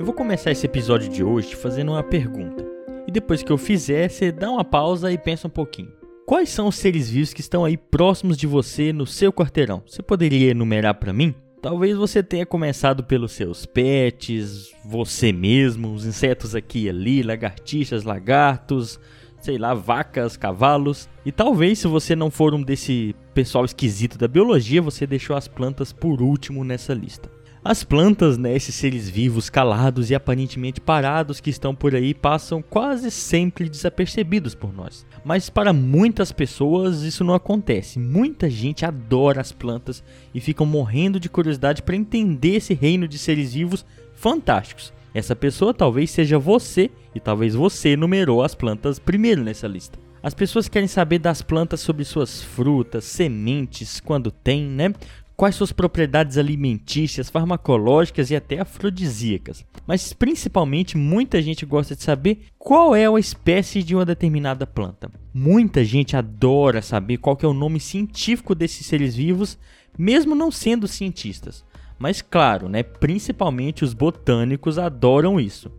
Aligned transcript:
Eu 0.00 0.06
vou 0.06 0.14
começar 0.14 0.50
esse 0.50 0.64
episódio 0.64 1.10
de 1.10 1.22
hoje 1.22 1.54
fazendo 1.54 1.92
uma 1.92 2.02
pergunta. 2.02 2.66
E 3.06 3.12
depois 3.12 3.42
que 3.42 3.52
eu 3.52 3.58
fizer, 3.58 4.08
você 4.08 4.32
dá 4.32 4.50
uma 4.50 4.64
pausa 4.64 5.12
e 5.12 5.18
pensa 5.18 5.46
um 5.46 5.50
pouquinho. 5.50 5.92
Quais 6.24 6.48
são 6.48 6.68
os 6.68 6.76
seres 6.76 7.10
vivos 7.10 7.34
que 7.34 7.42
estão 7.42 7.66
aí 7.66 7.76
próximos 7.76 8.38
de 8.38 8.46
você 8.46 8.94
no 8.94 9.06
seu 9.06 9.30
quarteirão? 9.30 9.82
Você 9.86 10.00
poderia 10.02 10.52
enumerar 10.52 10.94
para 10.94 11.12
mim? 11.12 11.34
Talvez 11.60 11.98
você 11.98 12.22
tenha 12.22 12.46
começado 12.46 13.04
pelos 13.04 13.32
seus 13.32 13.66
pets, 13.66 14.74
você 14.86 15.32
mesmo, 15.32 15.92
os 15.92 16.06
insetos 16.06 16.54
aqui 16.54 16.84
e 16.84 16.88
ali, 16.88 17.22
lagartixas, 17.22 18.02
lagartos, 18.02 18.98
sei 19.38 19.58
lá, 19.58 19.74
vacas, 19.74 20.34
cavalos. 20.34 21.10
E 21.26 21.30
talvez, 21.30 21.78
se 21.78 21.86
você 21.86 22.16
não 22.16 22.30
for 22.30 22.54
um 22.54 22.62
desse 22.62 23.14
pessoal 23.34 23.66
esquisito 23.66 24.16
da 24.16 24.26
biologia, 24.26 24.80
você 24.80 25.06
deixou 25.06 25.36
as 25.36 25.46
plantas 25.46 25.92
por 25.92 26.22
último 26.22 26.64
nessa 26.64 26.94
lista. 26.94 27.30
As 27.62 27.84
plantas, 27.84 28.38
né, 28.38 28.56
esses 28.56 28.74
seres 28.74 29.06
vivos, 29.10 29.50
calados 29.50 30.08
e 30.08 30.14
aparentemente 30.14 30.80
parados 30.80 31.40
que 31.40 31.50
estão 31.50 31.74
por 31.74 31.94
aí, 31.94 32.14
passam 32.14 32.62
quase 32.62 33.10
sempre 33.10 33.68
desapercebidos 33.68 34.54
por 34.54 34.72
nós. 34.72 35.04
Mas 35.22 35.50
para 35.50 35.70
muitas 35.70 36.32
pessoas 36.32 37.02
isso 37.02 37.22
não 37.22 37.34
acontece. 37.34 37.98
Muita 37.98 38.48
gente 38.48 38.86
adora 38.86 39.42
as 39.42 39.52
plantas 39.52 40.02
e 40.34 40.40
ficam 40.40 40.64
morrendo 40.64 41.20
de 41.20 41.28
curiosidade 41.28 41.82
para 41.82 41.96
entender 41.96 42.56
esse 42.56 42.72
reino 42.72 43.06
de 43.06 43.18
seres 43.18 43.52
vivos 43.52 43.84
fantásticos. 44.14 44.90
Essa 45.12 45.36
pessoa 45.36 45.74
talvez 45.74 46.10
seja 46.10 46.38
você 46.38 46.90
e 47.14 47.20
talvez 47.20 47.54
você 47.54 47.94
numerou 47.94 48.42
as 48.42 48.54
plantas 48.54 48.98
primeiro 48.98 49.44
nessa 49.44 49.68
lista. 49.68 49.98
As 50.22 50.34
pessoas 50.34 50.68
querem 50.68 50.88
saber 50.88 51.18
das 51.18 51.40
plantas 51.40 51.80
sobre 51.80 52.04
suas 52.04 52.42
frutas, 52.42 53.04
sementes, 53.04 54.00
quando 54.00 54.30
tem, 54.30 54.64
né? 54.64 54.92
Quais 55.40 55.54
suas 55.54 55.72
propriedades 55.72 56.36
alimentícias, 56.36 57.30
farmacológicas 57.30 58.30
e 58.30 58.36
até 58.36 58.60
afrodisíacas. 58.60 59.64
Mas 59.86 60.12
principalmente 60.12 60.98
muita 60.98 61.40
gente 61.40 61.64
gosta 61.64 61.96
de 61.96 62.02
saber 62.02 62.42
qual 62.58 62.94
é 62.94 63.06
a 63.06 63.18
espécie 63.18 63.82
de 63.82 63.96
uma 63.96 64.04
determinada 64.04 64.66
planta. 64.66 65.10
Muita 65.32 65.82
gente 65.82 66.14
adora 66.14 66.82
saber 66.82 67.16
qual 67.16 67.38
é 67.40 67.46
o 67.46 67.54
nome 67.54 67.80
científico 67.80 68.54
desses 68.54 68.84
seres 68.84 69.16
vivos, 69.16 69.58
mesmo 69.96 70.34
não 70.34 70.50
sendo 70.50 70.86
cientistas. 70.86 71.64
Mas 71.98 72.20
claro, 72.20 72.68
né, 72.68 72.82
principalmente 72.82 73.82
os 73.82 73.94
botânicos 73.94 74.78
adoram 74.78 75.40
isso. 75.40 75.72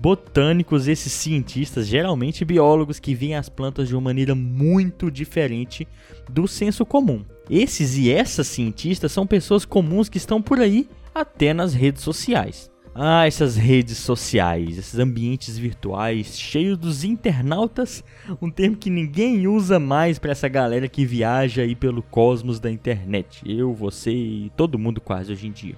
Botânicos, 0.00 0.88
esses 0.88 1.12
cientistas, 1.12 1.86
geralmente 1.86 2.46
biólogos 2.46 2.98
que 2.98 3.14
veem 3.14 3.36
as 3.36 3.50
plantas 3.50 3.88
de 3.88 3.94
uma 3.94 4.00
maneira 4.00 4.34
muito 4.34 5.10
diferente 5.10 5.86
do 6.30 6.48
senso 6.48 6.86
comum. 6.86 7.22
Esses 7.54 7.98
e 7.98 8.10
essas 8.10 8.46
cientistas 8.46 9.12
são 9.12 9.26
pessoas 9.26 9.66
comuns 9.66 10.08
que 10.08 10.16
estão 10.16 10.40
por 10.40 10.58
aí 10.58 10.88
até 11.14 11.52
nas 11.52 11.74
redes 11.74 12.00
sociais. 12.02 12.70
Ah, 12.94 13.26
essas 13.26 13.56
redes 13.56 13.98
sociais, 13.98 14.78
esses 14.78 14.98
ambientes 14.98 15.58
virtuais 15.58 16.38
cheios 16.38 16.78
dos 16.78 17.04
internautas, 17.04 18.02
um 18.40 18.50
termo 18.50 18.78
que 18.78 18.88
ninguém 18.88 19.46
usa 19.46 19.78
mais 19.78 20.18
para 20.18 20.32
essa 20.32 20.48
galera 20.48 20.88
que 20.88 21.04
viaja 21.04 21.60
aí 21.60 21.74
pelo 21.74 22.02
cosmos 22.02 22.58
da 22.58 22.70
internet. 22.70 23.42
Eu, 23.44 23.74
você 23.74 24.10
e 24.10 24.52
todo 24.56 24.78
mundo 24.78 24.98
quase 24.98 25.30
hoje 25.30 25.46
em 25.46 25.52
dia. 25.52 25.76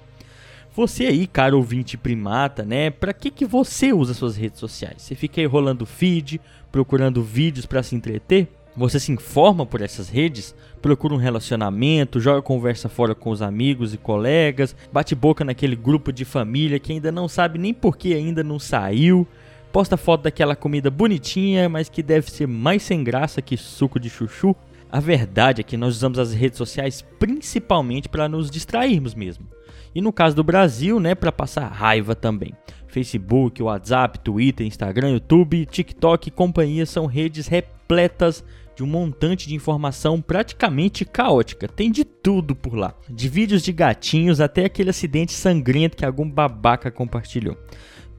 Você 0.76 1.06
aí, 1.06 1.26
cara 1.26 1.56
ouvinte 1.56 1.96
primata, 1.96 2.64
né? 2.64 2.88
Para 2.88 3.12
que 3.12 3.32
que 3.32 3.44
você 3.44 3.92
usa 3.92 4.14
suas 4.14 4.36
redes 4.36 4.60
sociais? 4.60 5.02
Você 5.02 5.16
fica 5.16 5.40
aí 5.40 5.46
rolando 5.48 5.84
feed, 5.84 6.40
procurando 6.70 7.20
vídeos 7.20 7.66
para 7.66 7.82
se 7.82 7.96
entreter? 7.96 8.48
Você 8.76 8.98
se 8.98 9.12
informa 9.12 9.64
por 9.64 9.80
essas 9.80 10.08
redes, 10.08 10.54
procura 10.82 11.14
um 11.14 11.18
relacionamento, 11.18 12.18
joga 12.18 12.42
conversa 12.42 12.88
fora 12.88 13.14
com 13.14 13.30
os 13.30 13.40
amigos 13.40 13.94
e 13.94 13.96
colegas, 13.96 14.74
bate 14.92 15.14
boca 15.14 15.44
naquele 15.44 15.76
grupo 15.76 16.12
de 16.12 16.24
família 16.24 16.80
que 16.80 16.92
ainda 16.92 17.12
não 17.12 17.28
sabe 17.28 17.56
nem 17.56 17.72
por 17.72 17.96
que 17.96 18.12
ainda 18.12 18.42
não 18.42 18.58
saiu, 18.58 19.26
posta 19.72 19.96
foto 19.96 20.22
daquela 20.22 20.56
comida 20.56 20.90
bonitinha, 20.90 21.68
mas 21.68 21.88
que 21.88 22.02
deve 22.02 22.30
ser 22.30 22.48
mais 22.48 22.82
sem 22.82 23.04
graça 23.04 23.40
que 23.40 23.56
suco 23.56 24.00
de 24.00 24.10
chuchu. 24.10 24.56
A 24.90 24.98
verdade 24.98 25.60
é 25.60 25.64
que 25.64 25.76
nós 25.76 25.94
usamos 25.94 26.18
as 26.18 26.32
redes 26.32 26.58
sociais 26.58 27.04
principalmente 27.18 28.08
para 28.08 28.28
nos 28.28 28.50
distrairmos 28.50 29.14
mesmo. 29.14 29.46
E 29.94 30.00
no 30.00 30.12
caso 30.12 30.34
do 30.34 30.42
Brasil, 30.42 30.98
né, 30.98 31.14
para 31.14 31.30
passar 31.30 31.68
raiva 31.68 32.16
também. 32.16 32.52
Facebook, 32.88 33.62
WhatsApp, 33.62 34.18
Twitter, 34.20 34.66
Instagram, 34.66 35.10
YouTube, 35.10 35.66
TikTok 35.66 36.28
e 36.28 36.32
companhia 36.32 36.86
são 36.86 37.06
redes 37.06 37.46
repletas 37.46 38.44
de 38.74 38.82
um 38.82 38.86
montante 38.86 39.48
de 39.48 39.54
informação 39.54 40.20
praticamente 40.20 41.04
caótica. 41.04 41.68
Tem 41.68 41.90
de 41.90 42.04
tudo 42.04 42.54
por 42.54 42.74
lá. 42.74 42.94
De 43.08 43.28
vídeos 43.28 43.62
de 43.62 43.72
gatinhos 43.72 44.40
até 44.40 44.64
aquele 44.64 44.90
acidente 44.90 45.32
sangrento 45.32 45.96
que 45.96 46.04
algum 46.04 46.28
babaca 46.28 46.90
compartilhou. 46.90 47.56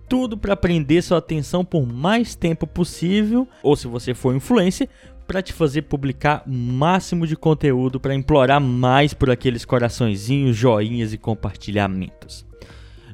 Tudo 0.07 0.37
para 0.37 0.55
prender 0.55 1.01
sua 1.01 1.17
atenção 1.17 1.65
por 1.65 1.85
mais 1.85 2.35
tempo 2.35 2.67
possível, 2.67 3.47
ou 3.63 3.75
se 3.75 3.87
você 3.87 4.13
for 4.13 4.35
influencer, 4.35 4.87
para 5.27 5.41
te 5.41 5.51
fazer 5.51 5.83
publicar 5.83 6.43
o 6.45 6.51
máximo 6.51 7.25
de 7.25 7.35
conteúdo 7.35 7.99
para 7.99 8.13
implorar 8.13 8.61
mais 8.61 9.13
por 9.13 9.31
aqueles 9.31 9.65
coraçõezinhos, 9.65 10.55
joinhas 10.55 11.13
e 11.13 11.17
compartilhamentos. 11.17 12.45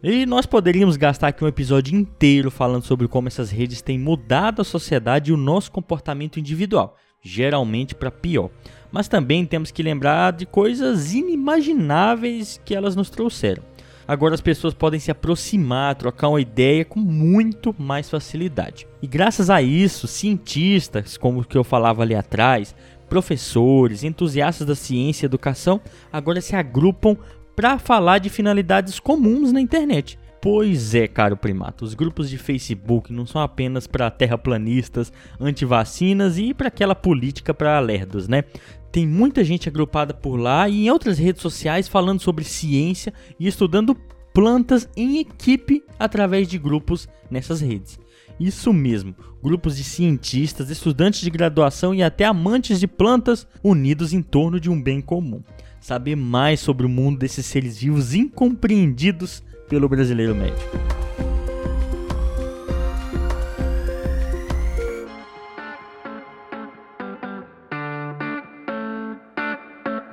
E 0.03 0.25
nós 0.25 0.45
poderíamos 0.45 0.97
gastar 0.97 1.27
aqui 1.27 1.43
um 1.43 1.47
episódio 1.47 1.95
inteiro 1.95 2.49
falando 2.49 2.83
sobre 2.83 3.07
como 3.07 3.27
essas 3.27 3.51
redes 3.51 3.81
têm 3.81 3.99
mudado 3.99 4.61
a 4.61 4.65
sociedade 4.65 5.29
e 5.29 5.33
o 5.33 5.37
nosso 5.37 5.71
comportamento 5.71 6.39
individual 6.39 6.97
geralmente 7.21 7.95
para 7.95 8.11
pior. 8.11 8.49
Mas 8.91 9.07
também 9.07 9.45
temos 9.45 9.71
que 9.71 9.83
lembrar 9.83 10.33
de 10.33 10.45
coisas 10.45 11.13
inimagináveis 11.13 12.59
que 12.65 12.75
elas 12.75 12.95
nos 12.95 13.09
trouxeram. 13.09 13.63
Agora 14.07 14.35
as 14.35 14.41
pessoas 14.41 14.73
podem 14.73 14.99
se 14.99 15.11
aproximar, 15.11 15.95
trocar 15.95 16.27
uma 16.27 16.41
ideia 16.41 16.83
com 16.83 16.99
muito 16.99 17.73
mais 17.77 18.09
facilidade. 18.09 18.85
E 19.01 19.07
graças 19.07 19.49
a 19.49 19.61
isso, 19.61 20.07
cientistas, 20.07 21.15
como 21.15 21.45
que 21.45 21.57
eu 21.57 21.63
falava 21.63 22.01
ali 22.01 22.15
atrás, 22.15 22.75
professores, 23.07 24.03
entusiastas 24.03 24.67
da 24.67 24.75
ciência 24.75 25.25
e 25.25 25.27
educação, 25.27 25.79
agora 26.11 26.41
se 26.41 26.55
agrupam 26.55 27.15
para 27.55 27.77
falar 27.77 28.17
de 28.17 28.29
finalidades 28.29 28.99
comuns 28.99 29.51
na 29.51 29.61
internet. 29.61 30.17
Pois 30.41 30.95
é, 30.95 31.07
caro 31.07 31.37
primato, 31.37 31.85
os 31.85 31.93
grupos 31.93 32.27
de 32.27 32.35
Facebook 32.35 33.13
não 33.13 33.27
são 33.27 33.39
apenas 33.39 33.85
para 33.85 34.09
terraplanistas, 34.09 35.13
antivacinas 35.39 36.39
e 36.39 36.51
para 36.51 36.67
aquela 36.67 36.95
política 36.95 37.53
para 37.53 37.79
lerdos, 37.79 38.27
né? 38.27 38.43
Tem 38.91 39.05
muita 39.05 39.43
gente 39.43 39.69
agrupada 39.69 40.15
por 40.15 40.37
lá 40.37 40.67
e 40.67 40.87
em 40.87 40.89
outras 40.89 41.19
redes 41.19 41.43
sociais 41.43 41.87
falando 41.87 42.21
sobre 42.21 42.43
ciência 42.43 43.13
e 43.39 43.47
estudando 43.47 43.95
plantas 44.33 44.89
em 44.97 45.19
equipe 45.19 45.83
através 45.99 46.47
de 46.47 46.57
grupos 46.57 47.07
nessas 47.29 47.61
redes. 47.61 47.99
Isso 48.39 48.73
mesmo, 48.73 49.15
grupos 49.43 49.77
de 49.77 49.83
cientistas, 49.83 50.71
estudantes 50.71 51.21
de 51.21 51.29
graduação 51.29 51.93
e 51.93 52.01
até 52.01 52.25
amantes 52.25 52.79
de 52.79 52.87
plantas 52.87 53.45
unidos 53.63 54.11
em 54.11 54.23
torno 54.23 54.59
de 54.59 54.71
um 54.71 54.81
bem 54.81 55.01
comum. 55.01 55.43
Saber 55.79 56.15
mais 56.15 56.59
sobre 56.59 56.87
o 56.87 56.89
mundo 56.89 57.19
desses 57.19 57.45
seres 57.45 57.77
vivos 57.77 58.15
incompreendidos 58.15 59.43
pelo 59.71 59.87
brasileiro 59.87 60.35
médio. 60.35 60.67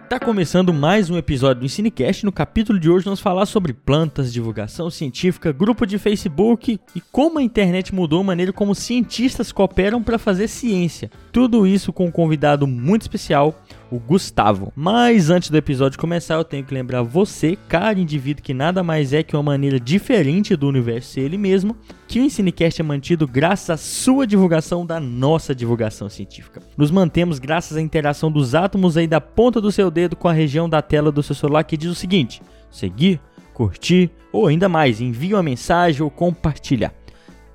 Tá 0.09 0.21
começando 0.21 0.73
mais 0.73 1.11
um 1.11 1.17
episódio 1.17 1.61
do 1.61 1.67
Ensinecast. 1.67 2.25
No 2.25 2.31
capítulo 2.31 2.79
de 2.79 2.89
hoje 2.89 3.05
vamos 3.05 3.19
falar 3.19 3.47
sobre 3.47 3.73
plantas, 3.73 4.33
divulgação 4.33 4.89
científica, 4.91 5.51
grupo 5.51 5.85
de 5.85 5.99
Facebook 5.99 6.79
e 6.95 7.01
como 7.11 7.41
a 7.41 7.43
internet 7.43 7.93
mudou 7.93 8.21
a 8.21 8.25
maneira 8.25 8.53
como 8.53 8.77
cientistas 8.77 9.51
cooperam 9.51 10.01
para 10.01 10.19
fazer 10.19 10.47
ciência. 10.47 11.11
Tudo 11.33 11.67
isso 11.67 11.93
com 11.93 12.07
um 12.07 12.13
convidado 12.13 12.65
muito 12.65 13.03
especial, 13.03 13.61
o 13.91 13.99
Gustavo. 13.99 14.73
Mas 14.75 15.31
antes 15.31 15.51
do 15.51 15.57
episódio 15.57 15.99
começar, 15.99 16.35
eu 16.35 16.45
tenho 16.45 16.65
que 16.65 16.75
lembrar 16.75 17.03
você, 17.03 17.57
cara 17.69 17.99
indivíduo 17.99 18.43
que 18.43 18.55
nada 18.55 18.83
mais 18.83 19.13
é 19.13 19.23
que 19.23 19.37
uma 19.37 19.43
maneira 19.43 19.81
diferente 19.81 20.57
do 20.57 20.69
universo 20.69 21.13
ser 21.13 21.23
ele 21.23 21.39
mesmo, 21.39 21.77
que 22.07 22.21
o 22.21 22.23
Ensinecast 22.23 22.81
é 22.81 22.85
mantido 22.85 23.27
graças 23.27 23.71
à 23.71 23.77
sua 23.77 24.27
divulgação 24.27 24.85
da 24.85 25.01
nossa 25.01 25.55
divulgação 25.55 26.09
científica. 26.09 26.63
Nos 26.77 26.91
mantemos 26.91 27.39
graças 27.39 27.77
à 27.77 27.81
interação 27.81 28.31
dos 28.31 28.55
átomos 28.55 28.97
aí 28.97 29.07
da 29.07 29.21
ponta 29.21 29.61
do 29.61 29.73
seu 29.73 29.91
dedo 29.91 30.17
com 30.17 30.29
a 30.29 30.33
região 30.33 30.69
da 30.69 30.83
tela 30.83 31.13
do 31.13 31.23
seu 31.23 31.35
celular 31.35 31.65
que 31.65 31.77
diz 31.77 31.91
o 31.91 31.95
seguinte: 31.95 32.43
seguir, 32.71 33.21
curtir 33.55 34.11
ou 34.33 34.47
ainda 34.47 34.69
mais, 34.69 35.01
envie 35.01 35.35
uma 35.35 35.43
mensagem 35.43 36.03
ou 36.03 36.11
compartilhar. 36.11 36.93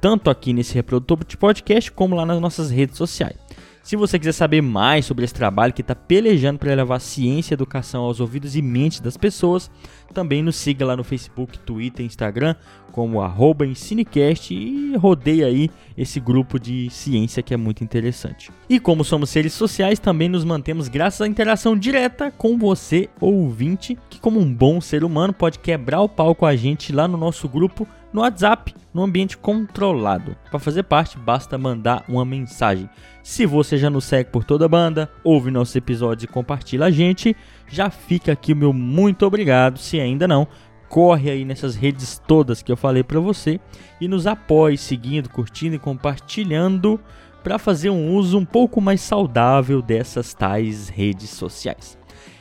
Tanto 0.01 0.29
aqui 0.29 0.51
nesse 0.51 0.73
reprodutor 0.73 1.23
de 1.23 1.37
podcast 1.37 1.89
como 1.91 2.15
lá 2.15 2.25
nas 2.25 2.41
nossas 2.41 2.69
redes 2.69 2.97
sociais. 2.97 3.37
Se 3.83 3.97
você 3.97 4.17
quiser 4.17 4.31
saber 4.31 4.61
mais 4.61 5.05
sobre 5.05 5.25
esse 5.25 5.33
trabalho 5.33 5.73
que 5.73 5.81
está 5.81 5.93
pelejando 5.93 6.57
para 6.57 6.73
levar 6.73 7.01
ciência 7.01 7.53
e 7.53 7.55
educação 7.55 8.03
aos 8.03 8.21
ouvidos 8.21 8.55
e 8.55 8.61
mentes 8.61 9.01
das 9.01 9.17
pessoas, 9.17 9.69
também 10.13 10.41
nos 10.41 10.55
siga 10.55 10.85
lá 10.85 10.95
no 10.95 11.03
Facebook, 11.03 11.59
Twitter, 11.59 12.05
Instagram, 12.05 12.55
como 12.93 13.21
arroba 13.21 13.65
Ensinecast 13.65 14.53
e 14.53 14.95
rodeia 14.95 15.47
aí 15.47 15.69
esse 15.97 16.17
grupo 16.21 16.57
de 16.57 16.89
ciência 16.89 17.43
que 17.43 17.53
é 17.53 17.57
muito 17.57 17.83
interessante. 17.83 18.51
E 18.69 18.79
como 18.79 19.03
somos 19.03 19.29
seres 19.29 19.51
sociais, 19.51 19.99
também 19.99 20.29
nos 20.29 20.45
mantemos 20.45 20.87
graças 20.87 21.19
à 21.19 21.27
interação 21.27 21.77
direta 21.77 22.31
com 22.31 22.57
você, 22.57 23.09
ouvinte, 23.19 23.97
que 24.09 24.17
como 24.17 24.39
um 24.39 24.53
bom 24.53 24.79
ser 24.79 25.03
humano 25.03 25.33
pode 25.33 25.59
quebrar 25.59 25.99
o 25.99 26.07
pau 26.07 26.33
com 26.33 26.45
a 26.45 26.55
gente 26.55 26.93
lá 26.93 27.05
no 27.05 27.17
nosso 27.17 27.49
grupo 27.49 27.85
no 28.13 28.21
WhatsApp, 28.21 28.73
no 28.93 29.03
ambiente 29.03 29.37
controlado. 29.37 30.37
Para 30.49 30.59
fazer 30.59 30.83
parte, 30.83 31.17
basta 31.17 31.57
mandar 31.57 32.05
uma 32.07 32.23
mensagem. 32.23 32.87
Se 33.23 33.45
você 33.45 33.77
já 33.77 33.89
nos 33.89 34.05
segue 34.05 34.29
por 34.29 34.43
toda 34.43 34.65
a 34.65 34.69
banda, 34.69 35.09
ouve 35.23 35.49
nossos 35.49 35.75
episódios 35.75 36.25
e 36.25 36.27
compartilha 36.27 36.85
a 36.85 36.91
gente, 36.91 37.35
já 37.67 37.89
fica 37.89 38.31
aqui 38.31 38.53
o 38.53 38.55
meu 38.55 38.71
muito 38.71 39.25
obrigado. 39.25 39.79
Se 39.79 39.99
ainda 39.99 40.27
não, 40.27 40.47
corre 40.87 41.31
aí 41.31 41.43
nessas 41.43 41.75
redes 41.75 42.21
todas 42.27 42.61
que 42.61 42.71
eu 42.71 42.77
falei 42.77 43.03
para 43.03 43.19
você 43.19 43.59
e 43.99 44.07
nos 44.07 44.27
apoie 44.27 44.77
seguindo, 44.77 45.27
curtindo 45.27 45.75
e 45.75 45.79
compartilhando 45.79 46.99
para 47.43 47.57
fazer 47.57 47.89
um 47.89 48.13
uso 48.13 48.37
um 48.37 48.45
pouco 48.45 48.79
mais 48.79 49.01
saudável 49.01 49.81
dessas 49.81 50.33
tais 50.33 50.87
redes 50.87 51.31
sociais. 51.31 51.97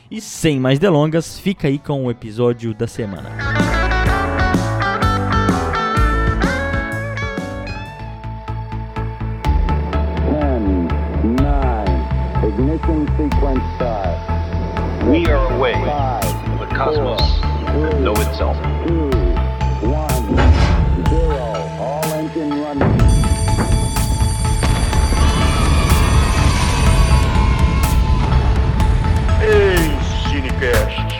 E 0.09 0.21
sem 0.21 0.59
mais 0.59 0.77
delongas, 0.77 1.39
fica 1.39 1.67
aí 1.67 1.79
com 1.79 2.05
o 2.05 2.11
episódio 2.11 2.73
da 2.73 2.85
semana. 2.87 3.82
Ignition 12.73 13.07
sequence 13.17 13.63
start. 13.75 14.17
We 15.07 15.27
are 15.27 15.53
away 15.53 15.73
from 15.73 16.57
the 16.59 16.65
cosmos 16.75 17.21
that 17.41 17.99
know 17.99 18.13
itself. 18.13 18.57
Two, 18.87 19.09
one, 19.87 20.25
zero. 21.09 21.37
All 21.79 22.05
engine 22.13 22.49
running. 22.61 22.93
Ensinecast. 29.43 31.13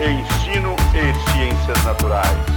Ensino 0.00 0.76
e 0.92 1.14
Ciências 1.30 1.84
Naturais. 1.84 2.53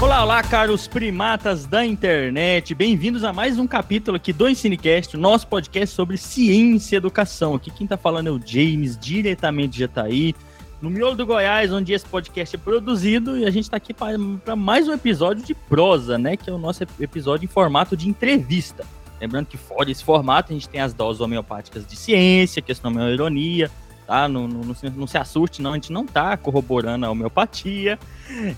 Olá, 0.00 0.22
olá, 0.24 0.42
caros 0.42 0.88
primatas 0.88 1.66
da 1.66 1.84
internet. 1.84 2.74
Bem-vindos 2.74 3.22
a 3.22 3.34
mais 3.34 3.58
um 3.58 3.66
capítulo 3.66 4.16
aqui 4.16 4.32
do 4.32 4.48
Ensinecast, 4.48 5.14
nosso 5.14 5.46
podcast 5.46 5.94
sobre 5.94 6.16
ciência 6.16 6.96
e 6.96 6.98
educação. 6.98 7.54
Aqui 7.54 7.70
quem 7.70 7.86
tá 7.86 7.98
falando 7.98 8.28
é 8.28 8.30
o 8.30 8.40
James, 8.42 8.98
diretamente 8.98 9.74
de 9.74 9.80
Jataí, 9.80 10.34
no 10.80 10.88
miolo 10.88 11.14
do 11.14 11.26
Goiás, 11.26 11.70
onde 11.70 11.92
esse 11.92 12.06
podcast 12.06 12.56
é 12.56 12.58
produzido, 12.58 13.36
e 13.36 13.44
a 13.44 13.50
gente 13.50 13.68
tá 13.68 13.76
aqui 13.76 13.92
para 13.92 14.56
mais 14.56 14.88
um 14.88 14.94
episódio 14.94 15.44
de 15.44 15.54
prosa, 15.54 16.16
né? 16.16 16.34
Que 16.34 16.48
é 16.48 16.52
o 16.52 16.58
nosso 16.58 16.82
episódio 16.98 17.44
em 17.44 17.48
formato 17.48 17.94
de 17.94 18.08
entrevista. 18.08 18.86
Lembrando 19.20 19.48
que 19.48 19.58
fora 19.58 19.84
desse 19.84 20.02
formato, 20.02 20.50
a 20.50 20.54
gente 20.54 20.66
tem 20.66 20.80
as 20.80 20.94
doses 20.94 21.20
homeopáticas 21.20 21.86
de 21.86 21.94
ciência, 21.94 22.62
que 22.62 22.72
esse 22.72 22.82
nome 22.82 22.96
é 22.96 23.00
uma 23.00 23.10
ironia, 23.10 23.70
tá? 24.10 24.28
Não, 24.28 24.48
não, 24.48 24.74
não, 24.96 25.06
se 25.06 25.16
assuste, 25.16 25.62
não, 25.62 25.70
a 25.70 25.74
gente 25.74 25.92
não 25.92 26.04
tá 26.04 26.36
corroborando 26.36 27.06
a 27.06 27.10
homeopatia. 27.10 27.96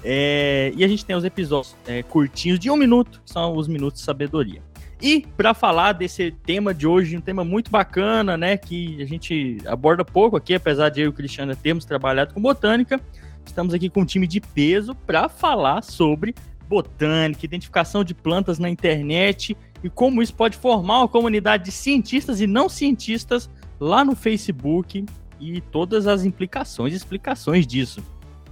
É, 0.02 0.72
e 0.74 0.82
a 0.82 0.88
gente 0.88 1.04
tem 1.04 1.14
os 1.14 1.24
episódios 1.24 1.76
é, 1.86 2.02
curtinhos 2.02 2.58
de 2.58 2.70
um 2.70 2.76
minuto, 2.76 3.20
que 3.22 3.30
são 3.30 3.54
os 3.54 3.68
minutos 3.68 4.00
de 4.00 4.06
sabedoria. 4.06 4.62
E 5.00 5.26
para 5.36 5.52
falar 5.52 5.92
desse 5.92 6.30
tema 6.30 6.72
de 6.72 6.86
hoje, 6.86 7.18
um 7.18 7.20
tema 7.20 7.44
muito 7.44 7.70
bacana, 7.70 8.36
né, 8.36 8.56
que 8.56 9.02
a 9.02 9.06
gente 9.06 9.58
aborda 9.66 10.04
pouco 10.04 10.36
aqui, 10.36 10.54
apesar 10.54 10.88
de 10.88 11.02
eu 11.02 11.06
e 11.06 11.08
o 11.08 11.12
Cristiano 11.12 11.54
termos 11.54 11.84
trabalhado 11.84 12.32
com 12.32 12.40
botânica, 12.40 12.98
estamos 13.44 13.74
aqui 13.74 13.90
com 13.90 14.00
um 14.00 14.06
time 14.06 14.26
de 14.26 14.40
peso 14.40 14.94
para 14.94 15.28
falar 15.28 15.82
sobre 15.82 16.34
botânica, 16.66 17.44
identificação 17.44 18.02
de 18.02 18.14
plantas 18.14 18.58
na 18.58 18.70
internet 18.70 19.56
e 19.84 19.90
como 19.90 20.22
isso 20.22 20.34
pode 20.34 20.56
formar 20.56 21.00
uma 21.00 21.08
comunidade 21.08 21.64
de 21.64 21.72
cientistas 21.72 22.40
e 22.40 22.46
não 22.46 22.68
cientistas 22.68 23.50
lá 23.80 24.04
no 24.04 24.14
Facebook 24.14 25.04
e 25.42 25.60
todas 25.60 26.06
as 26.06 26.24
implicações 26.24 26.92
e 26.92 26.96
explicações 26.96 27.66
disso. 27.66 28.00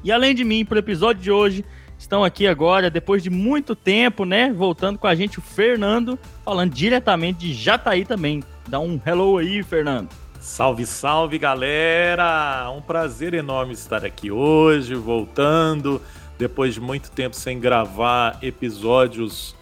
E 0.03 0.11
além 0.11 0.35
de 0.35 0.43
mim, 0.43 0.65
para 0.65 0.77
o 0.77 0.79
episódio 0.81 1.23
de 1.23 1.31
hoje, 1.31 1.65
estão 1.97 2.25
aqui 2.25 2.49
agora, 2.49 2.91
depois 2.91 3.23
de 3.23 3.31
muito 3.31 3.77
tempo, 3.77 4.25
né? 4.25 4.53
Voltando 4.53 4.99
com 4.99 5.07
a 5.07 5.15
gente 5.15 5.39
o 5.39 5.43
Fernando, 5.43 6.19
falando 6.45 6.73
diretamente 6.73 7.39
de 7.39 7.55
Jataí 7.55 8.05
também. 8.05 8.43
Dá 8.67 8.81
um 8.81 9.01
hello 9.07 9.39
aí, 9.39 9.63
Fernando. 9.63 10.09
Salve, 10.41 10.87
salve, 10.87 11.39
galera! 11.39 12.71
Um 12.75 12.81
prazer 12.81 13.35
enorme 13.35 13.75
estar 13.75 14.05
aqui 14.05 14.31
hoje, 14.31 14.95
voltando, 14.95 16.01
depois 16.39 16.75
de 16.75 16.81
muito 16.81 17.11
tempo 17.11 17.37
sem 17.37 17.61
gravar 17.61 18.39
episódios 18.43 19.55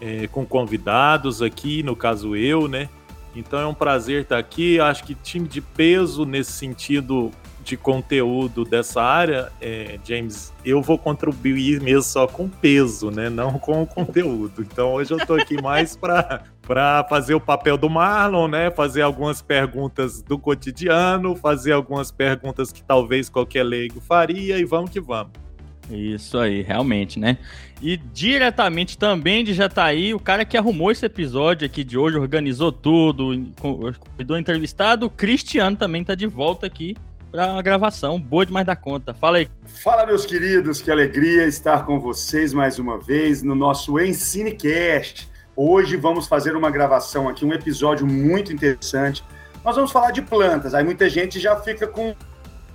é, 0.00 0.26
com 0.26 0.44
convidados 0.44 1.42
aqui, 1.42 1.82
no 1.82 1.94
caso 1.94 2.34
eu, 2.34 2.66
né? 2.66 2.88
Então 3.34 3.58
é 3.58 3.66
um 3.66 3.74
prazer 3.74 4.22
estar 4.22 4.38
aqui. 4.38 4.78
Acho 4.80 5.04
que 5.04 5.14
time 5.14 5.48
de 5.48 5.60
peso 5.60 6.24
nesse 6.24 6.52
sentido 6.52 7.30
de 7.62 7.76
conteúdo 7.76 8.64
dessa 8.64 9.00
área, 9.00 9.52
é, 9.60 9.98
James, 10.04 10.52
eu 10.64 10.82
vou 10.82 10.98
contribuir 10.98 11.80
mesmo 11.80 12.02
só 12.02 12.26
com 12.26 12.48
peso, 12.48 13.10
né? 13.10 13.30
Não 13.30 13.58
com 13.58 13.82
o 13.82 13.86
conteúdo. 13.86 14.62
Então 14.62 14.94
hoje 14.94 15.12
eu 15.12 15.18
estou 15.18 15.36
aqui 15.36 15.60
mais 15.62 15.96
para 15.96 16.42
para 16.62 17.04
fazer 17.08 17.34
o 17.34 17.40
papel 17.40 17.76
do 17.76 17.90
Marlon, 17.90 18.48
né? 18.48 18.70
Fazer 18.70 19.02
algumas 19.02 19.42
perguntas 19.42 20.22
do 20.22 20.38
cotidiano, 20.38 21.34
fazer 21.34 21.72
algumas 21.72 22.10
perguntas 22.10 22.70
que 22.72 22.82
talvez 22.82 23.28
qualquer 23.28 23.64
leigo 23.64 24.00
faria 24.00 24.58
e 24.58 24.64
vamos 24.64 24.90
que 24.90 25.00
vamos. 25.00 25.41
Isso 25.90 26.38
aí, 26.38 26.62
realmente, 26.62 27.18
né? 27.18 27.38
E 27.80 27.96
diretamente 27.96 28.96
também 28.96 29.44
de 29.44 29.52
Jataí, 29.52 30.14
o 30.14 30.20
cara 30.20 30.44
que 30.44 30.56
arrumou 30.56 30.90
esse 30.90 31.04
episódio 31.04 31.66
aqui 31.66 31.82
de 31.82 31.98
hoje, 31.98 32.16
organizou 32.16 32.70
tudo, 32.70 33.46
convidou 33.58 34.38
entrevistado, 34.38 35.06
o 35.06 35.10
Cristiano 35.10 35.76
também 35.76 36.04
tá 36.04 36.14
de 36.14 36.26
volta 36.26 36.66
aqui 36.66 36.96
para 37.30 37.58
a 37.58 37.62
gravação. 37.62 38.20
Boa 38.20 38.46
demais 38.46 38.66
da 38.66 38.76
conta. 38.76 39.12
Fala 39.12 39.38
aí. 39.38 39.48
Fala, 39.64 40.06
meus 40.06 40.24
queridos, 40.24 40.80
que 40.80 40.90
alegria 40.90 41.44
estar 41.46 41.84
com 41.84 41.98
vocês 41.98 42.52
mais 42.52 42.78
uma 42.78 42.98
vez 42.98 43.42
no 43.42 43.54
nosso 43.54 43.98
Ensinecast. 43.98 45.28
Hoje 45.56 45.96
vamos 45.96 46.28
fazer 46.28 46.54
uma 46.54 46.70
gravação 46.70 47.28
aqui, 47.28 47.44
um 47.44 47.52
episódio 47.52 48.06
muito 48.06 48.52
interessante. 48.52 49.24
Nós 49.64 49.74
vamos 49.74 49.90
falar 49.90 50.12
de 50.12 50.22
plantas. 50.22 50.72
Aí 50.72 50.84
muita 50.84 51.10
gente 51.10 51.40
já 51.40 51.56
fica 51.56 51.86
com 51.86 52.14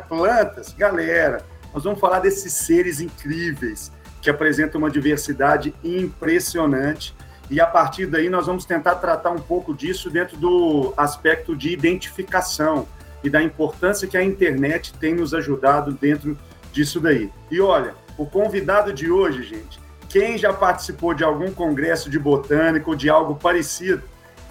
plantas, 0.09 0.73
galera 0.73 1.56
nós 1.73 1.83
vamos 1.83 1.99
falar 1.99 2.19
desses 2.19 2.53
seres 2.53 2.99
incríveis 2.99 3.91
que 4.21 4.29
apresentam 4.29 4.79
uma 4.79 4.89
diversidade 4.89 5.73
impressionante. 5.83 7.15
E 7.49 7.61
a 7.61 7.65
partir 7.65 8.07
daí 8.07 8.29
nós 8.29 8.47
vamos 8.47 8.65
tentar 8.65 8.95
tratar 8.95 9.31
um 9.31 9.39
pouco 9.39 9.73
disso 9.73 10.09
dentro 10.09 10.35
do 10.37 10.93
aspecto 10.97 11.55
de 11.55 11.69
identificação 11.71 12.87
e 13.23 13.29
da 13.29 13.41
importância 13.41 14.07
que 14.07 14.17
a 14.17 14.23
internet 14.23 14.93
tem 14.93 15.15
nos 15.15 15.33
ajudado 15.33 15.93
dentro 15.93 16.37
disso 16.71 16.99
daí. 16.99 17.31
E 17.49 17.61
olha, 17.61 17.95
o 18.17 18.25
convidado 18.25 18.91
de 18.91 19.09
hoje, 19.09 19.43
gente, 19.43 19.79
quem 20.09 20.37
já 20.37 20.53
participou 20.53 21.13
de 21.13 21.23
algum 21.23 21.51
congresso 21.51 22.09
de 22.09 22.19
botânica 22.19 22.89
ou 22.89 22.95
de 22.95 23.09
algo 23.09 23.35
parecido, 23.35 24.03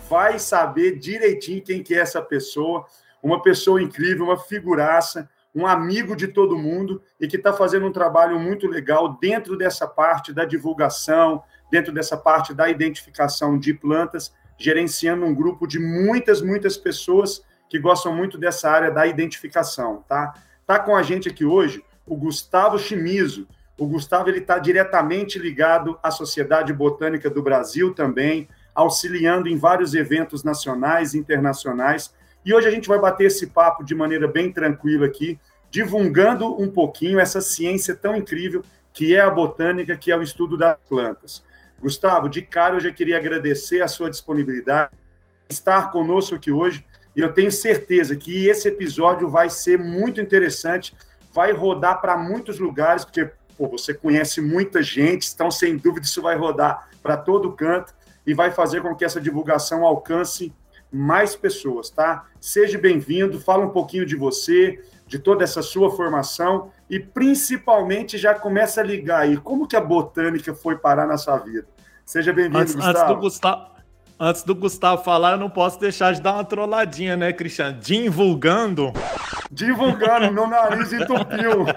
vai 0.08 0.38
saber 0.38 0.98
direitinho 0.98 1.62
quem 1.62 1.82
que 1.82 1.94
é 1.94 1.98
essa 1.98 2.22
pessoa, 2.22 2.86
uma 3.22 3.42
pessoa 3.42 3.82
incrível, 3.82 4.26
uma 4.26 4.38
figuraça, 4.38 5.28
um 5.56 5.66
amigo 5.66 6.14
de 6.14 6.28
todo 6.28 6.58
mundo 6.58 7.00
e 7.18 7.26
que 7.26 7.38
está 7.38 7.50
fazendo 7.50 7.86
um 7.86 7.92
trabalho 7.92 8.38
muito 8.38 8.68
legal 8.68 9.16
dentro 9.18 9.56
dessa 9.56 9.88
parte 9.88 10.30
da 10.30 10.44
divulgação, 10.44 11.42
dentro 11.72 11.94
dessa 11.94 12.14
parte 12.14 12.52
da 12.52 12.68
identificação 12.68 13.58
de 13.58 13.72
plantas, 13.72 14.34
gerenciando 14.58 15.24
um 15.24 15.34
grupo 15.34 15.66
de 15.66 15.78
muitas, 15.78 16.42
muitas 16.42 16.76
pessoas 16.76 17.42
que 17.70 17.78
gostam 17.78 18.14
muito 18.14 18.36
dessa 18.36 18.70
área 18.70 18.90
da 18.90 19.06
identificação, 19.06 20.04
tá? 20.06 20.34
Tá 20.66 20.78
com 20.78 20.94
a 20.94 21.02
gente 21.02 21.26
aqui 21.26 21.46
hoje 21.46 21.82
o 22.04 22.14
Gustavo 22.14 22.78
Chimizo. 22.78 23.48
O 23.78 23.86
Gustavo 23.86 24.28
ele 24.28 24.38
está 24.38 24.58
diretamente 24.58 25.38
ligado 25.38 25.98
à 26.02 26.10
Sociedade 26.10 26.72
Botânica 26.72 27.30
do 27.30 27.42
Brasil 27.42 27.94
também, 27.94 28.46
auxiliando 28.74 29.48
em 29.48 29.56
vários 29.56 29.94
eventos 29.94 30.44
nacionais 30.44 31.14
e 31.14 31.18
internacionais 31.18 32.14
e 32.46 32.54
hoje 32.54 32.68
a 32.68 32.70
gente 32.70 32.86
vai 32.86 33.00
bater 33.00 33.26
esse 33.26 33.48
papo 33.48 33.82
de 33.82 33.92
maneira 33.92 34.28
bem 34.28 34.52
tranquila 34.52 35.04
aqui, 35.04 35.36
divulgando 35.68 36.46
um 36.62 36.70
pouquinho 36.70 37.18
essa 37.18 37.40
ciência 37.40 37.92
tão 37.92 38.14
incrível 38.14 38.62
que 38.92 39.16
é 39.16 39.20
a 39.20 39.28
botânica, 39.28 39.96
que 39.96 40.12
é 40.12 40.16
o 40.16 40.22
estudo 40.22 40.56
das 40.56 40.76
plantas. 40.88 41.44
Gustavo, 41.80 42.28
de 42.28 42.42
cara 42.42 42.76
eu 42.76 42.80
já 42.80 42.92
queria 42.92 43.16
agradecer 43.16 43.82
a 43.82 43.88
sua 43.88 44.08
disponibilidade, 44.08 44.92
estar 45.48 45.90
conosco 45.90 46.36
aqui 46.36 46.52
hoje, 46.52 46.86
e 47.16 47.20
eu 47.20 47.32
tenho 47.32 47.50
certeza 47.50 48.14
que 48.14 48.46
esse 48.46 48.68
episódio 48.68 49.28
vai 49.28 49.50
ser 49.50 49.76
muito 49.76 50.20
interessante, 50.20 50.94
vai 51.34 51.50
rodar 51.50 52.00
para 52.00 52.16
muitos 52.16 52.60
lugares, 52.60 53.04
porque 53.04 53.28
pô, 53.58 53.68
você 53.68 53.92
conhece 53.92 54.40
muita 54.40 54.84
gente, 54.84 55.28
então 55.34 55.50
sem 55.50 55.76
dúvida 55.76 56.06
isso 56.06 56.22
vai 56.22 56.36
rodar 56.36 56.88
para 57.02 57.16
todo 57.16 57.52
canto 57.52 57.92
e 58.24 58.32
vai 58.32 58.52
fazer 58.52 58.82
com 58.82 58.94
que 58.94 59.04
essa 59.04 59.20
divulgação 59.20 59.84
alcance 59.84 60.52
mais 60.96 61.36
pessoas, 61.36 61.90
tá? 61.90 62.24
Seja 62.40 62.78
bem-vindo, 62.78 63.38
fala 63.38 63.66
um 63.66 63.70
pouquinho 63.70 64.06
de 64.06 64.16
você, 64.16 64.82
de 65.06 65.18
toda 65.18 65.44
essa 65.44 65.62
sua 65.62 65.90
formação 65.90 66.70
e 66.88 66.98
principalmente 66.98 68.16
já 68.16 68.34
começa 68.34 68.80
a 68.80 68.84
ligar 68.84 69.20
aí 69.20 69.36
como 69.36 69.68
que 69.68 69.76
a 69.76 69.80
botânica 69.80 70.54
foi 70.54 70.76
parar 70.76 71.06
na 71.06 71.18
sua 71.18 71.36
vida. 71.38 71.66
Seja 72.04 72.32
bem-vindo, 72.32 72.64
Gustavo. 72.64 72.88
Antes 72.88 73.06
do 73.06 73.16
Gustavo. 73.16 73.76
Antes 74.18 74.42
do 74.44 74.54
Gustavo 74.54 75.04
falar, 75.04 75.32
eu 75.32 75.38
não 75.38 75.50
posso 75.50 75.78
deixar 75.78 76.14
de 76.14 76.22
dar 76.22 76.32
uma 76.32 76.44
trolladinha, 76.44 77.18
né, 77.18 77.34
Cristiano? 77.34 77.78
Divulgando. 77.78 78.90
Divulgando, 79.50 80.32
meu 80.32 80.46
nariz 80.46 80.90
entupiu. 80.90 81.66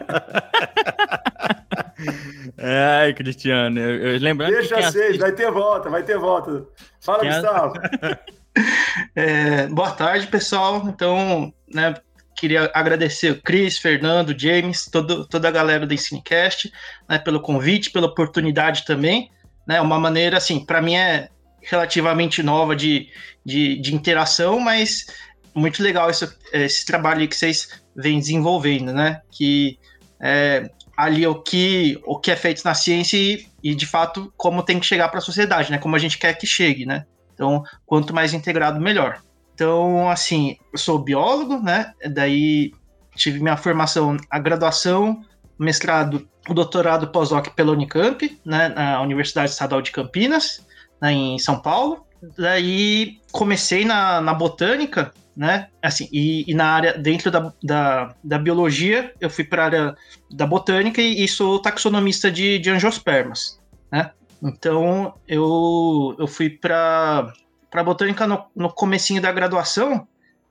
Ai, 2.58 3.14
Cristiano, 3.14 3.78
eu, 3.78 4.14
eu 4.14 4.20
lembrando 4.22 4.54
Deixa 4.54 4.76
que 4.76 4.84
assiste... 4.84 5.18
vai 5.18 5.34
ter 5.34 5.52
volta, 5.52 5.90
vai 5.90 6.04
ter 6.04 6.18
volta. 6.18 6.66
Fala, 7.02 7.20
quem 7.20 7.30
Gustavo. 7.30 7.74
É, 9.16 9.68
boa 9.68 9.92
tarde, 9.92 10.28
pessoal. 10.28 10.84
Então, 10.88 11.54
né, 11.74 11.94
queria 12.36 12.72
agradecer 12.74 13.32
o 13.32 13.42
Cris, 13.42 13.78
Fernando, 13.78 14.38
James, 14.38 14.86
todo, 14.86 15.28
toda 15.28 15.48
a 15.48 15.52
galera 15.52 15.86
do 15.86 15.94
Ensinecast, 15.94 16.72
né, 17.08 17.20
pelo 17.20 17.42
convite, 17.42 17.92
pela 17.92 18.08
oportunidade 18.08 18.86
também. 18.86 19.30
Né, 19.68 19.80
uma 19.82 20.00
maneira, 20.00 20.38
assim, 20.38 20.66
para 20.66 20.82
mim 20.82 20.96
é 20.96 21.30
relativamente 21.62 22.42
nova 22.42 22.76
de, 22.76 23.10
de, 23.46 23.80
de, 23.80 23.94
interação, 23.94 24.60
mas 24.60 25.08
muito 25.54 25.84
legal 25.84 26.10
esse, 26.10 26.28
esse 26.54 26.86
trabalho 26.86 27.28
que 27.28 27.36
vocês 27.36 27.82
vêm 27.96 28.20
desenvolvendo, 28.20 28.94
né? 28.94 29.22
Que 29.32 29.78
é, 30.22 30.70
ali 30.98 31.28
o 31.28 31.36
que, 31.36 32.00
o 32.06 32.18
que 32.18 32.32
é 32.32 32.36
feito 32.36 32.64
na 32.64 32.74
ciência 32.74 33.18
e, 33.18 33.46
e 33.62 33.76
de 33.76 33.86
fato 33.86 34.34
como 34.38 34.64
tem 34.64 34.80
que 34.80 34.86
chegar 34.86 35.10
para 35.10 35.20
a 35.20 35.22
sociedade, 35.22 35.72
né? 35.72 35.78
Como 35.78 35.96
a 35.96 36.00
gente 36.00 36.18
quer 36.18 36.34
que 36.34 36.48
chegue, 36.48 36.86
né? 36.86 37.06
Então, 37.40 37.64
quanto 37.86 38.14
mais 38.14 38.34
integrado, 38.34 38.82
melhor. 38.82 39.22
Então, 39.56 40.10
assim, 40.10 40.58
eu 40.74 40.78
sou 40.78 41.00
biólogo, 41.00 41.58
né? 41.62 41.94
Daí 42.12 42.74
tive 43.16 43.40
minha 43.40 43.56
formação, 43.56 44.18
a 44.30 44.38
graduação, 44.38 45.24
mestrado, 45.58 46.28
o 46.50 46.54
doutorado 46.54 47.08
pós-doc 47.08 47.48
pela 47.56 47.72
Unicamp, 47.72 48.38
né? 48.44 48.68
Na 48.68 49.02
Universidade 49.02 49.52
Estadual 49.52 49.82
de 49.82 49.92
Campinas, 49.92 50.66
né, 51.02 51.14
em 51.14 51.40
São 51.40 51.58
Paulo. 51.58 52.06
Daí 52.38 53.22
comecei 53.32 53.86
na, 53.86 54.20
na 54.20 54.34
botânica, 54.34 55.14
né? 55.34 55.70
Assim, 55.82 56.10
e, 56.12 56.44
e, 56.46 56.54
na 56.54 56.66
área, 56.66 56.98
dentro 56.98 57.32
da, 57.32 57.54
da, 57.64 58.14
da 58.22 58.38
biologia, 58.38 59.14
eu 59.22 59.30
fui 59.30 59.46
para 59.46 59.62
a 59.62 59.66
área 59.66 59.96
da 60.30 60.46
botânica 60.46 61.02
e, 61.02 61.24
e, 61.24 61.28
sou 61.30 61.62
taxonomista 61.62 62.30
de, 62.30 62.60
de 62.60 62.70
angiospermas, 62.70 63.58
né? 63.90 64.12
Então, 64.42 65.14
eu, 65.28 66.16
eu 66.18 66.28
fui 66.28 66.50
para 66.50 67.32
a 67.74 67.84
botânica 67.84 68.26
no, 68.26 68.44
no 68.56 68.72
comecinho 68.72 69.22
da 69.22 69.32
graduação. 69.32 70.08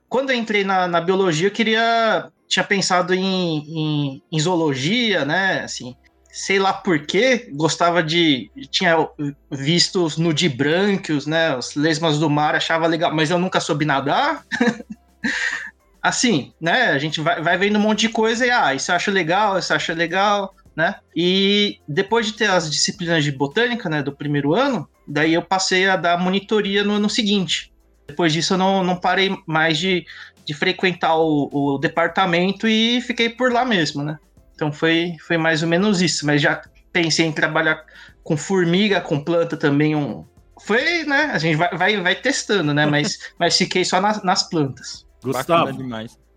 Quando 0.07 0.31
eu 0.31 0.35
entrei 0.35 0.63
na, 0.63 0.87
na 0.87 1.01
biologia, 1.01 1.47
eu 1.47 1.51
queria... 1.51 2.31
Tinha 2.47 2.63
pensado 2.63 3.13
em, 3.13 3.57
em, 3.59 4.23
em 4.31 4.39
zoologia, 4.39 5.23
né? 5.23 5.61
Assim, 5.61 5.95
sei 6.31 6.57
lá 6.57 6.73
porquê, 6.73 7.49
gostava 7.53 8.01
de. 8.01 8.49
Tinha 8.71 9.07
visto 9.51 10.03
os 10.03 10.17
nudibranquios, 10.17 11.27
né? 11.27 11.55
Os 11.55 11.75
lesmas 11.75 12.17
do 12.17 12.29
mar, 12.29 12.55
achava 12.55 12.87
legal, 12.87 13.13
mas 13.13 13.29
eu 13.29 13.37
nunca 13.37 13.59
soube 13.59 13.85
nadar. 13.85 14.43
assim, 16.01 16.53
né? 16.59 16.91
A 16.91 16.97
gente 16.97 17.19
vai, 17.21 17.41
vai 17.41 17.57
vendo 17.57 17.77
um 17.77 17.81
monte 17.81 18.01
de 18.01 18.09
coisa 18.09 18.45
e, 18.45 18.51
ah, 18.51 18.73
isso 18.73 18.91
eu 18.91 18.95
acho 18.95 19.11
legal, 19.11 19.57
isso 19.57 19.71
eu 19.73 19.75
acho 19.75 19.93
legal, 19.93 20.53
né? 20.79 20.95
E 21.13 21.77
depois 21.85 22.27
de 22.27 22.33
ter 22.33 22.49
as 22.49 22.71
disciplinas 22.71 23.21
de 23.21 23.33
botânica, 23.33 23.89
né, 23.89 24.01
do 24.01 24.13
primeiro 24.13 24.55
ano, 24.55 24.87
daí 25.05 25.33
eu 25.33 25.41
passei 25.41 25.89
a 25.89 25.97
dar 25.97 26.17
monitoria 26.17 26.85
no 26.85 26.93
ano 26.93 27.09
seguinte. 27.09 27.73
Depois 28.07 28.31
disso 28.31 28.53
eu 28.53 28.57
não, 28.57 28.81
não 28.81 28.95
parei 28.95 29.37
mais 29.45 29.77
de, 29.77 30.05
de 30.45 30.53
frequentar 30.53 31.17
o, 31.17 31.49
o 31.51 31.77
departamento 31.77 32.65
e 32.65 33.01
fiquei 33.01 33.27
por 33.27 33.51
lá 33.51 33.65
mesmo, 33.65 34.01
né? 34.03 34.17
Então 34.55 34.71
foi, 34.71 35.17
foi 35.27 35.37
mais 35.37 35.61
ou 35.61 35.67
menos 35.67 36.01
isso. 36.01 36.25
Mas 36.25 36.41
já 36.41 36.61
pensei 36.93 37.25
em 37.25 37.33
trabalhar 37.33 37.83
com 38.23 38.37
formiga, 38.37 39.01
com 39.01 39.19
planta 39.19 39.57
também. 39.57 39.97
Um... 39.97 40.23
Foi, 40.61 41.03
né? 41.03 41.31
A 41.33 41.37
gente 41.37 41.57
vai, 41.57 41.77
vai, 41.77 42.01
vai 42.01 42.15
testando, 42.15 42.73
né? 42.73 42.85
Mas, 42.85 43.19
mas 43.37 43.57
fiquei 43.57 43.83
só 43.83 43.99
nas, 43.99 44.23
nas 44.23 44.49
plantas. 44.49 45.05
Gustavo, 45.21 45.77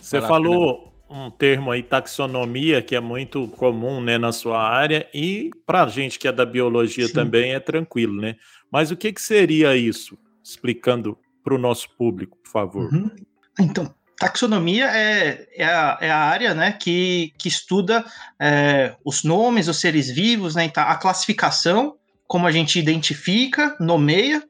você 0.00 0.20
falou 0.20 0.91
um 1.12 1.30
termo 1.30 1.70
aí, 1.70 1.82
taxonomia, 1.82 2.80
que 2.80 2.96
é 2.96 3.00
muito 3.00 3.46
comum 3.48 4.00
né, 4.00 4.16
na 4.16 4.32
sua 4.32 4.62
área, 4.62 5.06
e 5.12 5.50
para 5.66 5.84
a 5.84 5.88
gente 5.88 6.18
que 6.18 6.26
é 6.26 6.32
da 6.32 6.46
biologia 6.46 7.06
Sim. 7.06 7.12
também 7.12 7.52
é 7.52 7.60
tranquilo, 7.60 8.20
né? 8.20 8.36
Mas 8.70 8.90
o 8.90 8.96
que, 8.96 9.12
que 9.12 9.20
seria 9.20 9.76
isso? 9.76 10.18
Explicando 10.42 11.18
para 11.44 11.54
o 11.54 11.58
nosso 11.58 11.88
público, 11.96 12.38
por 12.38 12.50
favor. 12.50 12.92
Uhum. 12.92 13.10
Então, 13.60 13.94
Taxonomia 14.18 14.86
é, 14.86 15.48
é, 15.56 15.64
a, 15.64 15.98
é 16.00 16.10
a 16.10 16.18
área 16.18 16.54
né, 16.54 16.72
que, 16.72 17.32
que 17.36 17.48
estuda 17.48 18.04
é, 18.40 18.94
os 19.04 19.24
nomes 19.24 19.66
dos 19.66 19.80
seres 19.80 20.08
vivos, 20.08 20.54
né, 20.54 20.70
a 20.76 20.94
classificação, 20.94 21.96
como 22.26 22.46
a 22.46 22.52
gente 22.52 22.78
identifica, 22.78 23.76
nomeia, 23.78 24.42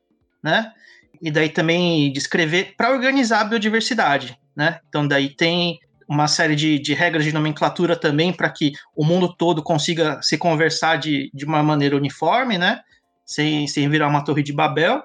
né, 0.42 0.72
e 1.20 1.30
daí 1.30 1.48
também 1.48 2.12
descrever 2.12 2.74
para 2.76 2.90
organizar 2.90 3.40
a 3.40 3.44
biodiversidade. 3.44 4.38
Né? 4.54 4.78
Então, 4.88 5.08
daí 5.08 5.30
tem 5.30 5.80
uma 6.08 6.28
série 6.28 6.56
de, 6.56 6.78
de 6.78 6.94
regras 6.94 7.24
de 7.24 7.32
nomenclatura 7.32 7.96
também 7.96 8.32
para 8.32 8.50
que 8.50 8.72
o 8.94 9.04
mundo 9.04 9.34
todo 9.34 9.62
consiga 9.62 10.20
se 10.22 10.38
conversar 10.38 10.96
de, 10.96 11.30
de 11.32 11.44
uma 11.44 11.62
maneira 11.62 11.96
uniforme, 11.96 12.58
né? 12.58 12.80
sem, 13.32 13.66
sem 13.66 13.88
virar 13.88 14.08
uma 14.08 14.24
torre 14.24 14.42
de 14.42 14.52
Babel. 14.52 15.02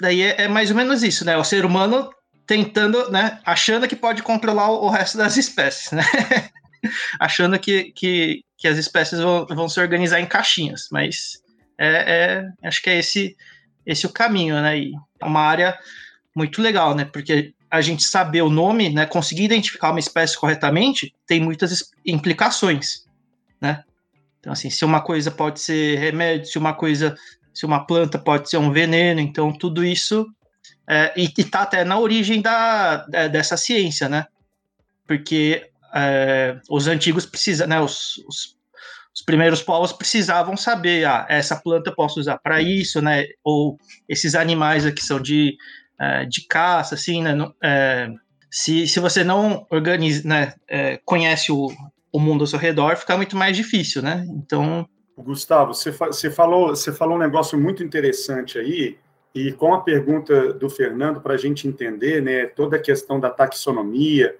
Daí 0.00 0.22
é, 0.22 0.42
é 0.42 0.48
mais 0.48 0.70
ou 0.70 0.76
menos 0.76 1.02
isso, 1.02 1.24
né? 1.24 1.36
O 1.36 1.44
ser 1.44 1.64
humano 1.64 2.10
tentando, 2.46 3.10
né, 3.10 3.38
achando 3.46 3.86
que 3.86 3.94
pode 3.94 4.22
controlar 4.22 4.70
o 4.70 4.88
resto 4.88 5.16
das 5.16 5.36
espécies, 5.36 5.92
né? 5.92 6.02
achando 7.18 7.58
que, 7.58 7.92
que, 7.92 8.44
que 8.58 8.66
as 8.66 8.76
espécies 8.76 9.20
vão, 9.20 9.46
vão 9.46 9.68
se 9.68 9.80
organizar 9.80 10.20
em 10.20 10.26
caixinhas, 10.26 10.88
mas 10.90 11.40
é, 11.78 11.88
é, 11.88 12.68
acho 12.68 12.82
que 12.82 12.90
é 12.90 12.98
esse, 12.98 13.36
esse 13.86 14.06
o 14.06 14.12
caminho, 14.12 14.60
né? 14.60 14.78
E 14.78 14.92
é 15.20 15.24
uma 15.24 15.40
área 15.40 15.78
muito 16.34 16.60
legal, 16.60 16.94
né? 16.94 17.04
Porque 17.04 17.54
a 17.72 17.80
gente 17.80 18.04
saber 18.04 18.42
o 18.42 18.50
nome, 18.50 18.90
né, 18.90 19.06
conseguir 19.06 19.44
identificar 19.44 19.90
uma 19.90 19.98
espécie 19.98 20.38
corretamente, 20.38 21.14
tem 21.26 21.40
muitas 21.40 21.90
implicações, 22.04 23.06
né? 23.58 23.82
Então, 24.38 24.52
assim, 24.52 24.68
se 24.68 24.84
uma 24.84 25.00
coisa 25.00 25.30
pode 25.30 25.58
ser 25.58 25.98
remédio, 25.98 26.46
se 26.46 26.58
uma 26.58 26.74
coisa, 26.74 27.16
se 27.54 27.64
uma 27.64 27.86
planta 27.86 28.18
pode 28.18 28.50
ser 28.50 28.58
um 28.58 28.70
veneno, 28.70 29.20
então 29.20 29.56
tudo 29.56 29.82
isso 29.82 30.26
é, 30.86 31.14
e 31.16 31.32
está 31.38 31.62
até 31.62 31.82
na 31.82 31.98
origem 31.98 32.42
da, 32.42 33.06
é, 33.10 33.26
dessa 33.26 33.56
ciência, 33.56 34.06
né? 34.06 34.26
Porque 35.06 35.70
é, 35.94 36.58
os 36.68 36.86
antigos 36.88 37.24
precisam, 37.24 37.66
né? 37.66 37.80
Os, 37.80 38.18
os, 38.28 38.54
os, 39.14 39.22
primeiros 39.24 39.62
povos 39.62 39.92
precisavam 39.94 40.58
saber, 40.58 41.06
ah, 41.06 41.24
essa 41.30 41.56
planta 41.56 41.88
eu 41.88 41.94
posso 41.94 42.20
usar 42.20 42.36
para 42.36 42.60
isso, 42.60 43.00
né? 43.00 43.24
Ou 43.42 43.78
esses 44.06 44.34
animais 44.34 44.84
aqui 44.84 45.02
são 45.02 45.18
de, 45.18 45.56
é, 46.02 46.24
de 46.24 46.46
caça, 46.46 46.94
assim, 46.94 47.22
né? 47.22 47.36
É, 47.62 48.08
se, 48.50 48.86
se 48.86 49.00
você 49.00 49.22
não 49.22 49.66
organiza, 49.70 50.28
né? 50.28 50.54
É, 50.68 51.00
conhece 51.04 51.52
o, 51.52 51.68
o 52.12 52.18
mundo 52.18 52.42
ao 52.42 52.46
seu 52.46 52.58
redor, 52.58 52.96
fica 52.96 53.16
muito 53.16 53.36
mais 53.36 53.56
difícil, 53.56 54.02
né? 54.02 54.26
Então 54.30 54.88
Gustavo, 55.16 55.74
você, 55.74 55.90
você, 55.90 56.30
falou, 56.30 56.68
você 56.68 56.92
falou 56.92 57.16
um 57.16 57.20
negócio 57.20 57.58
muito 57.58 57.82
interessante 57.82 58.58
aí, 58.58 58.98
e 59.34 59.52
com 59.52 59.72
a 59.72 59.80
pergunta 59.80 60.52
do 60.52 60.68
Fernando, 60.68 61.20
para 61.20 61.34
a 61.34 61.36
gente 61.36 61.66
entender 61.66 62.22
né, 62.22 62.46
toda 62.46 62.76
a 62.76 62.80
questão 62.80 63.18
da 63.18 63.30
taxonomia, 63.30 64.34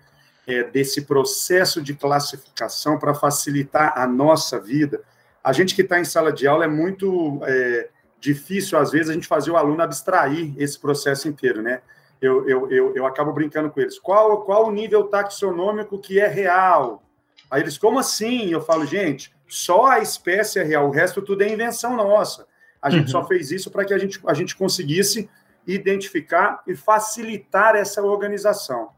é, 0.47 0.65
desse 0.65 1.03
processo 1.03 1.81
de 1.81 1.95
classificação 1.95 2.99
para 2.99 3.15
facilitar 3.15 3.93
a 3.97 4.07
nossa 4.07 4.61
vida, 4.61 5.01
a 5.43 5.53
gente 5.53 5.75
que 5.75 5.83
está 5.83 6.01
em 6.01 6.05
sala 6.05 6.33
de 6.33 6.47
aula 6.47 6.65
é 6.65 6.69
muito 6.69 7.41
é, 7.45 7.89
difícil, 8.23 8.79
às 8.79 8.93
vezes, 8.93 9.11
a 9.11 9.13
gente 9.13 9.27
fazer 9.27 9.51
o 9.51 9.57
aluno 9.57 9.83
abstrair 9.83 10.55
esse 10.57 10.79
processo 10.79 11.29
inteiro, 11.29 11.61
né? 11.61 11.83
Eu, 12.21 12.49
eu, 12.49 12.71
eu, 12.71 12.95
eu 12.95 13.05
acabo 13.05 13.33
brincando 13.33 13.69
com 13.69 13.81
eles. 13.81 13.99
Qual, 13.99 14.43
qual 14.43 14.69
o 14.69 14.71
nível 14.71 15.05
taxonômico 15.09 15.99
que 15.99 16.21
é 16.21 16.29
real? 16.29 17.03
Aí 17.51 17.61
eles, 17.61 17.77
como 17.77 17.99
assim? 17.99 18.49
Eu 18.49 18.61
falo, 18.61 18.87
gente, 18.87 19.35
só 19.49 19.87
a 19.87 19.99
espécie 19.99 20.61
é 20.61 20.63
real, 20.63 20.87
o 20.87 20.93
resto 20.93 21.21
tudo 21.21 21.43
é 21.43 21.49
invenção 21.49 21.97
nossa. 21.97 22.47
A 22.81 22.89
gente 22.91 23.07
uhum. 23.07 23.09
só 23.09 23.27
fez 23.27 23.51
isso 23.51 23.71
para 23.73 23.85
que 23.85 23.93
a 23.93 23.99
gente, 23.99 24.21
a 24.25 24.35
gente 24.35 24.55
conseguisse 24.55 25.29
identificar 25.67 26.63
e 26.67 26.77
facilitar 26.77 27.75
essa 27.75 28.03
organização. 28.03 28.91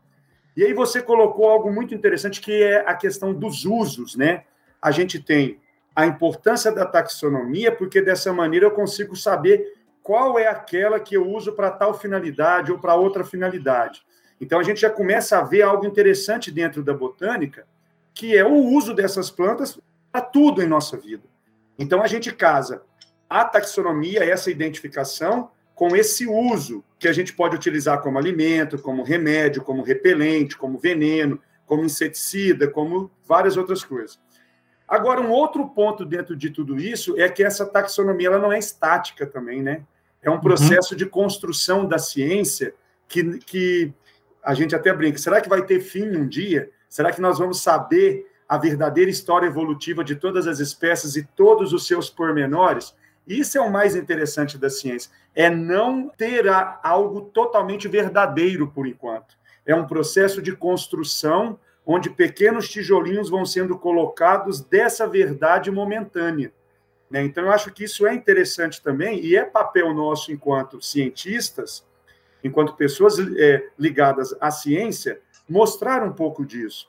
E 0.55 0.63
aí 0.63 0.75
você 0.75 1.01
colocou 1.01 1.49
algo 1.49 1.73
muito 1.73 1.95
interessante 1.95 2.43
que 2.43 2.63
é 2.63 2.87
a 2.87 2.95
questão 2.95 3.33
dos 3.33 3.65
usos, 3.65 4.17
né? 4.17 4.45
A 4.81 4.91
gente 4.91 5.19
tem 5.19 5.59
a 5.95 6.07
importância 6.07 6.73
da 6.73 6.85
taxonomia, 6.85 7.71
porque 7.71 8.03
dessa 8.03 8.33
maneira 8.33 8.67
eu 8.67 8.71
consigo 8.71 9.15
saber 9.15 9.75
qual 10.03 10.39
é 10.39 10.47
aquela 10.47 11.01
que 11.01 11.17
eu 11.17 11.27
uso 11.27 11.53
para 11.53 11.71
tal 11.71 11.95
finalidade 11.95 12.73
ou 12.73 12.79
para 12.79 12.95
outra 12.95 13.25
finalidade. 13.25 14.05
Então 14.41 14.59
a 14.59 14.63
gente 14.63 14.81
já 14.81 14.91
começa 14.91 15.39
a 15.39 15.43
ver 15.43 15.63
algo 15.63 15.87
interessante 15.87 16.51
dentro 16.51 16.83
da 16.83 16.93
botânica, 16.93 17.67
que 18.13 18.37
é 18.37 18.45
o 18.45 18.55
uso 18.55 18.93
dessas 18.93 19.31
plantas 19.31 19.79
para 20.11 20.21
tudo 20.21 20.63
em 20.63 20.67
nossa 20.67 20.97
vida. 20.97 21.25
Então 21.79 22.03
a 22.03 22.07
gente 22.07 22.33
casa 22.33 22.83
a 23.29 23.45
taxonomia, 23.45 24.23
essa 24.23 24.51
identificação, 24.51 25.51
com 25.75 25.97
esse 25.97 26.27
uso 26.27 26.85
que 26.99 27.09
a 27.09 27.13
gente 27.13 27.33
pode 27.33 27.57
utilizar 27.57 28.01
como 28.01 28.19
alimento, 28.19 28.79
como 28.79 29.03
remédio, 29.03 29.63
como 29.63 29.83
repelente, 29.83 30.57
como 30.57 30.79
veneno, 30.79 31.41
como 31.67 31.83
inseticida, 31.83 32.69
como 32.69 33.11
várias 33.27 33.57
outras 33.57 33.83
coisas. 33.83 34.21
Agora, 34.87 35.21
um 35.21 35.31
outro 35.31 35.69
ponto 35.69 36.05
dentro 36.05 36.37
de 36.37 36.51
tudo 36.51 36.79
isso 36.79 37.19
é 37.19 37.29
que 37.29 37.43
essa 37.43 37.65
taxonomia 37.65 38.29
ela 38.29 38.39
não 38.39 38.53
é 38.53 38.59
estática 38.59 39.27
também, 39.27 39.63
né? 39.63 39.83
É 40.23 40.31
um 40.31 40.35
uhum. 40.35 40.41
processo 40.41 40.93
uhum. 40.93 40.99
de 40.99 41.07
construção 41.07 41.87
da 41.87 41.99
ciência 41.99 42.75
que, 43.09 43.39
que 43.39 43.93
a 44.43 44.55
gente 44.55 44.75
até 44.75 44.93
brinca. 44.93 45.19
Será 45.19 45.41
que 45.41 45.49
vai 45.49 45.63
ter 45.63 45.81
fim 45.81 46.09
um 46.17 46.27
dia? 46.27 46.71
Será 46.89 47.13
que 47.13 47.21
nós 47.21 47.39
vamos 47.39 47.63
saber 47.63 48.27
a 48.49 48.59
verdadeira 48.59 49.11
história 49.11 49.47
evolutiva 49.47 50.05
de 50.05 50.15
todas 50.15 50.47
as 50.47 50.61
espécies 50.61 51.17
e 51.17 51.25
todos 51.25 51.73
os 51.73 51.87
seus 51.87 52.11
pormenores. 52.11 52.95
Isso 53.27 53.57
é 53.57 53.61
o 53.61 53.71
mais 53.71 53.97
interessante 53.97 54.59
da 54.59 54.69
ciência, 54.69 55.11
é 55.35 55.49
não 55.49 56.09
ter 56.11 56.45
algo 56.83 57.23
totalmente 57.23 57.89
verdadeiro 57.89 58.69
por 58.69 58.87
enquanto. 58.87 59.35
É 59.65 59.75
um 59.75 59.87
processo 59.87 60.43
de 60.43 60.55
construção 60.55 61.59
onde 61.87 62.11
pequenos 62.11 62.69
tijolinhos 62.69 63.29
vão 63.29 63.45
sendo 63.45 63.79
colocados 63.79 64.61
dessa 64.61 65.07
verdade 65.07 65.71
momentânea. 65.71 66.53
Né? 67.11 67.23
Então, 67.23 67.45
eu 67.45 67.53
acho 67.53 67.71
que 67.73 67.85
isso 67.85 68.07
é 68.07 68.15
interessante 68.15 68.83
também, 68.83 69.21
e 69.21 69.37
é 69.37 69.45
papel 69.45 69.93
nosso 69.93 70.33
enquanto 70.33 70.83
cientistas, 70.83 71.87
enquanto 72.43 72.75
pessoas 72.75 73.19
é, 73.19 73.69
ligadas 73.79 74.35
à 74.41 74.51
ciência, 74.51 75.21
mostrar 75.49 76.03
um 76.03 76.13
pouco 76.13 76.45
disso. 76.45 76.89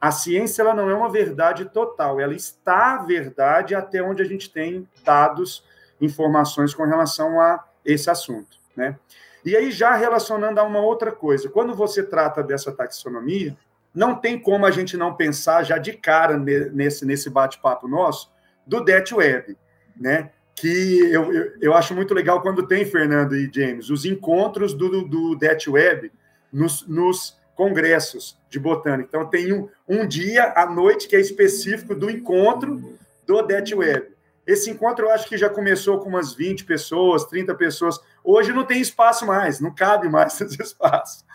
A 0.00 0.10
ciência 0.12 0.62
ela 0.62 0.74
não 0.74 0.90
é 0.90 0.94
uma 0.94 1.08
verdade 1.08 1.64
total, 1.66 2.20
ela 2.20 2.34
está 2.34 2.98
verdade 2.98 3.74
até 3.74 4.02
onde 4.02 4.22
a 4.22 4.24
gente 4.24 4.50
tem 4.50 4.88
dados, 5.04 5.64
informações 6.00 6.74
com 6.74 6.84
relação 6.84 7.40
a 7.40 7.64
esse 7.84 8.10
assunto. 8.10 8.58
Né? 8.76 8.96
E 9.44 9.56
aí, 9.56 9.70
já 9.70 9.94
relacionando 9.94 10.60
a 10.60 10.64
uma 10.64 10.80
outra 10.80 11.10
coisa, 11.10 11.48
quando 11.48 11.74
você 11.74 12.02
trata 12.02 12.42
dessa 12.42 12.72
taxonomia, 12.72 13.56
não 13.96 14.14
tem 14.14 14.38
como 14.38 14.66
a 14.66 14.70
gente 14.70 14.94
não 14.94 15.14
pensar 15.14 15.62
já 15.62 15.78
de 15.78 15.94
cara 15.94 16.36
nesse, 16.36 17.06
nesse 17.06 17.30
bate-papo 17.30 17.88
nosso 17.88 18.30
do 18.66 18.84
Det 18.84 19.14
Web, 19.14 19.56
né? 19.96 20.30
Que 20.54 21.10
eu, 21.10 21.32
eu, 21.32 21.52
eu, 21.62 21.74
acho 21.74 21.94
muito 21.94 22.12
legal 22.12 22.42
quando 22.42 22.66
tem, 22.66 22.84
Fernando 22.84 23.34
e 23.34 23.50
James, 23.52 23.88
os 23.88 24.04
encontros 24.04 24.74
do, 24.74 25.02
do 25.08 25.34
Det 25.34 25.68
Web 25.68 26.12
nos, 26.52 26.86
nos 26.86 27.38
congressos 27.54 28.38
de 28.50 28.58
botânica. 28.58 29.08
Então, 29.08 29.28
tem 29.28 29.52
um, 29.52 29.68
um 29.88 30.06
dia 30.06 30.52
à 30.54 30.66
noite 30.66 31.08
que 31.08 31.16
é 31.16 31.20
específico 31.20 31.94
do 31.94 32.10
encontro 32.10 32.98
do 33.26 33.42
Det 33.42 33.74
Web. 33.74 34.14
Esse 34.46 34.70
encontro 34.70 35.06
eu 35.06 35.10
acho 35.10 35.26
que 35.26 35.38
já 35.38 35.48
começou 35.48 36.00
com 36.00 36.08
umas 36.10 36.34
20 36.34 36.64
pessoas, 36.64 37.24
30 37.24 37.54
pessoas. 37.54 37.98
Hoje 38.22 38.52
não 38.52 38.64
tem 38.64 38.80
espaço 38.80 39.26
mais, 39.26 39.58
não 39.58 39.74
cabe 39.74 40.08
mais 40.08 40.38
esse 40.40 40.62
espaço. 40.62 41.25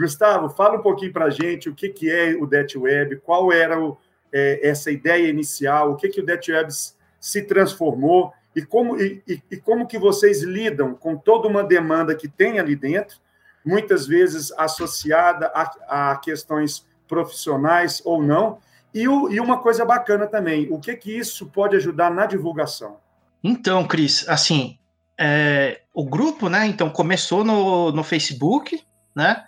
Gustavo, 0.00 0.48
fala 0.48 0.78
um 0.78 0.82
pouquinho 0.82 1.12
para 1.12 1.26
a 1.26 1.30
gente 1.30 1.68
o 1.68 1.74
que, 1.74 1.90
que 1.90 2.10
é 2.10 2.34
o 2.34 2.46
Det 2.46 2.78
Web, 2.78 3.16
qual 3.16 3.52
era 3.52 3.78
o, 3.78 3.98
é, 4.32 4.66
essa 4.66 4.90
ideia 4.90 5.28
inicial, 5.28 5.92
o 5.92 5.96
que, 5.96 6.08
que 6.08 6.20
o 6.20 6.24
Det 6.24 6.50
Web 6.50 6.72
se 7.20 7.42
transformou 7.42 8.32
e 8.56 8.62
como, 8.62 8.98
e, 8.98 9.22
e 9.50 9.56
como 9.58 9.86
que 9.86 9.98
vocês 9.98 10.42
lidam 10.42 10.94
com 10.94 11.16
toda 11.16 11.46
uma 11.46 11.62
demanda 11.62 12.14
que 12.14 12.28
tem 12.28 12.58
ali 12.58 12.74
dentro, 12.74 13.18
muitas 13.62 14.06
vezes 14.06 14.50
associada 14.56 15.52
a, 15.54 16.12
a 16.12 16.16
questões 16.16 16.86
profissionais 17.06 18.00
ou 18.02 18.22
não, 18.22 18.58
e, 18.94 19.06
o, 19.06 19.30
e, 19.30 19.38
uma 19.38 19.58
coisa 19.58 19.84
bacana 19.84 20.26
também, 20.26 20.66
o 20.70 20.80
que 20.80 20.96
que 20.96 21.16
isso 21.16 21.46
pode 21.46 21.76
ajudar 21.76 22.10
na 22.10 22.24
divulgação? 22.24 22.96
Então, 23.44 23.86
Cris, 23.86 24.26
assim, 24.28 24.78
é, 25.18 25.82
o 25.92 26.04
grupo, 26.04 26.48
né, 26.48 26.66
então 26.66 26.88
começou 26.88 27.44
no, 27.44 27.92
no 27.92 28.02
Facebook, 28.02 28.82
né, 29.14 29.44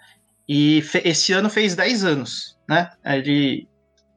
e 0.48 0.82
esse 1.04 1.32
ano 1.32 1.48
fez 1.48 1.74
10 1.74 2.04
anos, 2.04 2.58
né, 2.68 2.90
ele 3.04 3.68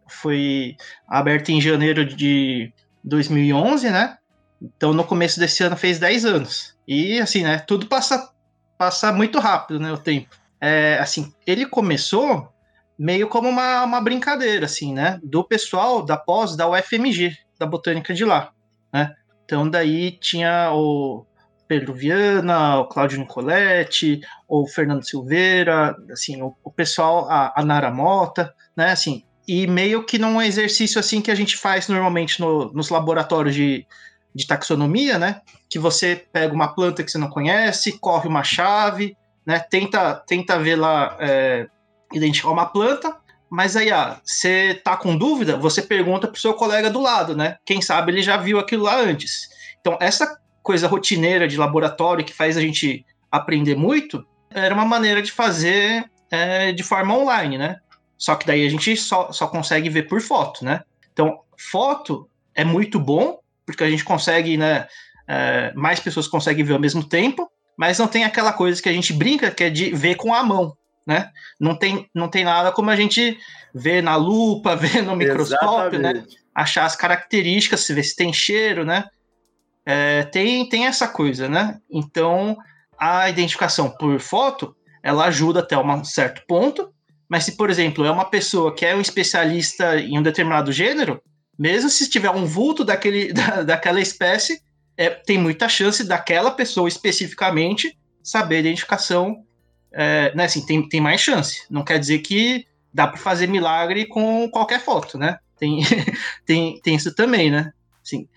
foi 0.08 0.75
aberto 1.08 1.50
em 1.50 1.62
janeiro 1.62 2.05
de 2.05 2.72
2011, 3.03 3.89
né? 3.89 4.17
Então 4.62 4.94
no 4.94 5.03
começo 5.03 5.39
desse 5.39 5.63
ano 5.63 5.75
fez 5.75 6.00
10 6.00 6.25
anos. 6.25 6.75
E 6.88 7.20
assim, 7.20 7.44
né? 7.44 7.60
Tudo 7.60 7.88
passa, 7.88 8.32
passa 8.77 9.12
muito 9.12 9.39
rápido, 9.39 9.79
né? 9.79 9.91
O 9.91 9.98
tempo. 9.98 10.36
É, 10.62 10.98
assim, 11.00 11.34
ele 11.46 11.65
começou 11.65 12.50
meio 12.98 13.27
como 13.27 13.50
uma, 13.50 13.84
uma 13.84 14.01
brincadeira, 14.01 14.65
assim, 14.65 14.94
né? 14.94 15.20
Do 15.24 15.44
pessoal 15.44 16.03
da 16.03 16.17
pós 16.17 16.55
da 16.55 16.70
UFMG, 16.70 17.36
da 17.60 17.65
botânica 17.65 18.14
de 18.14 18.24
lá, 18.24 18.51
né? 18.92 19.14
Então 19.44 19.70
daí 19.70 20.11
tinha 20.11 20.72
o 20.74 21.25
Pedro 21.67 21.93
Viana, 21.93 22.79
o 22.79 22.85
Cláudio 22.85 23.19
Nicoletti, 23.19 24.21
o 24.47 24.67
Fernando 24.67 25.03
Silveira, 25.03 25.95
assim, 26.11 26.41
o, 26.41 26.55
o 26.63 26.71
pessoal, 26.71 27.29
a, 27.29 27.53
a 27.55 27.63
Nara 27.63 27.91
Mota, 27.91 28.53
né? 28.75 28.91
Assim, 28.91 29.23
e 29.47 29.67
meio 29.67 30.03
que 30.03 30.17
num 30.17 30.41
exercício 30.41 30.99
assim 30.99 31.21
que 31.21 31.31
a 31.31 31.35
gente 31.35 31.55
faz 31.55 31.87
normalmente 31.87 32.39
no, 32.39 32.71
nos 32.73 32.89
laboratórios 32.89 33.55
de, 33.55 33.85
de 34.33 34.47
taxonomia, 34.47 35.17
né? 35.17 35.41
Que 35.69 35.79
você 35.79 36.15
pega 36.31 36.53
uma 36.53 36.73
planta 36.73 37.03
que 37.03 37.11
você 37.11 37.17
não 37.17 37.29
conhece, 37.29 37.97
corre 37.99 38.27
uma 38.27 38.43
chave, 38.43 39.15
né? 39.45 39.59
Tenta, 39.59 40.15
tenta 40.27 40.59
ver 40.59 40.75
lá, 40.75 41.15
é, 41.19 41.67
identificar 42.13 42.51
uma 42.51 42.65
planta, 42.65 43.15
mas 43.49 43.75
aí, 43.75 43.91
ah, 43.91 44.19
você 44.23 44.79
tá 44.83 44.97
com 44.97 45.15
dúvida, 45.15 45.55
você 45.57 45.81
pergunta 45.81 46.27
pro 46.27 46.39
seu 46.39 46.53
colega 46.53 46.89
do 46.89 47.01
lado, 47.01 47.35
né? 47.35 47.57
Quem 47.65 47.81
sabe 47.81 48.11
ele 48.11 48.21
já 48.21 48.37
viu 48.37 48.59
aquilo 48.59 48.83
lá 48.83 48.99
antes. 48.99 49.49
Então, 49.79 49.97
essa 50.01 50.39
coisa 50.65 50.87
rotineira 50.87 51.47
de 51.47 51.57
laboratório 51.57 52.25
que 52.25 52.33
faz 52.33 52.57
a 52.57 52.61
gente 52.61 53.05
aprender 53.31 53.75
muito, 53.75 54.25
era 54.49 54.73
uma 54.73 54.83
maneira 54.83 55.21
de 55.21 55.31
fazer 55.31 56.09
é, 56.31 56.71
de 56.71 56.81
forma 56.81 57.15
online, 57.15 57.55
né? 57.55 57.77
Só 58.17 58.33
que 58.33 58.47
daí 58.47 58.65
a 58.65 58.69
gente 58.69 58.97
só, 58.97 59.31
só 59.31 59.47
consegue 59.47 59.89
ver 59.89 60.07
por 60.07 60.19
foto, 60.21 60.65
né? 60.65 60.81
Então, 61.13 61.39
foto 61.55 62.27
é 62.55 62.65
muito 62.65 62.99
bom, 62.99 63.37
porque 63.63 63.83
a 63.83 63.89
gente 63.89 64.03
consegue, 64.03 64.57
né? 64.57 64.87
É, 65.27 65.71
mais 65.75 65.99
pessoas 65.99 66.27
conseguem 66.27 66.65
ver 66.65 66.73
ao 66.73 66.79
mesmo 66.79 67.03
tempo, 67.03 67.47
mas 67.77 67.99
não 67.99 68.07
tem 68.07 68.23
aquela 68.23 68.51
coisa 68.51 68.81
que 68.81 68.89
a 68.89 68.93
gente 68.93 69.13
brinca, 69.13 69.51
que 69.51 69.65
é 69.65 69.69
de 69.69 69.91
ver 69.91 70.15
com 70.15 70.33
a 70.33 70.41
mão, 70.41 70.75
né? 71.05 71.29
Não 71.59 71.75
tem, 71.75 72.09
não 72.11 72.27
tem 72.27 72.43
nada 72.43 72.71
como 72.71 72.89
a 72.89 72.95
gente 72.95 73.37
ver 73.71 74.01
na 74.01 74.15
lupa, 74.15 74.73
ver 74.75 75.03
no 75.03 75.15
microscópio, 75.15 75.99
né? 75.99 76.09
Exatamente. 76.09 76.35
né? 76.35 76.41
Achar 76.55 76.85
as 76.85 76.95
características, 76.95 77.87
ver 77.87 78.03
se 78.03 78.15
tem 78.15 78.33
cheiro, 78.33 78.83
né? 78.83 79.05
É, 79.85 80.24
tem, 80.24 80.67
tem 80.67 80.87
essa 80.87 81.07
coisa, 81.07 81.48
né? 81.48 81.79
Então, 81.89 82.57
a 82.98 83.29
identificação 83.29 83.89
por 83.89 84.19
foto, 84.19 84.75
ela 85.03 85.25
ajuda 85.25 85.59
até 85.59 85.77
um 85.77 86.03
certo 86.03 86.41
ponto, 86.48 86.91
mas 87.29 87.43
se, 87.43 87.55
por 87.55 87.69
exemplo, 87.69 88.05
é 88.05 88.11
uma 88.11 88.25
pessoa 88.25 88.74
que 88.74 88.85
é 88.85 88.95
um 88.95 89.01
especialista 89.01 90.00
em 90.00 90.17
um 90.17 90.24
determinado 90.24 90.71
gênero, 90.71 91.21
mesmo 91.57 91.89
se 91.89 92.09
tiver 92.09 92.29
um 92.29 92.45
vulto 92.45 92.83
daquele, 92.83 93.31
da, 93.33 93.63
daquela 93.63 94.01
espécie, 94.01 94.61
é, 94.98 95.09
tem 95.09 95.37
muita 95.37 95.67
chance 95.67 96.03
daquela 96.03 96.51
pessoa 96.51 96.87
especificamente 96.87 97.98
saber 98.24 98.57
a 98.57 98.59
identificação. 98.59 99.43
É, 99.91 100.33
né, 100.35 100.45
assim, 100.45 100.65
tem, 100.65 100.87
tem 100.87 101.00
mais 101.00 101.21
chance. 101.21 101.61
Não 101.69 101.83
quer 101.83 102.00
dizer 102.00 102.19
que 102.19 102.65
dá 102.93 103.07
para 103.07 103.17
fazer 103.17 103.48
milagre 103.48 104.05
com 104.05 104.50
qualquer 104.50 104.81
foto, 104.81 105.17
né? 105.17 105.37
Tem, 105.57 105.79
tem, 106.45 106.79
tem 106.81 106.95
isso 106.95 107.13
também, 107.13 107.50
né? 107.51 107.71
Assim, 108.03 108.27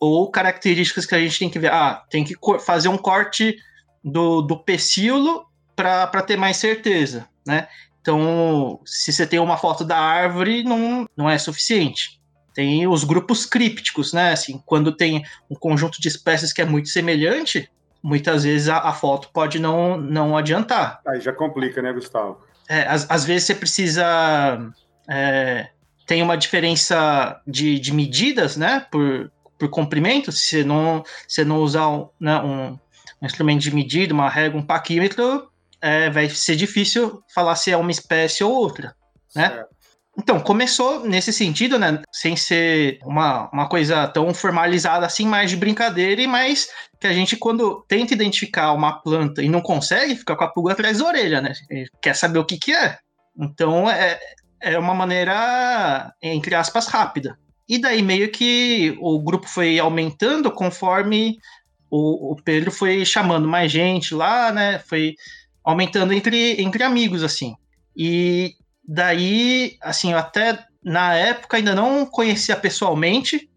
ou 0.00 0.30
características 0.30 1.06
que 1.06 1.14
a 1.14 1.18
gente 1.18 1.38
tem 1.38 1.50
que 1.50 1.58
ver. 1.58 1.72
Ah, 1.72 2.04
tem 2.10 2.24
que 2.24 2.34
fazer 2.64 2.88
um 2.88 2.98
corte 2.98 3.56
do, 4.02 4.42
do 4.42 4.58
pecíolo 4.58 5.46
para 5.74 6.22
ter 6.22 6.36
mais 6.36 6.56
certeza, 6.56 7.28
né? 7.46 7.68
Então, 8.00 8.80
se 8.84 9.12
você 9.12 9.26
tem 9.26 9.38
uma 9.38 9.56
foto 9.56 9.84
da 9.84 9.98
árvore, 9.98 10.62
não, 10.62 11.06
não 11.16 11.28
é 11.28 11.36
suficiente. 11.36 12.18
Tem 12.54 12.86
os 12.88 13.04
grupos 13.04 13.44
crípticos, 13.44 14.12
né? 14.12 14.32
Assim, 14.32 14.62
quando 14.64 14.90
tem 14.90 15.24
um 15.50 15.54
conjunto 15.54 16.00
de 16.00 16.08
espécies 16.08 16.52
que 16.52 16.62
é 16.62 16.64
muito 16.64 16.88
semelhante, 16.88 17.70
muitas 18.02 18.44
vezes 18.44 18.68
a, 18.68 18.78
a 18.78 18.92
foto 18.92 19.28
pode 19.32 19.58
não, 19.58 19.96
não 19.96 20.36
adiantar. 20.36 21.00
Aí 21.06 21.20
já 21.20 21.32
complica, 21.32 21.82
né, 21.82 21.92
Gustavo? 21.92 22.40
É, 22.68 22.82
às, 22.82 23.08
às 23.10 23.24
vezes 23.24 23.46
você 23.46 23.54
precisa. 23.54 24.58
É, 25.08 25.68
tem 26.06 26.22
uma 26.22 26.36
diferença 26.36 27.40
de, 27.46 27.78
de 27.78 27.92
medidas, 27.92 28.56
né? 28.56 28.86
Por, 28.90 29.30
por 29.58 29.68
comprimento, 29.68 30.30
se 30.30 30.46
você 30.46 30.64
não, 30.64 31.02
se 31.26 31.44
não 31.44 31.58
usar 31.58 31.88
um, 31.88 32.08
né, 32.20 32.40
um, 32.40 32.78
um 33.20 33.26
instrumento 33.26 33.60
de 33.60 33.74
medida, 33.74 34.14
uma 34.14 34.28
régua, 34.28 34.60
um 34.60 34.64
paquímetro, 34.64 35.50
é, 35.80 36.10
vai 36.10 36.28
ser 36.28 36.56
difícil 36.56 37.22
falar 37.34 37.56
se 37.56 37.70
é 37.70 37.76
uma 37.76 37.90
espécie 37.90 38.44
ou 38.44 38.52
outra, 38.52 38.94
né? 39.34 39.48
Certo. 39.48 39.78
Então, 40.18 40.40
começou 40.40 41.06
nesse 41.06 41.32
sentido, 41.32 41.78
né? 41.78 42.02
Sem 42.12 42.34
ser 42.34 42.98
uma, 43.04 43.48
uma 43.52 43.68
coisa 43.68 44.08
tão 44.08 44.34
formalizada 44.34 45.06
assim, 45.06 45.24
mais 45.24 45.48
de 45.48 45.56
brincadeira, 45.56 46.20
e 46.20 46.26
mais 46.26 46.68
que 47.00 47.06
a 47.06 47.12
gente, 47.12 47.36
quando 47.36 47.84
tenta 47.86 48.14
identificar 48.14 48.72
uma 48.72 49.00
planta 49.00 49.44
e 49.44 49.48
não 49.48 49.60
consegue, 49.60 50.16
fica 50.16 50.34
com 50.34 50.42
a 50.42 50.48
pulga 50.48 50.72
atrás 50.72 50.98
da 50.98 51.06
orelha, 51.06 51.40
né? 51.40 51.52
Quer 52.02 52.16
saber 52.16 52.40
o 52.40 52.44
que, 52.44 52.58
que 52.58 52.74
é. 52.74 52.98
Então, 53.38 53.88
é, 53.88 54.18
é 54.60 54.76
uma 54.76 54.92
maneira, 54.92 56.12
entre 56.20 56.56
aspas, 56.56 56.88
rápida. 56.88 57.38
E 57.68 57.78
daí, 57.78 58.02
meio 58.02 58.30
que 58.30 58.96
o 59.00 59.20
grupo 59.20 59.46
foi 59.46 59.78
aumentando 59.78 60.50
conforme 60.50 61.38
o, 61.90 62.32
o 62.32 62.36
Pedro 62.42 62.70
foi 62.70 63.04
chamando 63.04 63.46
mais 63.46 63.70
gente 63.70 64.14
lá, 64.14 64.50
né? 64.52 64.78
Foi 64.78 65.14
aumentando 65.62 66.12
entre, 66.12 66.60
entre 66.62 66.82
amigos, 66.82 67.22
assim. 67.22 67.54
E 67.96 68.54
daí, 68.86 69.76
assim, 69.82 70.12
eu 70.12 70.18
até 70.18 70.64
na 70.82 71.14
época 71.14 71.56
ainda 71.56 71.74
não 71.74 72.06
conhecia 72.06 72.56
pessoalmente, 72.56 73.50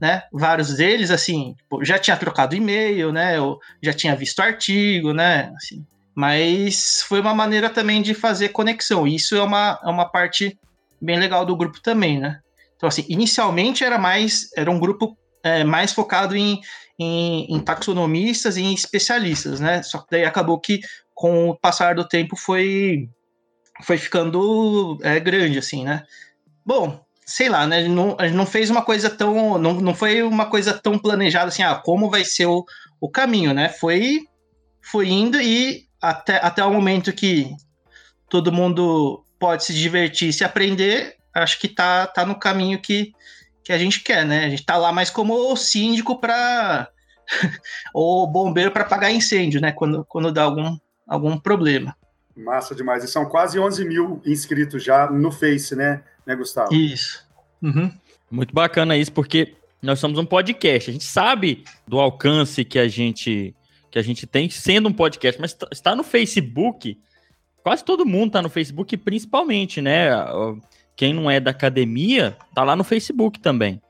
né? 0.00 0.22
Vários 0.32 0.76
deles, 0.76 1.10
assim, 1.10 1.54
já 1.82 1.98
tinha 1.98 2.16
trocado 2.16 2.54
e-mail, 2.54 3.12
né? 3.12 3.36
Eu 3.36 3.58
já 3.82 3.92
tinha 3.92 4.16
visto 4.16 4.40
artigo, 4.40 5.12
né? 5.12 5.52
Assim, 5.56 5.84
mas 6.14 7.02
foi 7.06 7.20
uma 7.20 7.34
maneira 7.34 7.68
também 7.68 8.00
de 8.00 8.14
fazer 8.14 8.50
conexão. 8.50 9.06
Isso 9.06 9.36
é 9.36 9.42
uma, 9.42 9.78
é 9.84 9.88
uma 9.88 10.06
parte 10.06 10.58
bem 11.00 11.18
legal 11.18 11.44
do 11.44 11.56
grupo 11.56 11.80
também, 11.80 12.18
né? 12.18 12.40
Então, 12.80 12.88
assim, 12.88 13.04
inicialmente 13.10 13.84
era 13.84 13.98
mais, 13.98 14.48
era 14.56 14.70
um 14.70 14.80
grupo 14.80 15.14
é, 15.44 15.62
mais 15.62 15.92
focado 15.92 16.34
em, 16.34 16.58
em, 16.98 17.44
em, 17.54 17.60
taxonomistas 17.60 18.56
e 18.56 18.62
em 18.62 18.72
especialistas, 18.72 19.60
né? 19.60 19.82
Só 19.82 19.98
que 19.98 20.06
daí 20.10 20.24
acabou 20.24 20.58
que, 20.58 20.80
com 21.14 21.50
o 21.50 21.54
passar 21.54 21.94
do 21.94 22.08
tempo, 22.08 22.36
foi, 22.36 23.06
foi 23.82 23.98
ficando 23.98 24.98
é, 25.02 25.20
grande, 25.20 25.58
assim, 25.58 25.84
né? 25.84 26.04
Bom, 26.64 27.04
sei 27.26 27.50
lá, 27.50 27.66
né? 27.66 27.86
Não, 27.86 28.16
a 28.18 28.26
gente 28.26 28.36
não 28.36 28.46
fez 28.46 28.70
uma 28.70 28.80
coisa 28.80 29.10
tão. 29.10 29.58
Não, 29.58 29.74
não 29.74 29.94
foi 29.94 30.22
uma 30.22 30.46
coisa 30.46 30.72
tão 30.72 30.98
planejada 30.98 31.48
assim, 31.48 31.62
ah, 31.62 31.74
como 31.74 32.08
vai 32.08 32.24
ser 32.24 32.46
o, 32.46 32.64
o 32.98 33.10
caminho, 33.10 33.52
né? 33.52 33.68
Foi, 33.68 34.20
foi 34.80 35.10
indo 35.10 35.38
e 35.38 35.84
até, 36.00 36.36
até 36.42 36.64
o 36.64 36.72
momento 36.72 37.12
que 37.12 37.54
todo 38.30 38.50
mundo 38.50 39.22
pode 39.38 39.66
se 39.66 39.74
divertir, 39.74 40.32
se 40.32 40.44
aprender, 40.44 41.19
acho 41.34 41.58
que 41.58 41.68
tá, 41.68 42.06
tá 42.06 42.24
no 42.24 42.38
caminho 42.38 42.80
que, 42.80 43.12
que 43.64 43.72
a 43.72 43.78
gente 43.78 44.00
quer, 44.00 44.24
né? 44.24 44.44
A 44.44 44.50
gente 44.50 44.64
tá 44.64 44.76
lá 44.76 44.92
mais 44.92 45.10
como 45.10 45.56
síndico 45.56 46.20
para 46.20 46.88
ou 47.94 48.26
bombeiro 48.26 48.70
para 48.70 48.82
apagar 48.82 49.12
incêndio, 49.12 49.60
né? 49.60 49.72
Quando, 49.72 50.04
quando 50.04 50.32
dá 50.32 50.42
algum, 50.42 50.76
algum 51.06 51.38
problema. 51.38 51.96
Massa 52.36 52.74
demais. 52.74 53.04
E 53.04 53.08
são 53.08 53.26
quase 53.26 53.58
11 53.58 53.84
mil 53.84 54.22
inscritos 54.24 54.82
já 54.82 55.10
no 55.10 55.30
Face, 55.30 55.74
né, 55.74 56.02
né 56.26 56.34
Gustavo? 56.34 56.74
Isso. 56.74 57.24
Uhum. 57.62 57.92
Muito 58.30 58.54
bacana 58.54 58.96
isso, 58.96 59.12
porque 59.12 59.54
nós 59.82 59.98
somos 59.98 60.18
um 60.18 60.24
podcast. 60.24 60.90
A 60.90 60.92
gente 60.92 61.04
sabe 61.04 61.64
do 61.86 61.98
alcance 61.98 62.64
que 62.64 62.78
a 62.78 62.88
gente 62.88 63.54
que 63.90 63.98
a 63.98 64.02
gente 64.02 64.24
tem 64.24 64.48
sendo 64.48 64.88
um 64.88 64.92
podcast, 64.92 65.40
mas 65.40 65.56
está 65.72 65.96
no 65.96 66.04
Facebook. 66.04 66.96
Quase 67.60 67.84
todo 67.84 68.06
mundo 68.06 68.28
está 68.28 68.40
no 68.40 68.48
Facebook, 68.48 68.96
principalmente, 68.96 69.82
né? 69.82 70.10
Quem 70.96 71.14
não 71.14 71.30
é 71.30 71.40
da 71.40 71.50
academia, 71.50 72.36
tá 72.54 72.62
lá 72.62 72.76
no 72.76 72.84
Facebook 72.84 73.40
também. 73.40 73.80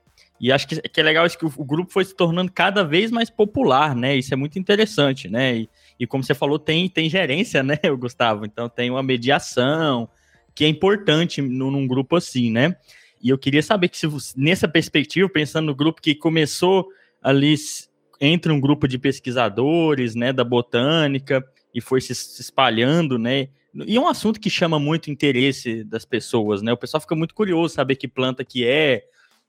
E 0.41 0.51
acho 0.51 0.67
que, 0.67 0.81
que 0.81 1.01
é 1.01 1.03
legal 1.03 1.27
isso 1.27 1.37
que 1.37 1.45
o, 1.45 1.53
o, 1.55 1.65
grupo 1.65 1.93
foi 1.93 2.05
se 2.05 2.15
tornando 2.15 2.51
cada 2.51 2.83
vez 2.83 3.11
mais 3.11 3.29
popular, 3.29 3.95
né? 3.95 4.17
Isso 4.17 4.33
é 4.33 4.37
muito 4.37 4.59
interessante, 4.59 5.29
né? 5.29 5.59
E, 5.59 5.71
e 5.99 6.07
como 6.07 6.25
você 6.25 6.35
falou, 6.35 6.59
tem, 6.59 6.89
tem 6.89 7.11
gerência, 7.11 7.63
né, 7.65 7.79
Gustavo? 7.99 8.47
Então 8.47 8.69
tem 8.69 8.91
uma 8.91 9.03
mediação 9.03 10.09
que 10.55 10.65
é 10.65 10.69
importante 10.69 11.43
no, 11.43 11.71
num 11.71 11.87
grupo 11.87 12.17
assim, 12.17 12.51
né? 12.51 12.75
E 13.23 13.29
eu 13.29 13.37
queria 13.37 13.63
saber 13.63 13.89
que 13.89 13.99
se 13.99 14.09
nessa 14.35 14.67
perspectiva, 14.67 15.29
pensando 15.29 15.67
no 15.67 15.75
grupo 15.75 16.01
que 16.01 16.15
começou 16.15 16.89
ali 17.23 17.55
entre 18.19 18.51
um 18.51 18.61
grupo 18.61 18.89
de 18.89 18.99
pesquisadores, 18.99 20.15
né, 20.15 20.33
da 20.33 20.45
botânica 20.45 21.45
e 21.75 21.81
foi 21.81 22.01
se 22.01 22.13
espalhando, 22.13 23.19
né? 23.19 23.49
E 23.87 23.97
é 23.97 24.01
um 24.01 24.09
assunto 24.09 24.41
que 24.41 24.51
chama 24.51 24.79
muito 24.79 25.11
interesse 25.11 25.85
das 25.85 26.05
pessoas, 26.05 26.63
né? 26.63 26.73
O 26.73 26.77
pessoal 26.77 27.01
fica 27.01 27.15
muito 27.15 27.35
curioso 27.35 27.75
saber 27.75 27.97
que 27.97 28.09
planta 28.09 28.45
que 28.45 28.67
é, 28.67 29.05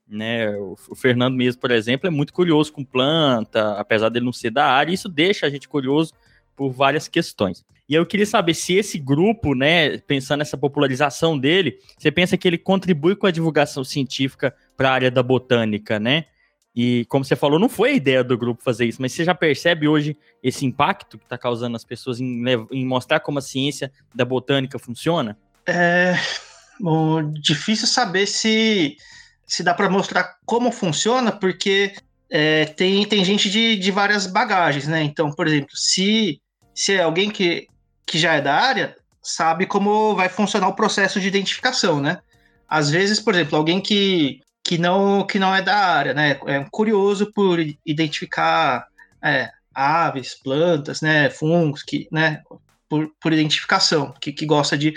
né? 0.08 0.56
O 0.56 0.94
Fernando 0.94 1.34
mesmo, 1.34 1.60
por 1.60 1.70
exemplo, 1.70 2.06
é 2.06 2.10
muito 2.10 2.32
curioso 2.32 2.72
com 2.72 2.84
planta, 2.84 3.72
apesar 3.72 4.08
dele 4.08 4.24
não 4.24 4.32
ser 4.32 4.50
da 4.50 4.66
área, 4.66 4.92
isso 4.92 5.08
deixa 5.08 5.46
a 5.46 5.50
gente 5.50 5.68
curioso 5.68 6.12
por 6.54 6.70
várias 6.70 7.08
questões. 7.08 7.64
E 7.88 7.94
eu 7.94 8.06
queria 8.06 8.26
saber 8.26 8.54
se 8.54 8.74
esse 8.74 8.98
grupo, 8.98 9.54
né, 9.54 9.98
pensando 9.98 10.38
nessa 10.38 10.56
popularização 10.56 11.38
dele, 11.38 11.78
você 11.98 12.10
pensa 12.10 12.36
que 12.36 12.46
ele 12.46 12.58
contribui 12.58 13.16
com 13.16 13.26
a 13.26 13.30
divulgação 13.30 13.82
científica 13.82 14.54
para 14.76 14.90
a 14.90 14.92
área 14.92 15.10
da 15.10 15.22
botânica, 15.22 15.98
né? 15.98 16.26
E 16.74 17.04
como 17.06 17.24
você 17.24 17.36
falou, 17.36 17.58
não 17.58 17.68
foi 17.68 17.90
a 17.90 17.94
ideia 17.94 18.24
do 18.24 18.36
grupo 18.36 18.62
fazer 18.62 18.86
isso, 18.86 19.00
mas 19.00 19.12
você 19.12 19.24
já 19.24 19.34
percebe 19.34 19.86
hoje 19.86 20.16
esse 20.42 20.64
impacto 20.64 21.18
que 21.18 21.24
está 21.24 21.36
causando 21.36 21.76
as 21.76 21.84
pessoas 21.84 22.18
em, 22.18 22.42
em, 22.70 22.86
mostrar 22.86 23.20
como 23.20 23.38
a 23.38 23.42
ciência 23.42 23.92
da 24.14 24.24
botânica 24.24 24.78
funciona? 24.78 25.36
É 25.66 26.14
bom, 26.80 27.30
difícil 27.32 27.86
saber 27.86 28.26
se, 28.26 28.96
se 29.46 29.62
dá 29.62 29.74
para 29.74 29.90
mostrar 29.90 30.36
como 30.46 30.72
funciona, 30.72 31.30
porque 31.30 31.94
é, 32.30 32.64
tem, 32.64 33.06
tem 33.06 33.22
gente 33.24 33.50
de, 33.50 33.76
de 33.76 33.90
várias 33.90 34.26
bagagens, 34.26 34.88
né? 34.88 35.02
Então, 35.02 35.30
por 35.30 35.46
exemplo, 35.46 35.76
se, 35.76 36.40
se 36.74 36.94
é 36.94 37.02
alguém 37.02 37.30
que, 37.30 37.66
que 38.06 38.18
já 38.18 38.34
é 38.34 38.40
da 38.40 38.54
área, 38.54 38.96
sabe 39.22 39.66
como 39.66 40.16
vai 40.16 40.30
funcionar 40.30 40.68
o 40.68 40.74
processo 40.74 41.20
de 41.20 41.28
identificação, 41.28 42.00
né? 42.00 42.18
Às 42.66 42.90
vezes, 42.90 43.20
por 43.20 43.34
exemplo, 43.34 43.58
alguém 43.58 43.80
que 43.80 44.40
que 44.72 44.78
não, 44.78 45.26
que 45.26 45.38
não 45.38 45.54
é 45.54 45.60
da 45.60 45.76
área, 45.76 46.14
né? 46.14 46.40
É 46.46 46.64
curioso 46.70 47.30
por 47.30 47.58
identificar 47.84 48.86
é, 49.22 49.50
aves, 49.74 50.34
plantas, 50.34 51.02
né? 51.02 51.28
Fungos, 51.28 51.82
que, 51.82 52.08
né? 52.10 52.42
Por, 52.88 53.12
por 53.20 53.34
identificação, 53.34 54.14
que, 54.18 54.32
que 54.32 54.46
gosta 54.46 54.78
de 54.78 54.94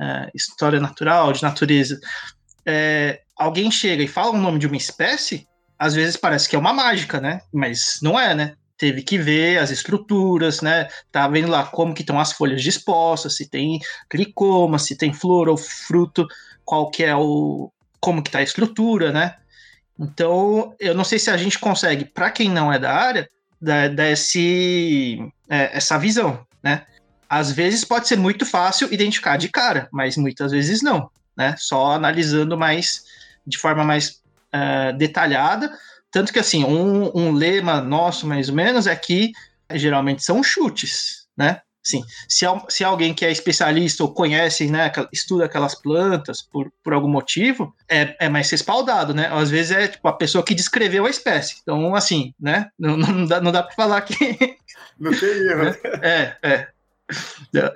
é, 0.00 0.30
história 0.32 0.78
natural, 0.78 1.32
de 1.32 1.42
natureza. 1.42 1.98
É, 2.64 3.22
alguém 3.36 3.68
chega 3.68 4.04
e 4.04 4.06
fala 4.06 4.30
o 4.30 4.38
nome 4.40 4.60
de 4.60 4.68
uma 4.68 4.76
espécie, 4.76 5.48
às 5.76 5.92
vezes 5.92 6.16
parece 6.16 6.48
que 6.48 6.54
é 6.54 6.58
uma 6.58 6.72
mágica, 6.72 7.20
né? 7.20 7.40
Mas 7.52 7.98
não 8.00 8.18
é, 8.18 8.32
né? 8.32 8.54
Teve 8.78 9.02
que 9.02 9.18
ver 9.18 9.58
as 9.58 9.72
estruturas, 9.72 10.60
né? 10.60 10.86
Tá 11.10 11.26
vendo 11.26 11.48
lá 11.48 11.64
como 11.66 11.94
que 11.94 12.02
estão 12.02 12.20
as 12.20 12.30
folhas 12.30 12.62
dispostas, 12.62 13.34
se 13.34 13.50
tem 13.50 13.80
clicoma, 14.08 14.78
se 14.78 14.96
tem 14.96 15.12
flor 15.12 15.48
ou 15.48 15.56
fruto, 15.56 16.28
qual 16.64 16.90
que 16.92 17.02
é 17.02 17.16
o, 17.16 17.72
como 18.06 18.22
que 18.22 18.28
está 18.28 18.38
a 18.38 18.44
estrutura, 18.44 19.10
né? 19.10 19.34
Então, 19.98 20.76
eu 20.78 20.94
não 20.94 21.02
sei 21.02 21.18
se 21.18 21.28
a 21.28 21.36
gente 21.36 21.58
consegue, 21.58 22.04
para 22.04 22.30
quem 22.30 22.48
não 22.48 22.72
é 22.72 22.78
da 22.78 22.94
área, 22.94 23.28
dar, 23.60 23.90
é, 25.50 25.76
essa 25.76 25.98
visão, 25.98 26.46
né? 26.62 26.86
Às 27.28 27.50
vezes 27.50 27.84
pode 27.84 28.06
ser 28.06 28.16
muito 28.16 28.46
fácil 28.46 28.94
identificar 28.94 29.36
de 29.36 29.48
cara, 29.48 29.88
mas 29.90 30.16
muitas 30.16 30.52
vezes 30.52 30.82
não, 30.82 31.10
né? 31.36 31.56
Só 31.58 31.90
analisando 31.90 32.56
mais, 32.56 33.02
de 33.44 33.58
forma 33.58 33.82
mais 33.82 34.22
uh, 34.54 34.96
detalhada. 34.96 35.76
Tanto 36.08 36.32
que, 36.32 36.38
assim, 36.38 36.62
um, 36.64 37.10
um 37.12 37.32
lema 37.32 37.80
nosso, 37.80 38.24
mais 38.24 38.48
ou 38.48 38.54
menos, 38.54 38.86
é 38.86 38.94
que 38.94 39.32
geralmente 39.74 40.22
são 40.22 40.44
chutes, 40.44 41.26
né? 41.36 41.60
Sim, 41.86 42.02
se, 42.28 42.44
se 42.68 42.82
alguém 42.82 43.14
que 43.14 43.24
é 43.24 43.30
especialista 43.30 44.02
ou 44.02 44.12
conhece, 44.12 44.68
né, 44.68 44.90
estuda 45.12 45.44
aquelas 45.44 45.72
plantas 45.80 46.42
por, 46.42 46.68
por 46.82 46.92
algum 46.92 47.06
motivo, 47.08 47.72
é, 47.88 48.16
é 48.18 48.28
mais 48.28 48.50
respaldado, 48.50 49.14
né? 49.14 49.28
Às 49.32 49.50
vezes 49.50 49.70
é 49.70 49.86
tipo 49.86 50.08
a 50.08 50.12
pessoa 50.12 50.42
que 50.42 50.52
descreveu 50.52 51.06
a 51.06 51.10
espécie. 51.10 51.58
Então, 51.62 51.94
assim, 51.94 52.34
né? 52.40 52.68
Não, 52.76 52.96
não 52.96 53.24
dá, 53.24 53.40
não 53.40 53.52
dá 53.52 53.62
para 53.62 53.74
falar 53.76 54.00
que. 54.00 54.16
Não 54.98 55.12
tem 55.12 55.28
erro. 55.28 55.64
Né? 55.64 55.76
É, 56.02 56.36
é. 56.42 56.68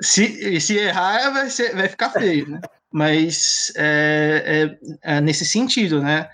Se, 0.01 0.61
se 0.61 0.77
errar, 0.77 1.31
vai, 1.31 1.49
ser, 1.49 1.77
vai 1.77 1.88
ficar 1.88 2.11
feio, 2.11 2.49
né? 2.49 2.61
Mas 2.92 3.73
é, 3.77 4.77
é, 5.05 5.16
é 5.16 5.20
nesse 5.20 5.46
sentido, 5.46 6.03
né? 6.03 6.29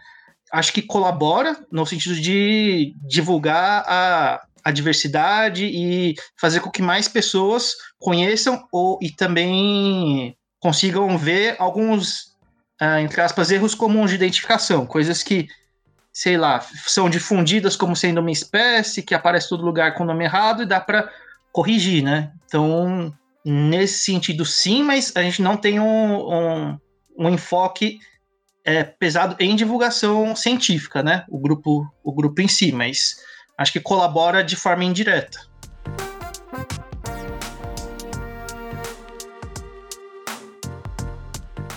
Acho 0.51 0.73
que 0.73 0.81
colabora 0.81 1.59
no 1.71 1.85
sentido 1.85 2.15
de 2.15 2.95
divulgar 3.03 3.85
a, 3.87 4.41
a 4.67 4.73
diversidade 4.73 5.65
e 5.65 6.17
fazer 6.37 6.59
com 6.59 6.73
que 6.73 6.83
mais 6.83 7.07
pessoas 7.07 7.77
conheçam 8.01 8.67
ou, 8.73 8.99
e 9.01 9.13
também 9.13 10.37
consigam 10.59 11.17
ver 11.17 11.55
alguns, 11.57 12.33
uh, 12.83 12.99
entre 12.99 13.21
aspas, 13.21 13.53
erros 13.53 13.77
comuns 13.77 14.11
de 14.11 14.17
identificação, 14.17 14.85
coisas 14.85 15.23
que, 15.23 15.47
sei 16.13 16.37
lá, 16.37 16.61
são 16.85 17.09
difundidas 17.09 17.77
como 17.77 17.95
sendo 17.95 18.21
uma 18.21 18.33
espécie, 18.33 19.05
que 19.05 19.15
aparece 19.15 19.47
em 19.47 19.51
todo 19.51 19.65
lugar 19.65 19.95
com 19.95 20.03
o 20.03 20.07
nome 20.07 20.25
errado 20.25 20.65
e 20.65 20.67
dá 20.67 20.81
para 20.81 21.09
corrigir, 21.53 22.03
né? 22.03 22.33
Então, 22.47 23.15
nesse 23.45 24.01
sentido, 24.01 24.45
sim, 24.45 24.83
mas 24.83 25.13
a 25.15 25.23
gente 25.23 25.43
não 25.43 25.57
tem 25.57 25.79
um, 25.79 26.17
um, 26.17 26.79
um 27.17 27.31
enfoque 27.31 28.01
é, 28.65 28.83
pesado 28.83 29.37
em 29.39 29.55
divulgação 29.55 30.35
científica, 30.35 31.05
né? 31.05 31.25
O 31.29 31.39
grupo, 31.39 31.89
o 32.03 32.13
grupo 32.13 32.43
em 32.43 32.49
si, 32.49 32.73
mas 32.73 33.15
acho 33.57 33.73
que 33.73 33.81
colabora 33.81 34.45
de 34.45 34.57
forma 34.57 34.85
indireta. 34.85 35.41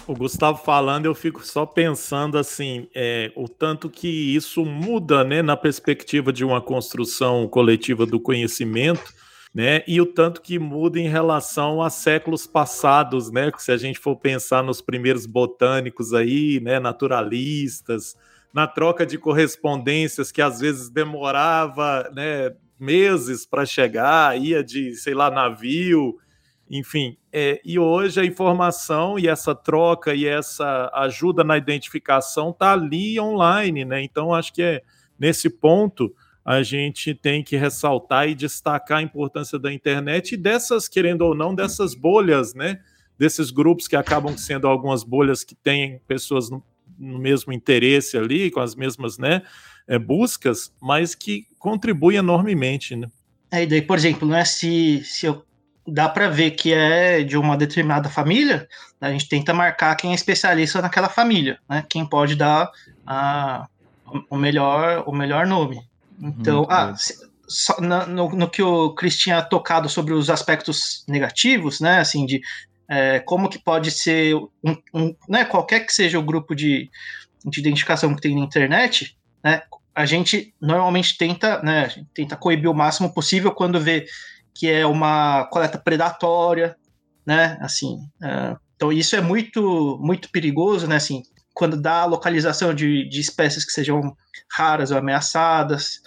O 0.05 0.15
Gustavo 0.15 0.57
falando, 0.63 1.05
eu 1.05 1.13
fico 1.13 1.45
só 1.45 1.67
pensando 1.67 2.39
assim, 2.39 2.87
é, 2.95 3.31
o 3.35 3.47
tanto 3.47 3.87
que 3.91 4.07
isso 4.07 4.65
muda, 4.65 5.23
né, 5.23 5.43
na 5.43 5.55
perspectiva 5.55 6.33
de 6.33 6.43
uma 6.43 6.59
construção 6.59 7.47
coletiva 7.47 8.07
do 8.07 8.19
conhecimento, 8.19 9.13
né, 9.53 9.83
e 9.87 10.01
o 10.01 10.07
tanto 10.07 10.41
que 10.41 10.57
muda 10.57 10.99
em 10.99 11.07
relação 11.07 11.79
a 11.79 11.91
séculos 11.91 12.47
passados, 12.47 13.31
né, 13.31 13.51
se 13.59 13.71
a 13.71 13.77
gente 13.77 13.99
for 13.99 14.15
pensar 14.15 14.63
nos 14.63 14.81
primeiros 14.81 15.27
botânicos 15.27 16.11
aí, 16.11 16.59
né, 16.59 16.79
naturalistas, 16.79 18.17
na 18.53 18.67
troca 18.67 19.05
de 19.05 19.17
correspondências 19.17 20.31
que 20.31 20.41
às 20.41 20.59
vezes 20.59 20.89
demorava 20.89 22.09
né, 22.13 22.51
meses 22.79 23.45
para 23.45 23.65
chegar, 23.65 24.39
ia 24.39 24.63
de, 24.63 24.95
sei 24.95 25.13
lá, 25.13 25.29
navio, 25.29 26.17
enfim. 26.69 27.17
É, 27.31 27.59
e 27.65 27.77
hoje 27.77 28.19
a 28.19 28.25
informação 28.25 29.17
e 29.17 29.27
essa 29.27 29.55
troca 29.55 30.13
e 30.13 30.25
essa 30.25 30.89
ajuda 30.93 31.43
na 31.43 31.57
identificação 31.57 32.51
está 32.51 32.73
ali 32.73 33.19
online, 33.19 33.85
né? 33.85 34.03
Então 34.03 34.33
acho 34.33 34.53
que 34.53 34.62
é 34.62 34.81
nesse 35.17 35.49
ponto 35.49 36.13
a 36.43 36.63
gente 36.63 37.13
tem 37.13 37.43
que 37.43 37.57
ressaltar 37.57 38.27
e 38.29 38.33
destacar 38.33 38.99
a 38.99 39.01
importância 39.03 39.59
da 39.59 39.71
internet 39.71 40.33
e 40.33 40.38
dessas, 40.38 40.88
querendo 40.88 41.21
ou 41.21 41.35
não, 41.35 41.53
dessas 41.53 41.93
bolhas, 41.93 42.53
né? 42.53 42.79
Desses 43.17 43.51
grupos 43.51 43.88
que 43.88 43.95
acabam 43.95 44.35
sendo 44.38 44.67
algumas 44.67 45.03
bolhas 45.03 45.43
que 45.43 45.53
têm 45.53 45.99
pessoas 46.07 46.49
no 46.99 47.17
mesmo 47.17 47.53
interesse 47.53 48.17
ali, 48.17 48.51
com 48.51 48.59
as 48.59 48.75
mesmas 48.75 49.17
né, 49.17 49.41
é, 49.88 49.97
buscas, 49.97 50.71
mas 50.81 51.15
que 51.15 51.47
contribui 51.57 52.15
enormemente. 52.15 52.95
Né? 52.95 53.07
É, 53.51 53.63
e 53.63 53.67
daí, 53.67 53.81
por 53.81 53.97
exemplo, 53.97 54.27
né, 54.27 54.43
se, 54.45 55.03
se 55.03 55.25
eu, 55.25 55.43
dá 55.88 56.09
para 56.09 56.29
ver 56.29 56.51
que 56.51 56.73
é 56.73 57.23
de 57.23 57.38
uma 57.38 57.57
determinada 57.57 58.09
família, 58.09 58.67
a 58.99 59.12
gente 59.12 59.29
tenta 59.29 59.53
marcar 59.53 59.95
quem 59.95 60.12
é 60.12 60.15
especialista 60.15 60.81
naquela 60.81 61.09
família, 61.09 61.57
né, 61.67 61.83
quem 61.89 62.05
pode 62.05 62.35
dar 62.35 62.69
a, 63.07 63.67
o, 64.29 64.38
melhor, 64.38 65.03
o 65.07 65.13
melhor 65.13 65.47
nome. 65.47 65.81
Então, 66.21 66.67
ah, 66.69 66.93
se, 66.95 67.29
só, 67.49 67.75
no, 67.81 68.29
no, 68.29 68.47
que 68.47 68.62
o 68.62 68.93
Cris 68.93 69.17
tinha 69.17 69.41
tocado 69.41 69.89
sobre 69.89 70.13
os 70.13 70.29
aspectos 70.29 71.03
negativos, 71.07 71.79
né, 71.79 71.99
assim, 71.99 72.25
de 72.25 72.41
é, 72.89 73.19
como 73.19 73.47
que 73.47 73.60
pode 73.60 73.91
ser 73.91 74.36
um, 74.36 74.75
um, 74.93 75.15
né, 75.30 75.45
qualquer 75.45 75.86
que 75.86 75.93
seja 75.93 76.17
o 76.17 76.23
grupo 76.23 76.56
de, 76.56 76.89
de 77.45 77.60
identificação 77.60 78.15
que 78.15 78.21
tem 78.21 78.36
na 78.36 78.41
internet, 78.43 79.15
né, 79.43 79.62
a 79.93 80.06
gente 80.06 80.54
normalmente 80.60 81.15
tenta, 81.15 81.62
né, 81.62 81.89
tenta 82.13 82.36
coibir 82.36 82.69
o 82.69 82.73
máximo 82.73 83.13
possível 83.13 83.52
quando 83.52 83.80
vê 83.80 84.08
que 84.56 84.69
é 84.69 84.86
uma 84.86 85.45
coleta 85.52 85.78
predatória, 85.78 86.75
né, 87.25 87.58
assim, 87.62 87.95
uh, 88.23 88.58
então 88.75 88.91
isso 88.91 89.15
é 89.15 89.21
muito, 89.21 89.99
muito 90.02 90.32
perigoso, 90.32 90.88
né, 90.88 90.95
assim, 90.95 91.21
quando 91.54 91.80
dá 91.80 92.06
localização 92.06 92.73
de, 92.73 93.08
de 93.08 93.19
espécies 93.19 93.63
que 93.63 93.71
sejam 93.71 94.15
raras 94.52 94.89
ou 94.89 94.97
ameaçadas, 94.97 96.02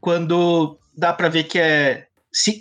quando 0.00 0.78
dá 0.96 1.12
para 1.12 1.28
ver 1.28 1.44
que 1.44 1.58
é, 1.58 2.06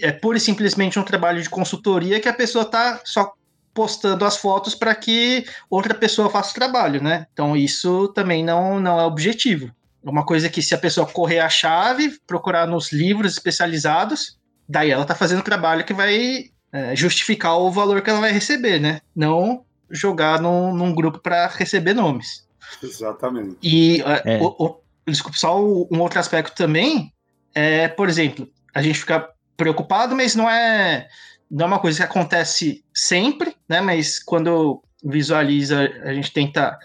é 0.02 0.12
pura 0.12 0.38
e 0.38 0.42
simplesmente 0.42 1.00
um 1.00 1.04
trabalho 1.04 1.42
de 1.42 1.50
consultoria 1.50 2.20
que 2.20 2.28
a 2.28 2.34
pessoa 2.34 2.64
está 2.64 3.00
só 3.06 3.32
postando 3.74 4.26
as 4.26 4.38
fotos 4.38 4.76
para 4.76 4.94
que 4.94 5.46
outra 5.70 5.94
pessoa 5.94 6.30
faça 6.30 6.52
o 6.52 6.56
trabalho, 6.56 7.02
né? 7.02 7.28
Então 7.34 7.56
isso 7.56 8.08
também 8.10 8.44
não, 8.44 8.80
não 8.80 9.00
é 9.00 9.04
objetivo. 9.04 9.72
É 10.06 10.10
uma 10.10 10.26
coisa 10.26 10.50
que 10.50 10.62
se 10.62 10.76
a 10.76 10.78
pessoa 10.78 11.08
correr 11.08 11.40
a 11.40 11.50
chave, 11.50 12.20
procurar 12.28 12.68
nos 12.68 12.92
livros 12.92 13.34
especializados, 13.34 14.38
daí 14.68 14.92
ela 14.92 15.04
está 15.04 15.16
fazendo 15.16 15.40
o 15.40 15.44
trabalho 15.44 15.86
que 15.86 15.94
vai 15.94 16.52
é, 16.72 16.96
justificar 16.96 17.58
o 17.58 17.72
valor 17.72 18.02
que 18.02 18.10
ela 18.10 18.20
vai 18.20 18.32
receber, 18.32 18.80
né? 18.80 19.02
Não 19.16 19.64
jogar 19.90 20.42
num, 20.42 20.74
num 20.74 20.94
grupo 20.94 21.20
para 21.20 21.48
receber 21.48 21.94
nomes. 21.94 22.48
Exatamente. 22.82 23.58
E 23.62 24.02
é. 24.26 24.40
o, 24.42 24.56
o, 24.58 24.80
desculpa, 25.08 25.38
só 25.38 25.62
um 25.62 26.00
outro 26.02 26.20
aspecto 26.20 26.56
também 26.56 27.14
é, 27.54 27.88
por 27.88 28.10
exemplo, 28.10 28.50
a 28.74 28.82
gente 28.82 29.00
fica 29.00 29.30
preocupado, 29.56 30.16
mas 30.16 30.36
não 30.36 30.50
é, 30.50 31.08
não 31.54 31.66
é 31.66 31.68
uma 31.68 31.80
coisa 31.80 31.98
que 31.98 32.04
acontece 32.04 32.84
sempre, 32.92 33.56
né? 33.70 33.80
Mas 33.80 34.18
quando 34.18 34.82
visualiza, 35.06 35.88
a 36.04 36.12
gente 36.12 36.34
tenta 36.34 36.76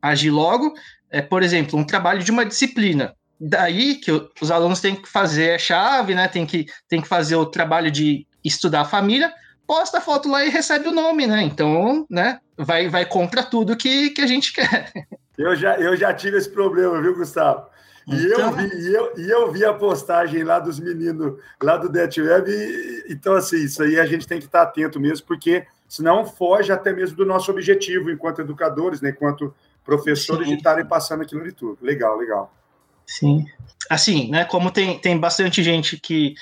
agir 0.00 0.30
logo. 0.30 0.72
É, 1.10 1.20
por 1.20 1.42
exemplo, 1.42 1.76
um 1.76 1.84
trabalho 1.84 2.22
de 2.22 2.30
uma 2.30 2.46
disciplina. 2.46 3.16
Daí 3.40 3.96
que 3.96 4.12
os 4.40 4.52
alunos 4.52 4.80
têm 4.80 4.94
que 4.94 5.08
fazer 5.08 5.56
a 5.56 5.58
chave, 5.58 6.14
né? 6.14 6.28
Tem 6.28 6.46
que, 6.46 6.66
tem 6.88 7.02
que 7.02 7.08
fazer 7.08 7.34
o 7.34 7.46
trabalho 7.46 7.90
de 7.90 8.24
estudar 8.44 8.82
a 8.82 8.84
família, 8.84 9.32
posta 9.66 9.98
a 9.98 10.00
foto 10.00 10.28
lá 10.28 10.44
e 10.44 10.50
recebe 10.50 10.86
o 10.86 10.92
nome, 10.94 11.26
né? 11.26 11.42
Então, 11.42 12.06
né? 12.08 12.38
Vai, 12.56 12.88
vai 12.88 13.04
contra 13.04 13.42
tudo 13.42 13.76
que, 13.76 14.10
que 14.10 14.20
a 14.20 14.26
gente 14.26 14.52
quer. 14.52 14.92
Eu 15.36 15.56
já, 15.56 15.76
eu 15.78 15.96
já 15.96 16.14
tive 16.14 16.36
esse 16.36 16.48
problema, 16.48 17.02
viu, 17.02 17.16
Gustavo? 17.16 17.66
E, 18.06 18.14
então... 18.14 18.40
eu 18.40 18.52
vi, 18.52 18.76
e, 18.76 18.94
eu, 18.94 19.12
e 19.16 19.30
eu 19.30 19.52
vi 19.52 19.64
a 19.64 19.72
postagem 19.72 20.42
lá 20.42 20.58
dos 20.58 20.80
meninos 20.80 21.38
lá 21.62 21.76
do 21.76 21.88
Death 21.88 22.18
Web, 22.18 22.50
e, 22.50 23.12
então, 23.12 23.34
assim, 23.34 23.64
isso 23.64 23.82
aí 23.82 23.98
a 23.98 24.06
gente 24.06 24.26
tem 24.26 24.38
que 24.38 24.46
estar 24.46 24.62
atento 24.62 24.98
mesmo, 24.98 25.26
porque 25.26 25.66
senão 25.88 26.24
foge 26.24 26.72
até 26.72 26.92
mesmo 26.92 27.16
do 27.16 27.26
nosso 27.26 27.50
objetivo 27.50 28.10
enquanto 28.10 28.40
educadores, 28.40 29.00
né, 29.00 29.10
enquanto 29.10 29.54
professores, 29.84 30.44
Sim. 30.44 30.52
de 30.52 30.58
estarem 30.58 30.86
passando 30.86 31.22
aquilo 31.22 31.44
de 31.44 31.52
tudo. 31.52 31.78
Legal, 31.82 32.16
legal. 32.16 32.54
Sim. 33.06 33.44
Assim, 33.90 34.30
né, 34.30 34.44
como 34.44 34.70
tem, 34.70 34.98
tem 34.98 35.18
bastante 35.18 35.62
gente 35.62 35.98
que 35.98 36.34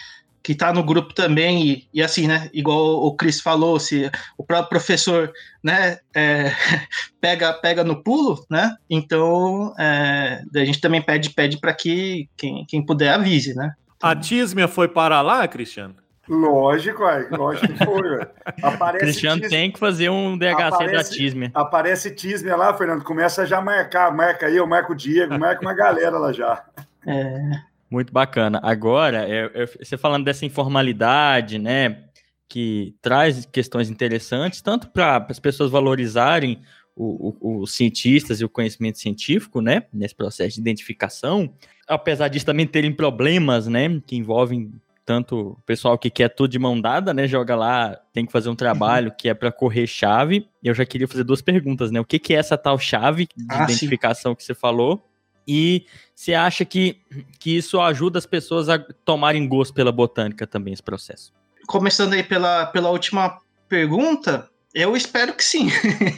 que 0.42 0.52
está 0.52 0.72
no 0.72 0.82
grupo 0.82 1.14
também, 1.14 1.66
e, 1.66 1.88
e, 1.92 2.02
assim, 2.02 2.26
né, 2.26 2.48
igual 2.52 3.04
o 3.04 3.14
Cris 3.14 3.40
falou, 3.40 3.78
se 3.78 4.10
o 4.38 4.44
próprio 4.44 4.70
professor, 4.70 5.32
né, 5.62 5.98
é, 6.14 6.52
pega, 7.20 7.52
pega 7.52 7.84
no 7.84 8.02
pulo, 8.02 8.44
né, 8.50 8.74
então 8.88 9.74
é, 9.78 10.42
a 10.54 10.64
gente 10.64 10.80
também 10.80 11.02
pede, 11.02 11.30
pede 11.30 11.58
para 11.58 11.74
que 11.74 12.28
quem, 12.36 12.64
quem 12.66 12.84
puder 12.84 13.12
avise, 13.12 13.54
né. 13.54 13.74
A 14.02 14.16
Tismia 14.16 14.66
foi 14.66 14.88
para 14.88 15.20
lá, 15.20 15.46
Cristiano? 15.46 15.94
Lógico, 16.26 17.02
ué, 17.02 17.26
lógico 17.30 17.66
que 17.68 17.84
foi, 17.84 18.16
ué. 18.16 18.26
Aparece 18.62 19.04
Cristiano 19.04 19.40
Tismia, 19.42 19.58
tem 19.58 19.70
que 19.70 19.78
fazer 19.78 20.08
um 20.08 20.38
DHC 20.38 20.62
aparece, 20.62 20.94
da 20.94 21.04
Tismia. 21.04 21.50
Aparece 21.52 22.10
Tismia 22.14 22.56
lá, 22.56 22.72
Fernando, 22.72 23.04
começa 23.04 23.42
a 23.42 23.44
já 23.44 23.60
marcar, 23.60 24.14
marca 24.14 24.46
aí, 24.46 24.56
eu 24.56 24.66
marco 24.66 24.92
o 24.92 24.96
Diego, 24.96 25.38
marca 25.38 25.60
uma 25.60 25.74
galera 25.74 26.18
lá 26.18 26.32
já. 26.32 26.64
É... 27.06 27.69
Muito 27.90 28.12
bacana. 28.12 28.60
Agora, 28.62 29.28
é, 29.28 29.50
é, 29.52 29.66
você 29.66 29.98
falando 29.98 30.24
dessa 30.24 30.46
informalidade, 30.46 31.58
né, 31.58 32.04
que 32.48 32.94
traz 33.02 33.44
questões 33.46 33.90
interessantes, 33.90 34.62
tanto 34.62 34.88
para 34.88 35.26
as 35.28 35.40
pessoas 35.40 35.70
valorizarem 35.70 36.62
os 36.96 37.72
cientistas 37.72 38.40
e 38.40 38.44
o 38.44 38.48
conhecimento 38.48 38.98
científico, 38.98 39.60
né, 39.62 39.84
nesse 39.92 40.14
processo 40.14 40.56
de 40.56 40.60
identificação, 40.60 41.50
apesar 41.88 42.28
disso 42.28 42.44
também 42.44 42.66
terem 42.66 42.92
problemas, 42.92 43.66
né, 43.66 44.00
que 44.06 44.16
envolvem 44.16 44.70
tanto 45.04 45.52
o 45.58 45.62
pessoal 45.66 45.98
que 45.98 46.10
quer 46.10 46.28
tudo 46.28 46.50
de 46.50 46.58
mão 46.58 46.80
dada, 46.80 47.14
né, 47.14 47.26
joga 47.26 47.56
lá, 47.56 47.98
tem 48.12 48.26
que 48.26 48.30
fazer 48.30 48.48
um 48.48 48.54
trabalho 48.54 49.08
uhum. 49.08 49.14
que 49.16 49.28
é 49.28 49.34
para 49.34 49.50
correr 49.50 49.86
chave. 49.86 50.46
Eu 50.62 50.74
já 50.74 50.84
queria 50.84 51.08
fazer 51.08 51.24
duas 51.24 51.42
perguntas, 51.42 51.90
né? 51.90 51.98
O 51.98 52.04
que, 52.04 52.18
que 52.18 52.34
é 52.34 52.36
essa 52.36 52.56
tal 52.56 52.78
chave 52.78 53.26
de 53.36 53.46
ah, 53.50 53.64
identificação 53.64 54.32
sim. 54.32 54.36
que 54.36 54.44
você 54.44 54.54
falou? 54.54 55.02
E 55.52 55.84
você 56.14 56.32
acha 56.32 56.64
que, 56.64 57.00
que 57.40 57.56
isso 57.56 57.80
ajuda 57.80 58.20
as 58.20 58.26
pessoas 58.26 58.68
a 58.68 58.78
tomarem 59.04 59.48
gosto 59.48 59.74
pela 59.74 59.90
botânica 59.90 60.46
também, 60.46 60.72
esse 60.72 60.82
processo? 60.82 61.32
Começando 61.66 62.12
aí 62.12 62.22
pela, 62.22 62.66
pela 62.66 62.88
última 62.88 63.36
pergunta, 63.68 64.48
eu 64.72 64.96
espero 64.96 65.32
que 65.32 65.42
sim, 65.42 65.68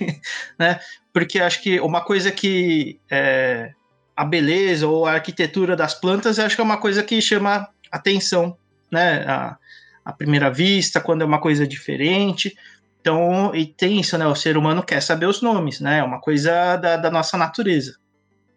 né? 0.60 0.78
Porque 1.14 1.40
acho 1.40 1.62
que 1.62 1.80
uma 1.80 2.02
coisa 2.02 2.30
que 2.30 3.00
é, 3.10 3.72
a 4.14 4.22
beleza 4.22 4.86
ou 4.86 5.06
a 5.06 5.12
arquitetura 5.12 5.74
das 5.74 5.94
plantas, 5.94 6.38
acho 6.38 6.56
que 6.56 6.60
é 6.60 6.64
uma 6.64 6.76
coisa 6.76 7.02
que 7.02 7.18
chama 7.22 7.66
atenção, 7.90 8.54
né? 8.90 9.24
A, 9.26 9.56
à 10.04 10.12
primeira 10.12 10.50
vista, 10.50 11.00
quando 11.00 11.22
é 11.22 11.24
uma 11.24 11.40
coisa 11.40 11.66
diferente. 11.66 12.54
Então, 13.00 13.54
e 13.54 13.64
tem 13.64 13.98
isso, 13.98 14.18
né? 14.18 14.26
O 14.26 14.34
ser 14.34 14.58
humano 14.58 14.82
quer 14.82 15.00
saber 15.00 15.24
os 15.24 15.40
nomes, 15.40 15.80
né? 15.80 16.00
É 16.00 16.04
uma 16.04 16.20
coisa 16.20 16.76
da, 16.76 16.98
da 16.98 17.10
nossa 17.10 17.38
natureza, 17.38 17.96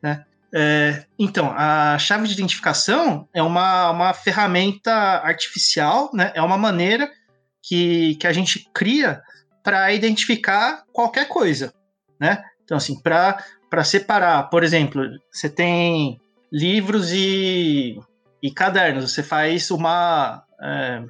né? 0.02 0.26
É, 0.54 1.06
então, 1.18 1.54
a 1.56 1.98
chave 1.98 2.28
de 2.28 2.34
identificação 2.34 3.28
é 3.34 3.42
uma, 3.42 3.92
uma 3.92 4.14
ferramenta 4.14 4.92
artificial, 4.92 6.10
né? 6.14 6.32
é 6.34 6.42
uma 6.42 6.58
maneira 6.58 7.12
que, 7.62 8.16
que 8.16 8.28
a 8.28 8.34
gente 8.34 8.70
cria 8.74 9.22
para 9.64 9.92
identificar 9.92 10.84
qualquer 10.94 11.28
coisa. 11.28 11.74
Né? 12.20 12.44
Então, 12.64 12.78
assim, 12.78 13.02
para 13.02 13.84
separar, 13.84 14.44
por 14.44 14.64
exemplo, 14.64 15.04
você 15.32 15.50
tem 15.50 16.20
livros 16.52 17.12
e, 17.12 18.00
e 18.42 18.52
cadernos, 18.52 19.12
você 19.12 19.24
faz 19.24 19.72
uma. 19.72 20.44
É, 20.62 21.04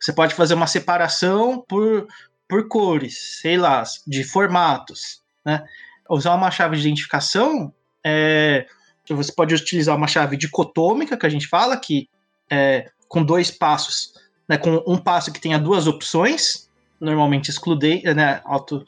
você 0.00 0.12
pode 0.12 0.34
fazer 0.34 0.54
uma 0.54 0.66
separação 0.66 1.64
por, 1.68 2.06
por 2.48 2.68
cores, 2.68 3.38
sei 3.40 3.56
lá, 3.56 3.82
de 4.06 4.24
formatos. 4.24 5.22
Né? 5.44 5.62
Usar 6.08 6.34
uma 6.34 6.50
chave 6.50 6.76
de 6.76 6.82
identificação 6.82 7.72
é, 8.04 8.66
então, 9.10 9.16
você 9.20 9.32
pode 9.32 9.52
utilizar 9.52 9.96
uma 9.96 10.06
chave 10.06 10.36
dicotômica, 10.36 11.16
que 11.16 11.26
a 11.26 11.28
gente 11.28 11.48
fala, 11.48 11.76
que 11.76 12.08
é 12.48 12.88
com 13.08 13.24
dois 13.24 13.50
passos, 13.50 14.14
né, 14.48 14.56
com 14.56 14.84
um 14.86 14.96
passo 14.96 15.32
que 15.32 15.40
tenha 15.40 15.58
duas 15.58 15.88
opções, 15.88 16.70
normalmente 17.00 17.48
excludente, 17.48 18.04
né, 18.14 18.40
auto 18.44 18.86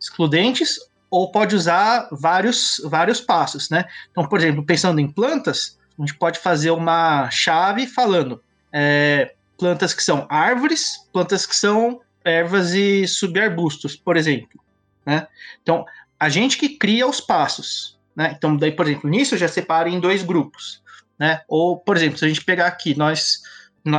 excludentes, 0.00 0.76
ou 1.08 1.30
pode 1.30 1.54
usar 1.54 2.08
vários, 2.10 2.80
vários 2.84 3.20
passos, 3.20 3.70
né? 3.70 3.84
Então, 4.10 4.26
por 4.26 4.40
exemplo, 4.40 4.64
pensando 4.66 5.00
em 5.00 5.06
plantas, 5.06 5.78
a 5.96 6.02
gente 6.02 6.18
pode 6.18 6.40
fazer 6.40 6.72
uma 6.72 7.30
chave 7.30 7.86
falando 7.86 8.42
é, 8.72 9.34
plantas 9.56 9.94
que 9.94 10.02
são 10.02 10.26
árvores, 10.28 11.08
plantas 11.12 11.46
que 11.46 11.54
são 11.54 12.00
ervas 12.24 12.72
e 12.72 13.06
subarbustos, 13.06 13.94
por 13.94 14.16
exemplo. 14.16 14.60
Né? 15.06 15.28
Então, 15.62 15.84
a 16.18 16.28
gente 16.28 16.58
que 16.58 16.70
cria 16.70 17.06
os 17.06 17.20
passos. 17.20 17.99
Né? 18.14 18.34
Então, 18.36 18.56
daí, 18.56 18.72
por 18.72 18.86
exemplo, 18.86 19.08
nisso 19.10 19.36
já 19.36 19.48
separa 19.48 19.88
em 19.88 20.00
dois 20.00 20.22
grupos. 20.22 20.82
Né? 21.18 21.40
Ou, 21.48 21.78
por 21.78 21.96
exemplo, 21.96 22.18
se 22.18 22.24
a 22.24 22.28
gente 22.28 22.44
pegar 22.44 22.66
aqui, 22.66 22.96
nós, 22.96 23.40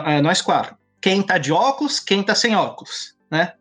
é, 0.06 0.22
nós 0.22 0.42
quatro, 0.42 0.76
quem 1.02 1.22
está 1.22 1.38
de 1.38 1.52
óculos, 1.52 2.00
quem 2.00 2.22
está 2.22 2.36
sem 2.36 2.56
óculos. 2.56 3.16
Né? 3.30 3.54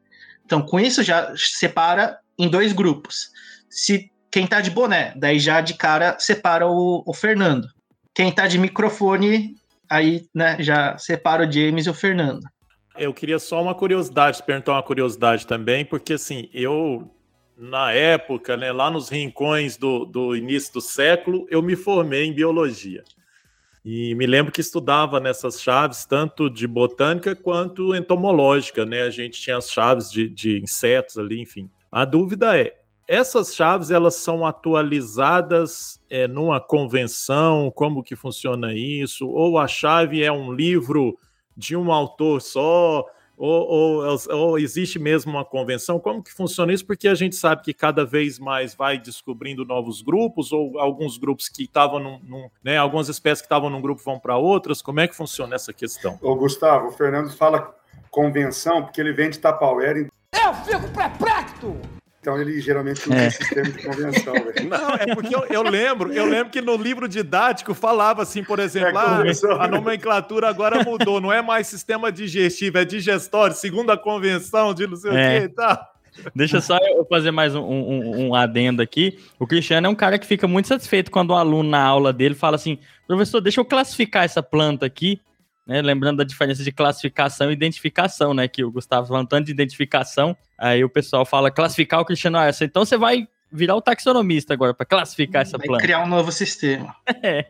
Então, 0.45 0.63
com 0.63 0.81
isso 0.81 1.03
já 1.03 1.33
separa 1.37 2.19
em 2.39 2.49
dois 2.49 2.73
grupos. 2.73 3.31
Se 3.69 4.11
quem 4.31 4.45
está 4.45 4.61
de 4.61 4.71
boné, 4.71 5.13
daí 5.17 5.39
já 5.39 5.61
de 5.61 5.75
cara 5.75 6.17
separa 6.19 6.67
o, 6.67 7.03
o 7.07 7.15
Fernando. 7.15 7.69
Quem 8.15 8.29
está 8.29 8.47
de 8.47 8.59
microfone, 8.59 9.55
aí 9.89 10.27
né, 10.35 10.57
já 10.61 10.97
separa 10.99 11.47
o 11.47 11.51
James 11.51 11.87
e 11.87 11.91
o 11.91 11.95
Fernando. 11.95 12.43
Eu 12.97 13.15
queria 13.15 13.39
só 13.39 13.63
uma 13.63 13.75
curiosidade, 13.75 14.43
perguntar 14.43 14.73
uma 14.73 14.83
curiosidade 14.83 15.47
também, 15.47 15.85
porque 15.85 16.15
assim, 16.15 16.49
eu 16.53 17.11
na 17.61 17.93
época, 17.93 18.57
né, 18.57 18.73
lá 18.73 18.91
nos 18.91 19.11
rincões 19.11 19.77
do, 19.77 20.07
do 20.07 20.35
início 20.35 20.73
do 20.73 20.81
século, 20.81 21.47
eu 21.51 21.61
me 21.61 21.77
formei 21.77 22.25
em 22.25 22.33
biologia. 22.33 23.05
E 23.85 24.15
me 24.15 24.27
lembro 24.27 24.51
que 24.51 24.63
estudava 24.63 25.21
nessas 25.21 25.61
chaves, 25.61 26.07
tanto 26.07 26.49
de 26.49 26.67
botânica 26.67 27.37
quanto 27.37 27.95
entomológica, 27.95 28.87
né? 28.87 29.03
A 29.03 29.11
gente 29.11 29.41
tinha 29.41 29.59
as 29.59 29.71
chaves 29.71 30.11
de, 30.11 30.29
de 30.29 30.59
insetos 30.61 31.19
ali, 31.19 31.41
enfim. 31.41 31.71
A 31.93 32.05
dúvida 32.05 32.59
é, 32.59 32.79
essas 33.07 33.55
chaves 33.55 33.91
elas 33.91 34.15
são 34.15 34.47
atualizadas 34.47 36.01
é, 36.09 36.27
numa 36.27 36.61
convenção? 36.61 37.71
Como 37.75 38.03
que 38.03 38.17
funciona 38.17 38.73
isso? 38.75 39.29
Ou 39.29 39.59
a 39.59 39.67
chave 39.67 40.23
é 40.23 40.33
um 40.33 40.53
livro 40.53 41.19
de 41.57 41.77
um 41.77 41.93
autor 41.93 42.41
só? 42.41 43.05
Ou, 43.43 44.03
ou, 44.03 44.19
ou, 44.29 44.59
existe 44.59 44.99
mesmo 44.99 45.33
uma 45.33 45.47
convenção? 45.47 45.99
Como 45.99 46.23
que 46.23 46.31
funciona 46.31 46.75
isso? 46.75 46.85
Porque 46.85 47.09
a 47.09 47.15
gente 47.15 47.35
sabe 47.35 47.63
que 47.63 47.73
cada 47.73 48.05
vez 48.05 48.39
mais 48.39 48.75
vai 48.75 48.99
descobrindo 48.99 49.65
novos 49.65 50.03
grupos, 50.03 50.53
ou 50.53 50.79
alguns 50.79 51.17
grupos 51.17 51.49
que 51.49 51.63
estavam 51.63 51.99
num, 51.99 52.21
num, 52.23 52.51
né, 52.63 52.77
algumas 52.77 53.09
espécies 53.09 53.41
que 53.41 53.47
estavam 53.47 53.71
num 53.71 53.81
grupo 53.81 54.03
vão 54.05 54.21
para 54.21 54.37
outras. 54.37 54.83
Como 54.83 55.01
é 55.01 55.09
que 55.09 55.17
funciona 55.17 55.55
essa 55.55 55.73
questão? 55.73 56.19
Ô, 56.21 56.35
Gustavo, 56.35 56.89
o 56.89 56.93
Fernando 56.93 57.35
fala 57.35 57.75
convenção 58.11 58.83
porque 58.83 59.01
ele 59.01 59.15
vem 59.15 59.31
de 59.31 59.39
Tapauera. 59.39 60.01
Eu 60.01 60.55
fico 60.67 60.87
perplexo! 60.95 61.90
Então 62.21 62.39
ele 62.39 62.61
geralmente 62.61 63.01
usa 63.09 63.15
é. 63.15 63.31
sistema 63.31 63.71
de 63.71 63.83
convenção. 63.83 64.35
Não, 64.69 64.95
é 64.95 65.15
porque 65.15 65.35
eu, 65.35 65.47
eu, 65.49 65.63
lembro, 65.63 66.13
eu 66.13 66.27
lembro 66.27 66.53
que 66.53 66.61
no 66.61 66.77
livro 66.77 67.09
didático 67.09 67.73
falava 67.73 68.23
assim, 68.23 68.45
por 68.45 68.59
exemplo, 68.59 68.99
é, 68.99 69.33
ah, 69.51 69.65
a 69.65 69.67
nomenclatura 69.67 70.47
agora 70.47 70.85
mudou, 70.85 71.19
não 71.19 71.33
é 71.33 71.41
mais 71.41 71.67
sistema 71.67 72.13
digestivo, 72.13 72.77
é 72.77 72.85
digestório, 72.85 73.57
segundo 73.57 73.91
a 73.91 73.97
convenção 73.97 74.75
de 74.75 74.87
não 74.87 74.97
sei 74.97 75.11
é. 75.13 75.15
o 75.15 75.41
que 75.41 75.45
e 75.47 75.49
tal. 75.49 75.91
Deixa 76.35 76.61
só 76.61 76.77
eu 76.77 77.07
fazer 77.07 77.31
mais 77.31 77.55
um, 77.55 77.63
um, 77.63 78.27
um, 78.27 78.35
adendo 78.35 78.83
aqui. 78.83 79.19
O 79.39 79.47
Cristiano 79.47 79.87
é 79.87 79.91
um 79.91 79.95
cara 79.95 80.19
que 80.19 80.27
fica 80.27 80.47
muito 80.47 80.69
satisfeito 80.69 81.11
quando 81.11 81.31
o 81.31 81.35
aluno 81.35 81.71
na 81.71 81.83
aula 81.83 82.13
dele 82.13 82.35
fala 82.35 82.57
assim: 82.57 82.79
professor, 83.07 83.41
deixa 83.41 83.61
eu 83.61 83.65
classificar 83.65 84.25
essa 84.25 84.43
planta 84.43 84.85
aqui 84.85 85.21
né? 85.71 85.81
Lembrando 85.81 86.17
da 86.17 86.25
diferença 86.25 86.65
de 86.65 86.73
classificação 86.73 87.49
e 87.49 87.53
identificação, 87.53 88.35
né? 88.35 88.49
Que 88.49 88.65
o 88.65 88.73
Gustavo 88.73 89.07
falando 89.07 89.29
tanto 89.29 89.47
de 89.47 89.53
identificação, 89.53 90.37
aí 90.59 90.83
o 90.83 90.89
pessoal 90.89 91.25
fala 91.25 91.49
classificar 91.49 92.01
o 92.01 92.05
Cristiano 92.05 92.39
Arce. 92.39 92.65
Então 92.65 92.85
você 92.85 92.99
vai 92.99 93.29
virar 93.53 93.77
o 93.77 93.81
taxonomista 93.81 94.53
agora 94.53 94.75
para 94.75 94.85
classificar 94.85 95.43
essa 95.43 95.57
vai 95.57 95.69
planta. 95.69 95.83
criar 95.85 96.03
um 96.03 96.09
novo 96.09 96.33
sistema. 96.33 96.97
é. 97.23 97.47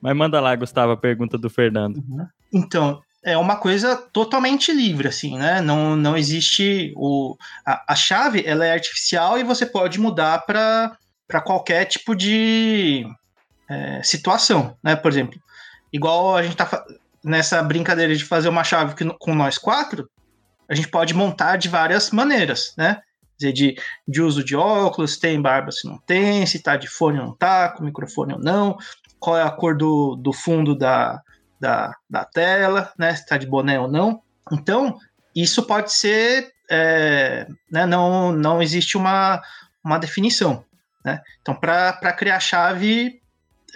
Mas 0.00 0.16
manda 0.16 0.40
lá, 0.40 0.56
Gustavo, 0.56 0.90
a 0.90 0.96
pergunta 0.96 1.38
do 1.38 1.48
Fernando. 1.48 1.98
Uhum. 1.98 2.26
Então, 2.52 3.00
é 3.22 3.36
uma 3.36 3.54
coisa 3.54 3.94
totalmente 3.94 4.72
livre, 4.72 5.06
assim, 5.06 5.38
né? 5.38 5.60
Não, 5.60 5.94
não 5.94 6.16
existe 6.16 6.92
o 6.96 7.36
a, 7.64 7.92
a 7.92 7.94
chave, 7.94 8.42
ela 8.44 8.66
é 8.66 8.72
artificial 8.72 9.38
e 9.38 9.44
você 9.44 9.64
pode 9.64 10.00
mudar 10.00 10.44
para 10.44 10.96
qualquer 11.44 11.84
tipo 11.84 12.16
de 12.16 13.06
é, 13.68 14.02
situação, 14.02 14.76
né? 14.82 14.96
Por 14.96 15.12
exemplo, 15.12 15.38
igual 15.92 16.36
a 16.36 16.42
gente 16.42 16.56
tá 16.56 16.66
nessa 17.24 17.62
brincadeira 17.62 18.14
de 18.14 18.24
fazer 18.24 18.48
uma 18.48 18.64
chave 18.64 18.94
com 19.18 19.34
nós 19.34 19.58
quatro, 19.58 20.08
a 20.68 20.74
gente 20.74 20.88
pode 20.88 21.14
montar 21.14 21.56
de 21.56 21.68
várias 21.68 22.10
maneiras, 22.10 22.72
né? 22.76 23.00
Dizer, 23.38 23.52
de, 23.52 23.76
de 24.06 24.20
uso 24.22 24.44
de 24.44 24.54
óculos, 24.54 25.16
tem 25.16 25.40
barba 25.40 25.72
se 25.72 25.86
não 25.88 25.98
tem, 25.98 26.46
se 26.46 26.62
tá 26.62 26.76
de 26.76 26.86
fone 26.86 27.18
ou 27.18 27.26
não 27.26 27.34
tá, 27.34 27.70
com 27.70 27.84
microfone 27.84 28.34
ou 28.34 28.38
não, 28.38 28.78
qual 29.18 29.36
é 29.36 29.42
a 29.42 29.50
cor 29.50 29.76
do, 29.76 30.14
do 30.16 30.32
fundo 30.32 30.74
da, 30.74 31.20
da, 31.58 31.94
da 32.08 32.24
tela, 32.24 32.92
né? 32.98 33.14
Se 33.14 33.26
tá 33.26 33.36
de 33.36 33.46
boné 33.46 33.80
ou 33.80 33.88
não. 33.88 34.22
Então, 34.52 34.98
isso 35.34 35.62
pode 35.64 35.92
ser. 35.92 36.52
É, 36.72 37.48
né, 37.70 37.84
não, 37.84 38.30
não 38.30 38.62
existe 38.62 38.96
uma, 38.96 39.42
uma 39.82 39.98
definição. 39.98 40.64
Né? 41.04 41.20
Então, 41.40 41.54
para 41.54 42.12
criar 42.12 42.38
chave, 42.38 43.20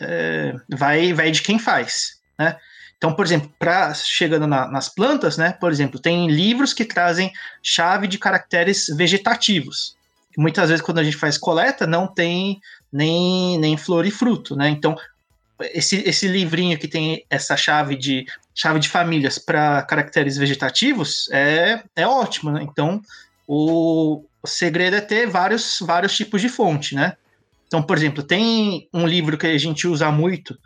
é, 0.00 0.54
vai, 0.68 1.12
vai 1.12 1.30
de 1.30 1.42
quem 1.42 1.58
faz. 1.58 2.20
Né? 2.38 2.56
Então, 2.96 3.12
por 3.12 3.24
exemplo, 3.24 3.52
pra, 3.58 3.92
chegando 3.94 4.46
na, 4.46 4.66
nas 4.68 4.88
plantas, 4.88 5.36
né? 5.36 5.52
Por 5.52 5.70
exemplo, 5.70 6.00
tem 6.00 6.28
livros 6.28 6.72
que 6.72 6.84
trazem 6.84 7.32
chave 7.62 8.06
de 8.06 8.18
caracteres 8.18 8.86
vegetativos. 8.96 9.96
Muitas 10.36 10.68
vezes, 10.68 10.84
quando 10.84 10.98
a 10.98 11.04
gente 11.04 11.16
faz 11.16 11.38
coleta, 11.38 11.86
não 11.86 12.06
tem 12.06 12.60
nem, 12.92 13.58
nem 13.58 13.76
flor 13.76 14.06
e 14.06 14.10
fruto, 14.10 14.56
né? 14.56 14.68
Então, 14.68 14.96
esse, 15.60 15.96
esse 16.08 16.26
livrinho 16.26 16.78
que 16.78 16.88
tem 16.88 17.24
essa 17.30 17.56
chave 17.56 17.96
de 17.96 18.26
chave 18.54 18.78
de 18.78 18.88
famílias 18.88 19.38
para 19.38 19.82
caracteres 19.82 20.36
vegetativos 20.36 21.28
é, 21.32 21.82
é 21.94 22.06
ótimo, 22.06 22.50
né? 22.50 22.62
Então, 22.62 23.00
o, 23.46 24.24
o 24.42 24.46
segredo 24.46 24.96
é 24.96 25.00
ter 25.00 25.26
vários, 25.26 25.78
vários 25.80 26.16
tipos 26.16 26.40
de 26.40 26.48
fonte, 26.48 26.94
né? 26.94 27.16
Então, 27.66 27.82
por 27.82 27.96
exemplo, 27.96 28.22
tem 28.22 28.88
um 28.92 29.06
livro 29.06 29.36
que 29.36 29.46
a 29.46 29.58
gente 29.58 29.86
usa 29.86 30.10
muito, 30.10 30.56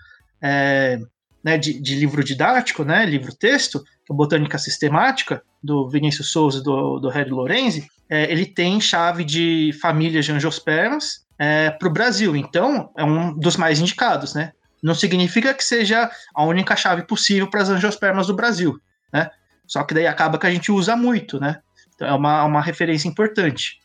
é, 0.42 0.98
né, 1.42 1.56
de, 1.56 1.80
de, 1.80 1.94
livro 1.94 2.22
didático, 2.22 2.84
né, 2.84 3.04
livro-texto, 3.06 3.82
que 4.04 4.12
é 4.12 4.14
Botânica 4.14 4.58
Sistemática, 4.58 5.42
do 5.62 5.88
Vinícius 5.88 6.30
Souza 6.30 6.58
e 6.58 6.62
do, 6.62 6.98
do 6.98 7.08
Harry 7.08 7.30
Lorenzi, 7.30 7.88
é, 8.08 8.30
ele 8.30 8.46
tem 8.46 8.80
chave 8.80 9.24
de 9.24 9.72
família 9.80 10.22
de 10.22 10.32
angiospermas 10.32 11.26
é, 11.38 11.70
para 11.70 11.88
o 11.88 11.92
Brasil. 11.92 12.34
Então, 12.36 12.90
é 12.96 13.04
um 13.04 13.36
dos 13.38 13.56
mais 13.56 13.80
indicados, 13.80 14.34
né? 14.34 14.52
Não 14.82 14.94
significa 14.94 15.52
que 15.52 15.64
seja 15.64 16.10
a 16.34 16.44
única 16.44 16.76
chave 16.76 17.02
possível 17.02 17.48
para 17.48 17.62
as 17.62 17.68
angiospermas 17.68 18.28
do 18.28 18.34
Brasil, 18.34 18.80
né? 19.12 19.30
Só 19.66 19.82
que 19.82 19.92
daí 19.92 20.06
acaba 20.06 20.38
que 20.38 20.46
a 20.46 20.50
gente 20.50 20.72
usa 20.72 20.96
muito, 20.96 21.38
né? 21.38 21.60
Então, 21.94 22.08
é 22.08 22.14
uma, 22.14 22.44
uma 22.44 22.62
referência 22.62 23.08
importante. 23.08 23.78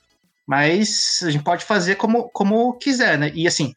Mas 0.47 1.21
a 1.23 1.29
gente 1.29 1.43
pode 1.43 1.65
fazer 1.65 1.95
como, 1.95 2.29
como 2.29 2.73
quiser, 2.77 3.17
né? 3.17 3.31
E 3.33 3.47
assim, 3.47 3.73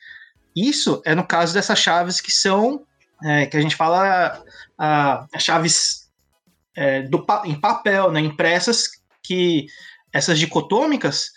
isso 0.55 1.01
é 1.05 1.15
no 1.15 1.27
caso 1.27 1.55
dessas 1.55 1.79
chaves 1.79 2.21
que 2.21 2.31
são 2.31 2.85
é, 3.23 3.47
que 3.47 3.57
a 3.57 3.61
gente 3.61 3.77
fala 3.77 4.43
a, 4.79 5.27
a 5.33 5.39
chaves 5.39 6.11
é, 6.75 7.03
do, 7.03 7.25
em 7.45 7.59
papel, 7.59 8.11
né, 8.11 8.21
impressas, 8.21 8.91
que 9.23 9.67
essas 10.13 10.39
dicotômicas, 10.39 11.33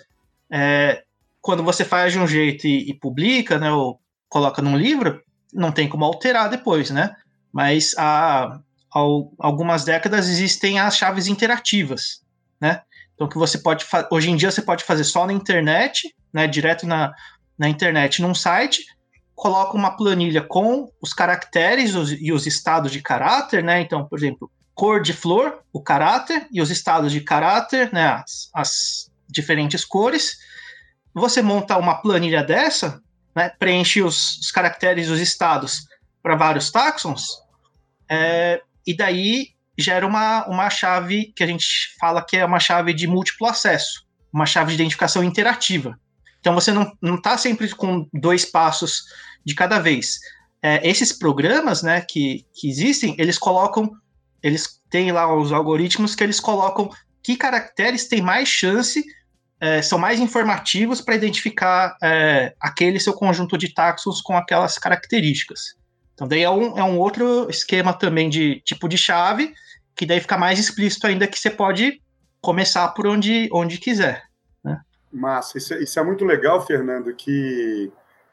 é, 0.52 1.04
quando 1.42 1.63
você 1.63 1.86
faz 1.86 2.13
de 2.13 2.20
um 2.20 2.28
jeito 2.28 2.68
e, 2.68 2.89
e, 2.89 2.94
publica, 2.94 3.58
né, 3.58 3.72
ou 3.72 4.00
coloca 4.28 4.62
num 4.62 4.78
livro, 4.78 5.22
não 5.54 5.72
tem 5.72 5.88
como 5.88 6.06
alterar 6.06 6.50
depois, 6.50 6.92
né? 6.92 7.15
Mas 7.52 7.96
há, 7.98 8.60
há 8.94 9.00
algumas 9.39 9.84
décadas 9.84 10.30
existem 10.30 10.80
as 10.80 10.96
chaves 10.96 11.28
interativas, 11.28 12.22
né? 12.62 12.84
Então 13.15 13.28
que 13.28 13.38
você 13.38 13.58
pode 13.58 13.86
hoje 14.12 14.30
em 14.30 14.36
dia 14.36 14.52
você 14.52 14.62
pode 14.62 14.84
fazer 14.84 15.04
só 15.04 15.26
na 15.26 15.34
internet, 15.34 16.13
né, 16.32 16.48
direto 16.48 16.86
na, 16.86 17.13
na 17.58 17.68
internet 17.68 18.22
num 18.22 18.36
site, 18.36 18.86
coloca 19.39 19.78
uma 19.78 19.95
planilha 19.95 20.41
com 20.41 20.91
os 21.02 21.13
caracteres 21.13 21.93
e 22.19 22.34
os 22.34 22.45
estados 22.45 22.91
de 22.91 23.02
caráter, 23.02 23.63
né? 23.63 23.80
Então, 23.80 24.06
por 24.06 24.19
exemplo, 24.19 24.52
cor 24.75 25.02
de 25.02 25.13
flor, 25.13 25.62
o 25.71 25.82
caráter 25.82 26.45
e 26.52 26.62
os 26.62 26.69
estados 26.69 27.10
de 27.10 27.21
caráter, 27.21 27.91
né? 27.93 28.06
As, 28.06 28.49
as 28.54 29.12
diferentes 29.30 29.86
cores. 29.86 30.38
Você 31.13 31.41
monta 31.41 31.78
uma 31.78 32.02
planilha 32.02 32.43
dessa, 32.43 33.02
né? 33.34 33.49
Preenche 33.58 34.02
os, 34.02 34.39
os 34.39 34.52
caracteres 34.52 35.08
e 35.08 35.12
os 35.12 35.21
estados 35.21 35.88
para 36.21 36.36
vários 36.36 36.69
taxons, 36.69 37.25
é, 38.10 38.62
e 38.86 38.93
daí 38.93 39.52
gera 39.78 40.06
uma, 40.06 40.45
uma 40.47 40.69
chave 40.69 41.32
que 41.34 41.43
a 41.43 41.47
gente 41.47 41.95
fala 41.97 42.21
que 42.21 42.36
é 42.36 42.43
uma 42.43 42.60
chave 42.60 42.93
de 42.93 43.08
múltiplo 43.08 43.47
acesso, 43.47 44.06
uma 44.34 44.45
chave 44.45 44.71
de 44.71 44.75
identificação 44.75 45.23
interativa. 45.23 45.97
Então 46.41 46.54
você 46.54 46.71
não 46.73 47.15
está 47.15 47.38
sempre 47.38 47.69
com 47.69 48.08
dois 48.13 48.45
passos 48.45 49.04
de 49.45 49.56
cada 49.56 49.80
vez. 49.80 50.19
É, 50.62 50.88
esses 50.88 51.12
programas 51.12 51.82
né, 51.82 52.02
que, 52.02 52.45
que 52.54 52.69
existem, 52.69 53.15
eles 53.17 53.38
colocam, 53.38 53.91
eles 54.43 54.82
têm 54.89 55.12
lá 55.12 55.34
os 55.36 55.52
algoritmos 55.52 56.15
que 56.15 56.23
eles 56.23 56.39
colocam 56.39 56.90
que 57.23 57.35
caracteres 57.35 58.08
têm 58.08 58.21
mais 58.21 58.48
chance, 58.48 59.04
é, 59.60 59.81
são 59.81 60.00
mais 60.00 60.19
informativos 60.19 61.02
para 61.02 61.15
identificar 61.15 61.98
é, 62.02 62.54
aquele 62.60 63.00
seu 63.00 63.13
conjunto 63.13 63.58
de 63.58 63.73
taxons 63.73 64.21
com 64.21 64.37
aquelas 64.37 64.77
características. 64.77 65.75
Então, 66.13 66.27
daí 66.27 66.44
é 66.44 66.50
um, 66.50 66.77
é 66.77 66.83
um 66.83 66.98
outro 66.98 67.50
esquema 67.50 67.94
também 67.94 68.29
de 68.29 68.62
tipo 68.62 68.87
de 68.87 68.98
chave, 68.98 69.54
que 69.96 70.06
daí 70.06 70.19
fica 70.19 70.37
mais 70.37 70.60
explícito 70.60 71.08
ainda 71.08 71.27
que 71.27 71.37
você 71.37 71.50
pode 71.50 72.02
começar 72.42 72.87
por 72.90 73.06
onde, 73.08 73.50
onde 73.52 73.77
quiser. 73.77 74.23
Né? 74.63 74.79
Massa, 75.12 75.58
isso, 75.58 75.73
é, 75.73 75.83
isso 75.83 76.00
é 76.00 76.04
muito 76.04 76.23
legal, 76.23 76.65
Fernando, 76.65 77.13
que 77.13 77.92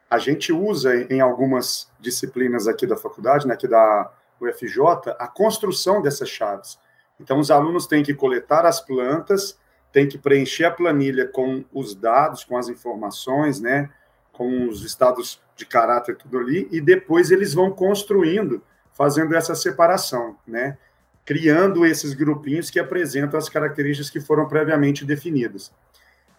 a 0.09 0.19
gente 0.19 0.53
usa 0.53 0.95
em 1.13 1.21
algumas 1.21 1.91
disciplinas 1.99 2.69
aqui 2.69 2.87
da 2.87 2.97
faculdade, 2.97 3.47
né, 3.47 3.55
aqui 3.55 3.67
da 3.67 4.11
UFJ, 4.41 5.17
a 5.19 5.27
construção 5.27 6.01
dessas 6.01 6.29
chaves. 6.29 6.79
Então, 7.19 7.41
os 7.41 7.51
alunos 7.51 7.87
têm 7.87 8.03
que 8.03 8.15
coletar 8.15 8.65
as 8.65 8.81
plantas, 8.81 9.59
têm 9.93 10.07
que 10.07 10.19
preencher 10.19 10.65
a 10.65 10.71
planilha 10.71 11.27
com 11.27 11.65
os 11.73 11.95
dados, 11.95 12.45
com 12.45 12.57
as 12.57 12.69
informações, 12.69 13.61
né, 13.61 13.91
com 14.33 14.69
os 14.69 14.85
estados 14.85 15.43
de 15.57 15.65
caráter, 15.65 16.17
tudo 16.17 16.39
ali, 16.39 16.69
e 16.71 16.81
depois 16.81 17.31
eles 17.31 17.55
vão 17.55 17.71
construindo, 17.71 18.63
fazendo 18.93 19.35
essa 19.35 19.55
separação, 19.55 20.37
né, 20.47 20.77
criando 21.25 21.85
esses 21.85 22.15
grupinhos 22.15 22.71
que 22.71 22.79
apresentam 22.79 23.39
as 23.39 23.49
características 23.49 24.11
que 24.11 24.21
foram 24.21 24.47
previamente 24.47 25.05
definidas. 25.05 25.73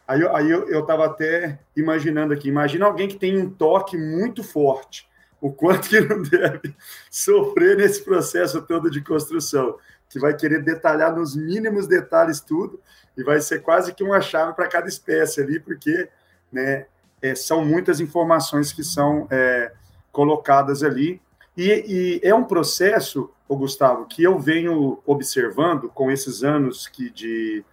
Aí, 0.08 0.26
aí 0.26 0.50
eu 0.50 0.80
estava 0.80 1.06
até 1.06 1.60
imaginando 1.76 2.34
aqui, 2.34 2.48
imagina 2.48 2.86
alguém 2.86 3.10
que 3.10 3.18
tem 3.18 3.38
um 3.38 3.50
toque 3.50 3.98
muito 3.98 4.42
forte, 4.42 5.08
o 5.42 5.52
quanto 5.52 5.90
que 5.90 6.00
não 6.00 6.22
deve 6.22 6.74
sofrer 7.12 7.76
nesse 7.76 8.04
processo 8.04 8.62
todo 8.62 8.90
de 8.90 9.02
construção, 9.02 9.78
que 10.10 10.18
vai 10.18 10.34
querer 10.34 10.64
detalhar 10.64 11.14
nos 11.14 11.36
mínimos 11.36 11.88
detalhes 11.88 12.40
tudo, 12.40 12.80
e 13.18 13.24
vai 13.24 13.42
ser 13.42 13.62
quase 13.62 13.94
que 13.94 14.04
uma 14.04 14.22
chave 14.22 14.54
para 14.54 14.68
cada 14.68 14.88
espécie 14.88 15.42
ali, 15.42 15.60
porque 15.60 16.08
né, 16.52 16.86
é, 17.22 17.36
são 17.36 17.66
muitas 17.66 18.00
informações 18.00 18.72
que 18.72 18.84
são 18.84 19.28
é, 19.30 19.74
colocadas 20.12 20.84
ali. 20.84 21.22
E, 21.56 22.22
e, 22.24 22.28
é 22.28 22.34
um 22.34 22.44
processo, 22.44 23.30
Gustavo, 23.50 24.06
que 24.06 24.24
eu 24.24 24.40
venho 24.40 25.00
observando 25.06 25.90
com 25.90 26.12
esses 26.12 26.44
anos 26.44 26.88
que 26.88 27.10
de 27.10 27.66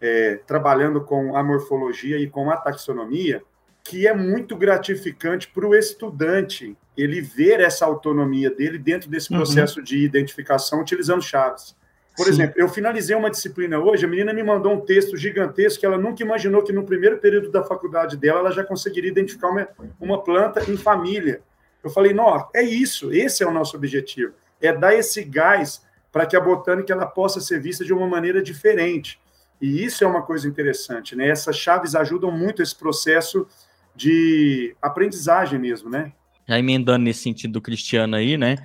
é, 0.00 0.40
trabalhando 0.46 1.00
com 1.00 1.36
a 1.36 1.42
morfologia 1.42 2.18
e 2.18 2.28
com 2.28 2.50
a 2.50 2.56
taxonomia, 2.56 3.42
que 3.82 4.06
é 4.06 4.14
muito 4.14 4.56
gratificante 4.56 5.48
para 5.48 5.66
o 5.66 5.74
estudante 5.74 6.76
ele 6.96 7.20
ver 7.20 7.60
essa 7.60 7.84
autonomia 7.84 8.50
dele 8.50 8.78
dentro 8.78 9.08
desse 9.08 9.30
uhum. 9.30 9.38
processo 9.38 9.78
uhum. 9.78 9.84
de 9.84 9.98
identificação 9.98 10.80
utilizando 10.80 11.22
chaves. 11.22 11.76
Por 12.16 12.24
Sim. 12.24 12.30
exemplo, 12.30 12.54
eu 12.56 12.68
finalizei 12.68 13.14
uma 13.14 13.30
disciplina 13.30 13.78
hoje, 13.78 14.06
a 14.06 14.08
menina 14.08 14.32
me 14.32 14.42
mandou 14.42 14.72
um 14.72 14.80
texto 14.80 15.16
gigantesco 15.16 15.80
que 15.80 15.86
ela 15.86 15.98
nunca 15.98 16.22
imaginou 16.22 16.62
que 16.62 16.72
no 16.72 16.84
primeiro 16.84 17.18
período 17.18 17.50
da 17.50 17.62
faculdade 17.62 18.16
dela 18.16 18.40
ela 18.40 18.50
já 18.50 18.64
conseguiria 18.64 19.10
identificar 19.10 19.50
uma, 19.50 19.68
uma 20.00 20.24
planta 20.24 20.68
em 20.70 20.78
família. 20.78 21.42
Eu 21.84 21.90
falei, 21.90 22.14
não, 22.14 22.48
é 22.54 22.62
isso, 22.62 23.12
esse 23.12 23.44
é 23.44 23.46
o 23.46 23.52
nosso 23.52 23.76
objetivo, 23.76 24.32
é 24.60 24.72
dar 24.72 24.94
esse 24.94 25.22
gás 25.22 25.84
para 26.10 26.24
que 26.24 26.34
a 26.34 26.40
botânica 26.40 26.90
ela 26.90 27.04
possa 27.04 27.40
ser 27.40 27.60
vista 27.60 27.84
de 27.84 27.92
uma 27.92 28.08
maneira 28.08 28.42
diferente. 28.42 29.20
E 29.60 29.84
isso 29.84 30.04
é 30.04 30.06
uma 30.06 30.22
coisa 30.22 30.46
interessante, 30.48 31.16
né? 31.16 31.28
Essas 31.28 31.56
chaves 31.56 31.94
ajudam 31.94 32.30
muito 32.30 32.62
esse 32.62 32.74
processo 32.74 33.46
de 33.94 34.76
aprendizagem 34.80 35.58
mesmo, 35.58 35.88
né? 35.88 36.12
Já 36.46 36.58
emendando 36.58 37.04
nesse 37.04 37.22
sentido 37.22 37.52
do 37.54 37.60
Cristiano 37.60 38.16
aí, 38.16 38.36
né? 38.36 38.56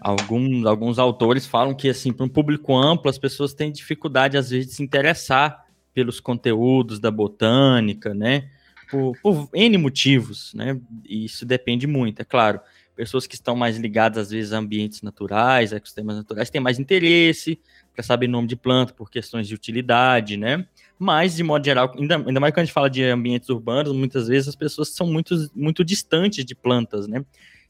Alguns, 0.00 0.66
alguns 0.66 0.98
autores 0.98 1.46
falam 1.46 1.74
que, 1.74 1.88
assim, 1.88 2.12
para 2.12 2.26
um 2.26 2.28
público 2.28 2.76
amplo, 2.76 3.08
as 3.08 3.18
pessoas 3.18 3.54
têm 3.54 3.70
dificuldade, 3.70 4.36
às 4.36 4.50
vezes, 4.50 4.66
de 4.66 4.72
se 4.74 4.82
interessar 4.82 5.64
pelos 5.94 6.18
conteúdos 6.18 6.98
da 6.98 7.10
botânica, 7.10 8.12
né? 8.12 8.50
Por, 8.90 9.16
por 9.22 9.48
N 9.54 9.78
motivos, 9.78 10.52
né? 10.54 10.78
E 11.04 11.24
isso 11.24 11.46
depende 11.46 11.86
muito, 11.86 12.20
é 12.20 12.24
claro. 12.24 12.60
Pessoas 12.94 13.26
que 13.26 13.34
estão 13.34 13.56
mais 13.56 13.78
ligadas, 13.78 14.26
às 14.26 14.30
vezes, 14.30 14.52
a 14.52 14.58
ambientes 14.58 15.02
naturais, 15.02 15.72
a 15.72 15.76
ecossistemas 15.76 16.16
naturais, 16.16 16.50
têm 16.50 16.60
mais 16.60 16.78
interesse, 16.78 17.58
para 17.94 18.02
saber 18.02 18.28
nome 18.28 18.48
de 18.48 18.56
planta 18.56 18.92
por 18.92 19.10
questões 19.10 19.48
de 19.48 19.54
utilidade, 19.54 20.36
né? 20.36 20.66
Mas, 20.98 21.34
de 21.34 21.42
modo 21.42 21.64
geral, 21.64 21.92
ainda, 21.98 22.16
ainda 22.16 22.40
mais 22.40 22.52
quando 22.52 22.60
a 22.60 22.64
gente 22.64 22.74
fala 22.74 22.88
de 22.88 23.02
ambientes 23.04 23.48
urbanos, 23.48 23.92
muitas 23.92 24.28
vezes 24.28 24.48
as 24.48 24.56
pessoas 24.56 24.90
são 24.90 25.06
muito, 25.06 25.34
muito 25.54 25.84
distantes 25.84 26.44
de 26.44 26.54
plantas, 26.54 27.08
né? 27.08 27.24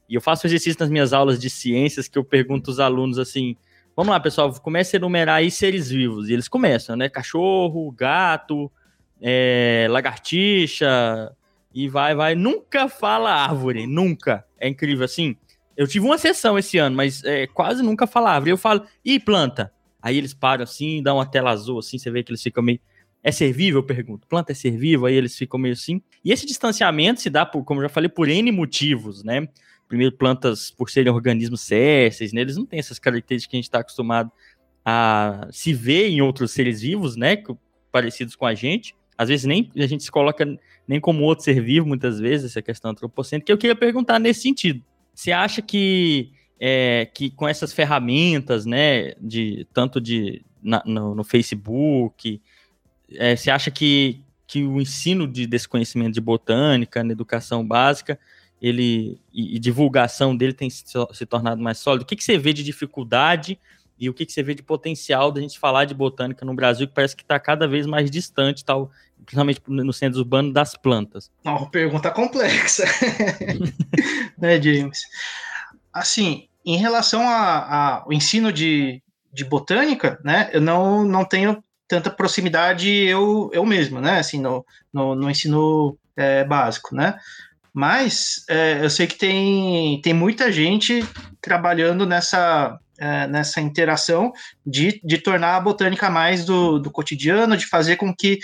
E 0.09 0.15
eu 0.15 0.21
faço 0.21 0.45
exercício 0.45 0.79
nas 0.79 0.89
minhas 0.89 1.13
aulas 1.13 1.39
de 1.39 1.49
ciências 1.49 2.07
que 2.07 2.17
eu 2.17 2.23
pergunto 2.23 2.69
aos 2.69 2.79
alunos 2.79 3.17
assim: 3.17 3.55
vamos 3.95 4.11
lá, 4.11 4.19
pessoal, 4.19 4.53
comece 4.61 4.95
a 4.95 4.99
enumerar 4.99 5.37
aí 5.37 5.49
seres 5.49 5.89
vivos. 5.89 6.29
E 6.29 6.33
eles 6.33 6.47
começam, 6.47 6.95
né? 6.95 7.09
Cachorro, 7.09 7.91
gato, 7.91 8.71
é, 9.21 9.87
lagartixa, 9.89 11.33
e 11.73 11.89
vai, 11.89 12.13
vai. 12.13 12.35
Nunca 12.35 12.87
fala 12.87 13.31
árvore, 13.31 13.87
nunca. 13.87 14.45
É 14.63 14.69
incrível 14.69 15.03
assim. 15.03 15.35
Eu 15.75 15.87
tive 15.87 16.05
uma 16.05 16.17
sessão 16.17 16.57
esse 16.57 16.77
ano, 16.77 16.95
mas 16.95 17.23
é, 17.23 17.47
quase 17.47 17.83
nunca 17.83 18.07
fala 18.07 18.31
árvore. 18.31 18.51
Eu 18.51 18.57
falo, 18.57 18.85
e 19.03 19.19
planta? 19.19 19.73
Aí 20.01 20.17
eles 20.17 20.33
param 20.33 20.63
assim, 20.63 21.03
dão 21.03 21.17
uma 21.17 21.25
tela 21.25 21.51
azul, 21.51 21.79
assim, 21.79 21.97
você 21.97 22.09
vê 22.09 22.23
que 22.23 22.31
eles 22.31 22.41
ficam 22.41 22.63
meio. 22.63 22.79
É 23.21 23.31
servível? 23.31 23.79
Eu 23.79 23.85
pergunto. 23.85 24.27
Planta 24.27 24.51
é 24.51 24.55
servível? 24.55 25.05
Aí 25.05 25.15
eles 25.15 25.37
ficam 25.37 25.59
meio 25.59 25.73
assim. 25.73 26.01
E 26.23 26.31
esse 26.31 26.45
distanciamento 26.45 27.21
se 27.21 27.29
dá, 27.29 27.45
por, 27.45 27.63
como 27.63 27.79
eu 27.79 27.85
já 27.85 27.89
falei, 27.89 28.09
por 28.09 28.29
N 28.29 28.51
motivos, 28.51 29.23
né? 29.23 29.47
Primeiro, 29.87 30.15
plantas, 30.15 30.71
por 30.71 30.89
serem 30.89 31.11
organismos 31.11 31.61
sésseis, 31.61 32.31
né? 32.31 32.41
Eles 32.41 32.55
não 32.55 32.65
têm 32.65 32.79
essas 32.79 32.99
características 32.99 33.49
que 33.49 33.55
a 33.55 33.59
gente 33.59 33.65
está 33.65 33.79
acostumado 33.79 34.31
a 34.85 35.47
se 35.51 35.73
ver 35.73 36.09
em 36.09 36.21
outros 36.21 36.51
seres 36.51 36.81
vivos, 36.81 37.15
né? 37.15 37.37
Parecidos 37.91 38.35
com 38.35 38.45
a 38.45 38.53
gente. 38.53 38.95
Às 39.17 39.29
vezes 39.29 39.45
nem 39.45 39.69
a 39.75 39.87
gente 39.87 40.03
se 40.03 40.11
coloca 40.11 40.45
nem 40.87 40.99
como 40.99 41.23
outro 41.23 41.43
ser 41.43 41.61
vivo, 41.61 41.87
muitas 41.87 42.19
vezes, 42.19 42.51
essa 42.51 42.61
questão 42.61 42.91
antropocêntrica. 42.91 43.45
Que 43.45 43.51
eu 43.51 43.57
queria 43.57 43.75
perguntar 43.75 44.19
nesse 44.19 44.41
sentido. 44.41 44.83
Você 45.13 45.31
acha 45.31 45.61
que 45.61 46.31
é, 46.59 47.09
que 47.13 47.29
com 47.29 47.47
essas 47.47 47.73
ferramentas, 47.73 48.65
né, 48.65 49.13
de 49.19 49.67
tanto 49.73 49.99
de 49.99 50.43
na, 50.61 50.81
no, 50.85 51.13
no, 51.13 51.23
Facebook, 51.23 52.41
é, 53.11 53.35
você 53.35 53.51
acha 53.51 53.69
que, 53.69 54.21
que 54.47 54.63
o 54.63 54.79
ensino 54.79 55.27
de, 55.27 55.45
desse 55.45 55.67
conhecimento 55.67 56.13
de 56.13 56.21
botânica, 56.21 57.03
na 57.03 57.11
educação 57.11 57.67
básica, 57.67 58.17
ele 58.61 59.19
e, 59.33 59.57
e 59.57 59.59
divulgação 59.59 60.35
dele 60.35 60.53
tem 60.53 60.69
se, 60.69 60.85
se, 61.11 61.25
tornado 61.25 61.61
mais 61.61 61.79
sólido? 61.79 62.03
O 62.03 62.05
que, 62.05 62.15
que 62.15 62.23
você 62.23 62.37
vê 62.37 62.53
de 62.53 62.63
dificuldade 62.63 63.59
e 63.99 64.09
o 64.09 64.13
que, 64.13 64.25
que 64.25 64.31
você 64.31 64.43
vê 64.43 64.53
de 64.53 64.63
potencial 64.63 65.31
da 65.31 65.39
gente 65.39 65.59
falar 65.59 65.85
de 65.85 65.93
botânica 65.93 66.45
no 66.45 66.53
Brasil, 66.53 66.87
que 66.87 66.93
parece 66.93 67.15
que 67.15 67.23
está 67.23 67.39
cada 67.39 67.67
vez 67.67 67.85
mais 67.85 68.09
distante, 68.09 68.65
tal, 68.65 68.91
principalmente 69.25 69.61
no 69.67 69.93
centro 69.93 70.19
urbano, 70.19 70.51
das 70.51 70.75
plantas? 70.75 71.31
Uma 71.43 71.69
pergunta 71.69 72.11
complexa, 72.11 72.83
né, 74.37 74.61
James? 74.61 75.01
Assim, 75.93 76.47
em 76.65 76.77
relação 76.77 77.21
ao 77.27 78.11
ensino 78.11 78.51
de, 78.51 79.01
de 79.31 79.45
botânica, 79.45 80.19
né, 80.23 80.49
eu 80.53 80.61
não, 80.61 81.03
não 81.03 81.25
tenho 81.25 81.63
tanta 81.87 82.09
proximidade 82.09 82.89
eu, 82.89 83.49
eu 83.53 83.65
mesmo, 83.65 84.01
né, 84.01 84.19
assim, 84.19 84.39
no, 84.41 84.65
no, 84.91 85.15
no 85.15 85.29
ensino 85.29 85.97
é, 86.15 86.43
básico, 86.43 86.95
né, 86.95 87.17
mas 87.73 88.45
é, 88.47 88.83
eu 88.83 88.89
sei 88.89 89.07
que 89.07 89.17
tem, 89.17 89.99
tem 90.01 90.13
muita 90.13 90.51
gente 90.51 91.03
trabalhando 91.41 92.05
nessa, 92.05 92.79
é, 92.97 93.27
nessa 93.27 93.61
interação 93.61 94.31
de, 94.65 95.01
de 95.03 95.17
tornar 95.17 95.55
a 95.55 95.61
botânica 95.61 96.09
mais 96.09 96.45
do, 96.45 96.79
do 96.79 96.91
cotidiano, 96.91 97.57
de 97.57 97.65
fazer 97.65 97.95
com 97.95 98.13
que 98.15 98.39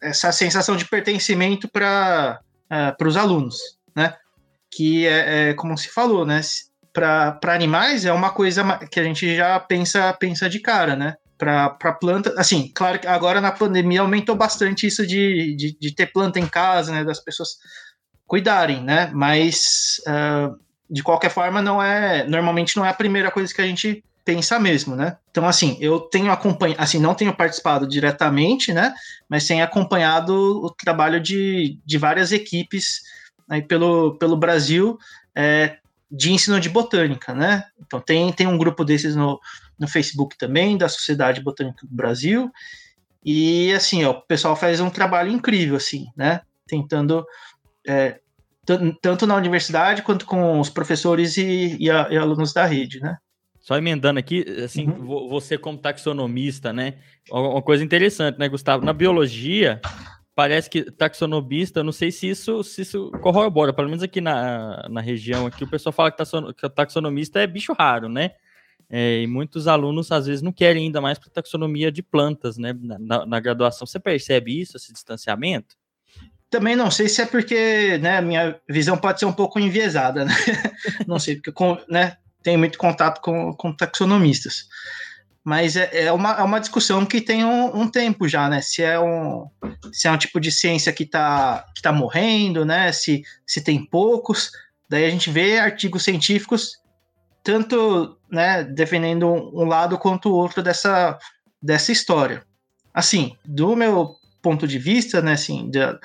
essa 0.00 0.30
sensação 0.32 0.76
de 0.76 0.84
pertencimento 0.84 1.68
para 1.68 2.40
é, 2.70 2.94
os 3.04 3.16
alunos, 3.16 3.56
né, 3.94 4.14
que 4.70 5.06
é, 5.06 5.50
é, 5.50 5.54
como 5.54 5.76
se 5.76 5.88
falou, 5.88 6.24
né, 6.24 6.40
para 6.92 7.54
animais 7.54 8.04
é 8.04 8.12
uma 8.12 8.30
coisa 8.30 8.64
que 8.90 8.98
a 8.98 9.04
gente 9.04 9.36
já 9.36 9.58
pensa, 9.60 10.12
pensa 10.14 10.48
de 10.48 10.60
cara, 10.60 10.96
né? 10.96 11.14
Para 11.36 11.92
planta, 12.00 12.34
assim, 12.36 12.72
claro 12.74 12.98
que 12.98 13.06
agora 13.06 13.40
na 13.40 13.52
pandemia 13.52 14.00
aumentou 14.00 14.34
bastante 14.34 14.88
isso 14.88 15.06
de, 15.06 15.54
de, 15.54 15.78
de, 15.78 15.94
ter 15.94 16.06
planta 16.06 16.40
em 16.40 16.48
casa, 16.48 16.92
né? 16.92 17.04
Das 17.04 17.22
pessoas 17.22 17.50
cuidarem, 18.26 18.82
né? 18.82 19.08
Mas 19.14 20.00
uh, 20.08 20.58
de 20.90 21.02
qualquer 21.02 21.30
forma, 21.30 21.60
não 21.60 21.82
é. 21.82 22.26
Normalmente 22.26 22.76
não 22.76 22.84
é 22.84 22.90
a 22.90 22.94
primeira 22.94 23.30
coisa 23.30 23.52
que 23.52 23.60
a 23.60 23.66
gente 23.66 24.02
pensa 24.24 24.58
mesmo, 24.58 24.94
né? 24.94 25.16
Então, 25.30 25.46
assim, 25.46 25.78
eu 25.80 26.00
tenho 26.00 26.30
acompanhado, 26.30 26.82
assim, 26.82 26.98
não 26.98 27.14
tenho 27.14 27.34
participado 27.34 27.88
diretamente, 27.88 28.72
né? 28.72 28.94
Mas 29.28 29.46
tenho 29.46 29.64
acompanhado 29.64 30.34
o 30.62 30.70
trabalho 30.70 31.18
de, 31.18 31.78
de 31.84 31.96
várias 31.96 32.30
equipes 32.30 33.02
aí 33.48 33.62
pelo, 33.62 34.16
pelo 34.18 34.36
Brasil, 34.36 34.98
é, 35.34 35.78
de 36.10 36.30
ensino 36.30 36.60
de 36.60 36.68
botânica, 36.68 37.34
né? 37.34 37.64
Então 37.80 38.00
tem, 38.00 38.30
tem 38.32 38.46
um 38.46 38.58
grupo 38.58 38.84
desses 38.84 39.16
no, 39.16 39.40
no 39.78 39.88
Facebook 39.88 40.36
também, 40.36 40.76
da 40.76 40.88
Sociedade 40.88 41.40
Botânica 41.40 41.86
do 41.86 41.94
Brasil, 41.94 42.50
e 43.24 43.72
assim, 43.72 44.04
ó, 44.04 44.10
o 44.10 44.22
pessoal 44.22 44.54
faz 44.54 44.80
um 44.80 44.90
trabalho 44.90 45.30
incrível, 45.30 45.76
assim, 45.76 46.06
né? 46.16 46.42
Tentando, 46.66 47.26
é, 47.86 48.20
tanto 49.00 49.26
na 49.26 49.36
universidade 49.36 50.02
quanto 50.02 50.26
com 50.26 50.60
os 50.60 50.68
professores 50.70 51.36
e, 51.36 51.76
e, 51.78 51.90
a, 51.90 52.08
e, 52.10 52.16
alunos 52.16 52.52
da 52.52 52.64
rede, 52.64 53.00
né? 53.00 53.16
Só 53.60 53.76
emendando 53.76 54.18
aqui, 54.18 54.44
assim, 54.64 54.88
uhum. 54.88 55.28
você 55.28 55.58
como 55.58 55.76
taxonomista, 55.76 56.72
né? 56.72 56.94
Uma 57.30 57.60
coisa 57.60 57.84
interessante, 57.84 58.38
né, 58.38 58.48
Gustavo? 58.48 58.84
Na 58.84 58.92
biologia, 58.92 59.80
parece 60.34 60.70
que 60.70 60.90
taxonomista, 60.90 61.82
não 61.82 61.92
sei 61.92 62.10
se 62.10 62.28
isso, 62.30 62.62
se 62.62 62.82
isso 62.82 63.10
corrobora, 63.20 63.72
pelo 63.72 63.88
menos 63.88 64.02
aqui 64.02 64.20
na, 64.20 64.88
na 64.88 65.00
região, 65.00 65.46
aqui 65.46 65.64
o 65.64 65.68
pessoal 65.68 65.92
fala 65.92 66.10
que, 66.10 66.22
que 66.54 66.70
taxonomista 66.70 67.40
é 67.40 67.46
bicho 67.46 67.72
raro, 67.72 68.08
né? 68.08 68.30
É, 68.90 69.20
e 69.20 69.26
muitos 69.26 69.68
alunos 69.68 70.10
às 70.10 70.26
vezes 70.26 70.40
não 70.40 70.50
querem 70.50 70.84
ainda 70.84 71.00
mais 71.00 71.18
para 71.18 71.28
taxonomia 71.28 71.92
de 71.92 72.02
plantas, 72.02 72.56
né? 72.56 72.72
Na, 72.98 73.26
na, 73.26 73.40
graduação. 73.40 73.86
Você 73.86 74.00
percebe 74.00 74.58
isso, 74.58 74.76
esse 74.76 74.92
distanciamento? 74.92 75.76
Também 76.50 76.74
não 76.74 76.90
sei 76.90 77.08
se 77.08 77.20
é 77.20 77.26
porque 77.26 77.98
né, 77.98 78.20
minha 78.20 78.58
visão 78.68 78.96
pode 78.96 79.20
ser 79.20 79.26
um 79.26 79.32
pouco 79.32 79.58
enviesada, 79.58 80.24
né? 80.24 80.34
não 81.06 81.18
sei, 81.18 81.40
porque 81.40 81.52
né, 81.88 82.16
tenho 82.42 82.58
muito 82.58 82.78
contato 82.78 83.20
com, 83.20 83.52
com 83.54 83.72
taxonomistas 83.72 84.66
mas 85.48 85.76
é, 85.76 86.04
é, 86.04 86.12
uma, 86.12 86.32
é 86.32 86.42
uma 86.42 86.60
discussão 86.60 87.06
que 87.06 87.22
tem 87.22 87.42
um, 87.42 87.74
um, 87.74 87.88
tempo 87.88 88.28
já, 88.28 88.50
né? 88.50 88.60
Se 88.60 88.82
é 88.82 89.00
um, 89.00 89.48
se 89.90 90.06
é 90.06 90.10
um 90.10 90.18
tipo 90.18 90.38
de 90.38 90.52
ciência 90.52 90.92
que 90.92 91.04
está 91.04 91.64
que 91.74 91.80
tá 91.80 91.90
morrendo, 91.90 92.66
né? 92.66 92.92
Se, 92.92 93.22
se 93.46 93.62
tem 93.62 93.82
poucos. 93.82 94.50
Daí 94.90 95.06
a 95.06 95.10
gente 95.10 95.30
vê 95.30 95.58
artigos 95.58 96.04
científicos 96.04 96.78
tanto 97.42 98.18
né, 98.30 98.62
defendendo 98.62 99.26
um 99.26 99.64
lado 99.64 99.96
quanto 99.96 100.28
o 100.28 100.34
outro 100.34 100.62
dessa, 100.62 101.18
dessa 101.62 101.92
história. 101.92 102.44
Assim, 102.92 103.34
do 103.42 103.74
meu 103.74 104.16
ponto 104.42 104.68
de 104.68 104.78
vista, 104.78 105.22
né, 105.22 105.32
assim, 105.32 105.70
da, 105.70 105.98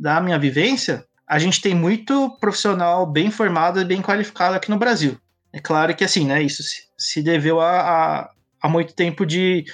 da 0.00 0.18
minha 0.18 0.38
vivência, 0.38 1.04
a 1.28 1.38
gente 1.38 1.60
tem 1.60 1.74
muito 1.74 2.30
profissional 2.40 3.04
bem 3.04 3.30
formado 3.30 3.78
e 3.80 3.84
bem 3.84 4.00
qualificado 4.00 4.56
aqui 4.56 4.70
no 4.70 4.78
Brasil. 4.78 5.20
É 5.52 5.60
claro 5.60 5.94
que, 5.94 6.02
assim, 6.02 6.24
né, 6.24 6.42
isso 6.42 6.62
se, 6.96 7.22
deveu 7.22 7.60
a, 7.60 7.80
a, 7.80 8.30
a 8.62 8.68
muito 8.68 8.94
tempo 8.94 9.26
de 9.26 9.64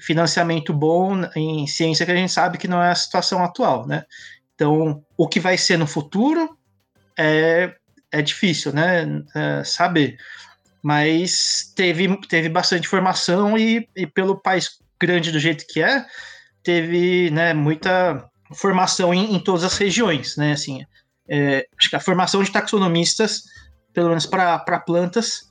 financiamento 0.00 0.72
bom 0.72 1.22
em 1.34 1.66
ciência 1.66 2.06
que 2.06 2.12
a 2.12 2.16
gente 2.16 2.32
sabe 2.32 2.58
que 2.58 2.68
não 2.68 2.82
é 2.82 2.92
a 2.92 2.94
situação 2.94 3.42
atual, 3.42 3.86
né? 3.86 4.04
Então, 4.54 5.04
o 5.16 5.28
que 5.28 5.40
vai 5.40 5.58
ser 5.58 5.76
no 5.76 5.86
futuro 5.86 6.56
é, 7.18 7.74
é 8.10 8.22
difícil, 8.22 8.72
né? 8.72 9.22
É, 9.34 9.64
saber. 9.64 10.16
Mas 10.82 11.72
teve, 11.74 12.16
teve 12.28 12.48
bastante 12.48 12.88
formação 12.88 13.58
e, 13.58 13.88
e 13.96 14.06
pelo 14.06 14.40
país 14.40 14.78
grande 15.00 15.32
do 15.32 15.38
jeito 15.38 15.66
que 15.68 15.82
é, 15.82 16.04
teve 16.62 17.30
né, 17.30 17.52
muita 17.52 18.30
formação 18.54 19.12
em, 19.12 19.34
em 19.34 19.40
todas 19.40 19.64
as 19.64 19.76
regiões, 19.76 20.36
né? 20.36 20.52
Assim, 20.52 20.84
é, 21.28 21.66
acho 21.78 21.90
que 21.90 21.96
a 21.96 22.00
formação 22.00 22.42
de 22.42 22.50
taxonomistas, 22.50 23.42
pelo 23.92 24.08
menos 24.08 24.26
para 24.26 24.58
plantas, 24.80 25.50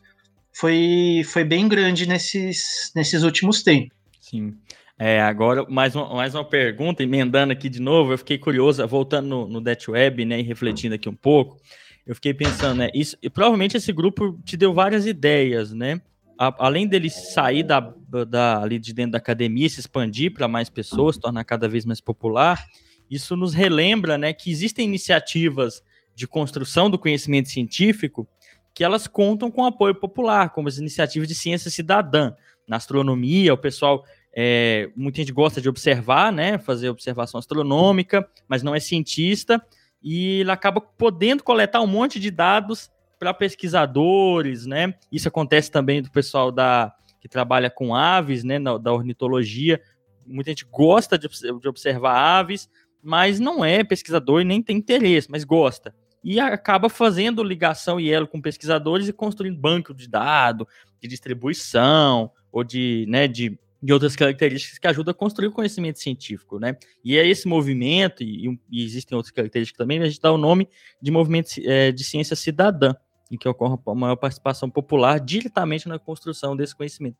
foi, 0.53 1.23
foi 1.25 1.43
bem 1.43 1.67
grande 1.67 2.05
nesses, 2.07 2.91
nesses 2.95 3.23
últimos 3.23 3.63
tempos. 3.63 3.95
Sim. 4.19 4.55
É, 4.99 5.19
agora, 5.19 5.65
mais 5.67 5.95
uma, 5.95 6.13
mais 6.13 6.35
uma 6.35 6.45
pergunta, 6.45 7.01
emendando 7.01 7.51
aqui 7.51 7.67
de 7.69 7.81
novo, 7.81 8.13
eu 8.13 8.17
fiquei 8.19 8.37
curiosa, 8.37 8.85
voltando 8.85 9.27
no, 9.27 9.47
no 9.47 9.61
Death 9.61 9.87
Web, 9.89 10.25
né, 10.25 10.39
e 10.39 10.43
refletindo 10.43 10.93
aqui 10.93 11.09
um 11.09 11.15
pouco, 11.15 11.57
eu 12.05 12.13
fiquei 12.13 12.35
pensando, 12.35 12.77
né, 12.77 12.89
isso, 12.93 13.17
e 13.19 13.27
provavelmente 13.27 13.75
esse 13.75 13.91
grupo 13.91 14.39
te 14.45 14.55
deu 14.55 14.75
várias 14.75 15.07
ideias, 15.07 15.73
né, 15.73 15.99
a, 16.37 16.53
além 16.67 16.87
dele 16.87 17.09
sair 17.09 17.63
da, 17.63 17.79
da, 18.27 18.61
ali 18.61 18.77
de 18.77 18.93
dentro 18.93 19.13
da 19.13 19.17
academia, 19.17 19.67
se 19.69 19.79
expandir 19.79 20.33
para 20.33 20.47
mais 20.47 20.69
pessoas, 20.69 21.17
tornar 21.17 21.43
cada 21.45 21.67
vez 21.67 21.83
mais 21.83 21.99
popular, 21.99 22.63
isso 23.11 23.35
nos 23.35 23.53
relembra, 23.53 24.17
né, 24.17 24.33
que 24.33 24.49
existem 24.49 24.87
iniciativas 24.87 25.83
de 26.15 26.25
construção 26.25 26.89
do 26.89 26.97
conhecimento 26.97 27.49
científico 27.49 28.27
que 28.73 28.83
elas 28.83 29.05
contam 29.05 29.51
com 29.51 29.65
apoio 29.65 29.93
popular, 29.93 30.49
como 30.51 30.67
as 30.67 30.77
iniciativas 30.77 31.27
de 31.27 31.35
ciência 31.35 31.69
cidadã. 31.69 32.33
Na 32.67 32.77
astronomia, 32.77 33.53
o 33.53 33.57
pessoal 33.57 34.05
é, 34.33 34.89
muita 34.95 35.17
gente 35.17 35.33
gosta 35.33 35.59
de 35.59 35.67
observar, 35.67 36.31
né? 36.31 36.57
Fazer 36.57 36.89
observação 36.89 37.37
astronômica, 37.37 38.27
mas 38.47 38.63
não 38.63 38.73
é 38.73 38.79
cientista, 38.79 39.61
e 40.01 40.39
ele 40.39 40.51
acaba 40.51 40.79
podendo 40.79 41.43
coletar 41.43 41.81
um 41.81 41.87
monte 41.87 42.19
de 42.19 42.31
dados 42.31 42.89
para 43.19 43.33
pesquisadores, 43.33 44.65
né? 44.65 44.95
Isso 45.11 45.27
acontece 45.27 45.69
também 45.69 46.01
do 46.01 46.09
pessoal 46.09 46.51
da 46.51 46.93
que 47.19 47.27
trabalha 47.27 47.69
com 47.69 47.93
aves, 47.93 48.43
né? 48.43 48.57
Da 48.81 48.91
ornitologia. 48.91 49.81
Muita 50.25 50.51
gente 50.51 50.65
gosta 50.65 51.17
de, 51.17 51.27
de 51.27 51.67
observar 51.67 52.15
aves, 52.15 52.69
mas 53.03 53.39
não 53.39 53.63
é 53.63 53.83
pesquisador 53.83 54.41
e 54.41 54.45
nem 54.45 54.61
tem 54.61 54.77
interesse, 54.77 55.29
mas 55.29 55.43
gosta. 55.43 55.93
E 56.23 56.39
acaba 56.39 56.87
fazendo 56.87 57.43
ligação 57.43 57.99
e 57.99 58.11
elo 58.11 58.27
com 58.27 58.41
pesquisadores 58.41 59.07
e 59.07 59.13
construindo 59.13 59.59
banco 59.59 59.93
de 59.93 60.07
dados, 60.07 60.67
de 61.01 61.07
distribuição, 61.07 62.31
ou 62.51 62.63
de, 62.63 63.05
né, 63.07 63.27
de 63.27 63.57
e 63.83 63.91
outras 63.91 64.15
características 64.15 64.77
que 64.77 64.87
ajudam 64.87 65.11
a 65.11 65.15
construir 65.15 65.47
o 65.47 65.51
conhecimento 65.51 65.99
científico, 65.99 66.59
né? 66.59 66.77
E 67.03 67.17
é 67.17 67.27
esse 67.27 67.47
movimento, 67.47 68.21
e, 68.23 68.59
e 68.69 68.83
existem 68.83 69.15
outras 69.15 69.31
características 69.31 69.77
também, 69.77 69.99
a 69.99 70.05
gente 70.05 70.21
dá 70.21 70.31
o 70.31 70.37
nome 70.37 70.69
de 71.01 71.09
movimento 71.09 71.49
é, 71.65 71.91
de 71.91 72.03
ciência 72.03 72.35
cidadã, 72.35 72.93
em 73.31 73.37
que 73.37 73.47
ocorre 73.47 73.77
uma 73.85 73.95
maior 73.95 74.17
participação 74.17 74.69
popular 74.69 75.19
diretamente 75.19 75.87
na 75.87 75.97
construção 75.97 76.55
desse 76.55 76.75
conhecimento. 76.75 77.15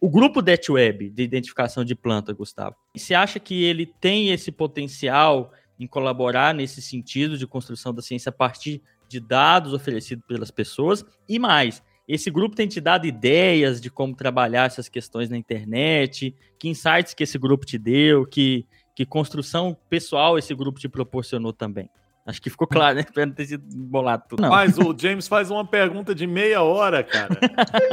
O 0.00 0.08
grupo 0.08 0.40
DetWeb, 0.40 1.10
de 1.10 1.22
identificação 1.24 1.84
de 1.84 1.96
planta, 1.96 2.32
Gustavo, 2.32 2.76
você 2.96 3.12
acha 3.12 3.40
que 3.40 3.64
ele 3.64 3.84
tem 3.84 4.30
esse 4.30 4.52
potencial 4.52 5.52
em 5.78 5.86
colaborar 5.86 6.54
nesse 6.54 6.80
sentido 6.80 7.36
de 7.36 7.46
construção 7.46 7.92
da 7.92 8.00
ciência 8.00 8.30
a 8.30 8.32
partir 8.32 8.80
de 9.08 9.18
dados 9.18 9.72
oferecidos 9.72 10.24
pelas 10.26 10.52
pessoas? 10.52 11.04
E 11.28 11.38
mais, 11.38 11.82
esse 12.06 12.30
grupo 12.30 12.54
tem 12.54 12.68
te 12.68 12.80
dado 12.80 13.06
ideias 13.06 13.80
de 13.80 13.90
como 13.90 14.14
trabalhar 14.14 14.66
essas 14.66 14.88
questões 14.88 15.28
na 15.28 15.36
internet? 15.36 16.34
Que 16.58 16.68
insights 16.68 17.12
que 17.12 17.24
esse 17.24 17.36
grupo 17.36 17.66
te 17.66 17.76
deu? 17.76 18.24
Que, 18.24 18.64
que 18.94 19.04
construção 19.04 19.76
pessoal 19.90 20.38
esse 20.38 20.54
grupo 20.54 20.78
te 20.78 20.88
proporcionou 20.88 21.52
também? 21.52 21.90
Acho 22.26 22.42
que 22.42 22.50
ficou 22.50 22.66
claro, 22.66 22.96
né? 22.96 23.02
Espero 23.02 23.28
não 23.28 23.34
ter 23.34 23.46
sido 23.46 23.64
bolado 23.72 24.24
tudo. 24.28 24.42
Não. 24.42 24.50
Mas 24.50 24.76
o 24.76 24.94
James 24.98 25.28
faz 25.28 25.48
uma 25.48 25.64
pergunta 25.64 26.12
de 26.12 26.26
meia 26.26 26.60
hora, 26.60 27.04
cara. 27.04 27.38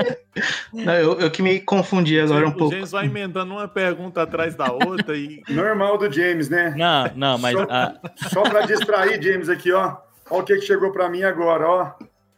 não, 0.73 0.93
eu, 0.93 1.19
eu, 1.19 1.29
que 1.29 1.43
me 1.43 1.59
confundi 1.59 2.19
agora 2.19 2.47
um 2.47 2.49
o 2.49 2.53
pouco. 2.53 2.69
O 2.69 2.71
James 2.71 2.91
vai 2.91 3.05
emendando 3.05 3.53
uma 3.53 3.67
pergunta 3.67 4.23
atrás 4.23 4.55
da 4.55 4.71
outra 4.71 5.15
e. 5.15 5.43
Normal 5.47 5.99
do 5.99 6.11
James, 6.11 6.49
né? 6.49 6.73
Não, 6.75 7.11
não, 7.15 7.37
mas. 7.37 7.53
Só, 7.53 7.67
a... 7.69 7.93
só 8.29 8.41
para 8.41 8.65
distrair, 8.65 9.21
James, 9.21 9.49
aqui, 9.49 9.71
ó. 9.71 9.97
Olha 10.31 10.41
o 10.41 10.43
que, 10.43 10.55
que 10.55 10.61
chegou 10.61 10.91
para 10.91 11.07
mim 11.09 11.21
agora, 11.21 11.67
ó. 11.67 11.91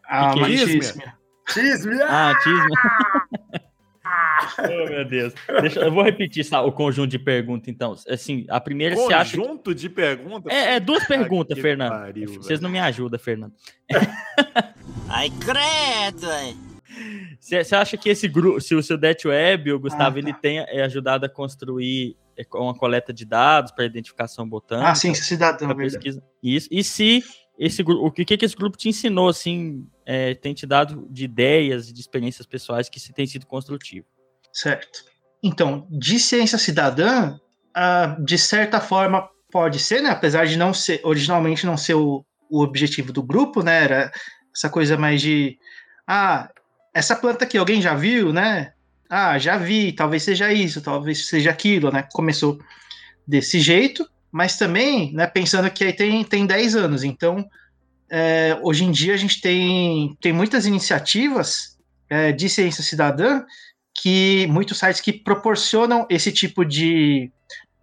Ah, 0.06 0.34
que 0.34 0.43
que 0.43 0.82
é 0.82 1.16
Tisme! 1.48 2.02
Ah, 2.02 2.34
tisme. 2.43 2.70
oh, 4.60 4.89
meu 4.89 5.06
Deus. 5.06 5.34
Deixa, 5.62 5.80
eu 5.80 5.91
vou 5.91 6.04
repetir 6.04 6.43
sabe, 6.43 6.68
o 6.68 6.72
conjunto 6.72 7.10
de 7.10 7.20
perguntas, 7.20 7.68
então. 7.68 7.96
Assim, 8.10 8.46
a 8.50 8.60
primeira 8.60 8.96
conjunto 8.96 9.10
você 9.10 9.14
acha. 9.14 9.38
Conjunto 9.38 9.76
de 9.76 9.89
perguntas? 9.89 10.54
É, 10.54 10.76
é 10.76 10.80
duas 10.80 11.06
perguntas, 11.06 11.58
Fernando. 11.60 11.91
Pariu, 11.91 12.34
Vocês 12.34 12.60
não 12.60 12.70
me 12.70 12.80
ajudam, 12.80 13.20
Fernando. 13.20 13.54
Ai, 15.10 15.30
credo! 15.30 16.28
Você 17.39 17.76
acha 17.76 17.98
que 17.98 18.10
esse 18.10 18.28
grupo, 18.28 18.60
se 18.62 18.74
o 18.74 18.82
seu 18.82 18.98
Det 18.98 19.28
Web, 19.28 19.72
o 19.74 19.80
Gustavo, 19.80 20.04
ah, 20.04 20.12
tá. 20.14 20.18
ele 20.20 20.34
tenha 20.34 20.66
é, 20.70 20.82
ajudado 20.84 21.26
a 21.26 21.30
construir 21.30 22.16
é, 22.38 22.46
uma 22.54 22.74
coleta 22.74 23.14
de 23.14 23.26
dados 23.26 23.72
para 23.72 23.86
identificação 23.86 24.48
botânica? 24.48 24.89
Ah, 24.89 24.96
sim, 24.96 25.14
cidadão. 25.14 25.76
Pesquisa. 25.76 26.24
Isso. 26.41 26.68
E 26.72 26.84
se 26.84 27.24
esse 27.58 27.82
o 27.84 28.12
que, 28.12 28.26
que 28.26 28.46
esse 28.46 28.56
grupo 28.56 28.78
te 28.78 28.89
ensinou, 28.89 29.30
assim, 29.30 29.88
é, 30.06 30.34
tem 30.34 30.54
te 30.54 30.66
dado 30.66 31.08
de 31.10 31.24
ideias, 31.24 31.91
de 31.91 32.00
experiências 32.00 32.46
pessoais 32.46 32.89
que 32.89 33.00
se 33.00 33.14
tem 33.14 33.26
sido 33.26 33.46
construtivo? 33.46 34.06
Certo. 34.56 35.03
Então, 35.43 35.86
de 35.91 36.20
ciência 36.20 36.58
cidadã, 36.58 37.36
uh, 37.78 38.24
de 38.24 38.38
certa 38.38 38.80
forma 38.80 39.30
pode 39.51 39.80
ser, 39.80 40.01
né? 40.01 40.10
Apesar 40.10 40.45
de 40.45 40.58
não 40.58 40.74
ser, 40.74 41.01
originalmente 41.03 41.66
não 41.66 41.78
ser 41.78 41.95
o, 41.95 42.26
o 42.49 42.62
objetivo 42.62 43.12
do 43.12 43.22
grupo, 43.22 43.62
né? 43.62 43.84
Era 43.84 44.12
essa 44.56 44.70
coisa 44.70 44.97
mais 44.97 45.22
de, 45.22 45.58
ah, 46.08 46.49
essa 46.93 47.16
planta 47.16 47.43
aqui 47.43 47.58
alguém 47.58 47.82
já 47.82 47.93
viu, 47.93 48.32
né? 48.32 48.72
Ah, 49.10 49.38
já 49.38 49.58
vi, 49.58 49.91
talvez 49.91 50.24
seja 50.24 50.51
isso, 50.51 50.82
talvez 50.82 51.28
seja 51.28 51.51
aquilo, 51.51 51.91
né? 51.91 52.08
Começou 52.12 52.58
desse 53.28 53.60
jeito 53.60 54.08
mas 54.36 54.58
também, 54.58 55.14
né, 55.14 55.26
pensando 55.28 55.72
que 55.72 55.82
aí 55.82 55.93
tem, 55.93 56.22
tem 56.22 56.45
10 56.45 56.76
anos, 56.76 57.06
então 57.06 57.47
é, 58.12 58.60
hoje 58.62 58.84
em 58.84 58.91
dia 58.91 59.14
a 59.14 59.18
gente 59.18 59.39
tem, 59.39 60.14
tem 60.20 60.34
muitas 60.34 60.66
iniciativas 60.66 61.78
é, 62.10 62.34
de 62.34 62.49
ciência 62.49 62.84
cidadã 62.84 63.45
que 63.96 64.46
muitos 64.48 64.78
sites 64.78 65.02
que 65.02 65.14
proporcionam 65.14 66.06
esse 66.10 66.32
tipo 66.32 66.66
de 66.66 67.32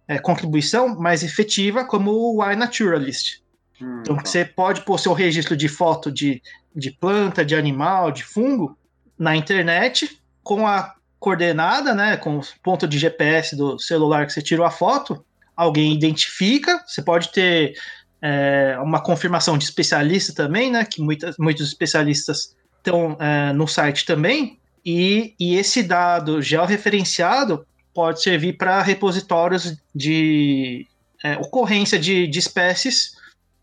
é, 0.07 0.19
contribuição 0.19 0.95
mais 0.99 1.23
efetiva, 1.23 1.85
como 1.85 2.11
o 2.11 2.51
iNaturalist. 2.51 3.41
Hum, 3.81 3.99
então, 4.01 4.15
tá. 4.17 4.25
você 4.25 4.45
pode 4.45 4.81
pôr 4.81 4.99
seu 4.99 5.13
registro 5.13 5.57
de 5.57 5.67
foto 5.67 6.11
de, 6.11 6.41
de 6.75 6.91
planta, 6.91 7.43
de 7.43 7.55
animal, 7.55 8.11
de 8.11 8.23
fungo 8.23 8.77
na 9.17 9.35
internet, 9.35 10.21
com 10.43 10.67
a 10.67 10.93
coordenada, 11.19 11.95
né, 11.95 12.17
com 12.17 12.37
o 12.37 12.41
ponto 12.61 12.87
de 12.87 12.99
GPS 12.99 13.55
do 13.55 13.79
celular 13.79 14.25
que 14.27 14.33
você 14.33 14.41
tirou 14.41 14.65
a 14.65 14.71
foto, 14.71 15.25
alguém 15.55 15.93
identifica, 15.93 16.83
você 16.85 17.01
pode 17.01 17.31
ter 17.31 17.75
é, 18.23 18.77
uma 18.81 19.01
confirmação 19.01 19.57
de 19.57 19.65
especialista 19.65 20.33
também, 20.33 20.71
né? 20.71 20.85
Que 20.85 21.01
muitas, 21.01 21.35
muitos 21.37 21.67
especialistas 21.67 22.55
estão 22.77 23.17
é, 23.19 23.51
no 23.51 23.67
site 23.67 24.05
também, 24.05 24.59
e, 24.85 25.33
e 25.39 25.55
esse 25.55 25.83
dado 25.83 26.41
georreferenciado 26.41 27.65
pode 27.93 28.21
servir 28.21 28.53
para 28.57 28.81
repositórios 28.81 29.77
de 29.93 30.87
é, 31.23 31.37
ocorrência 31.37 31.99
de, 31.99 32.27
de 32.27 32.39
espécies. 32.39 33.15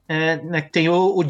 É, 0.09 0.37
né, 0.37 0.61
tem 0.61 0.89
o, 0.89 1.17
o 1.17 1.23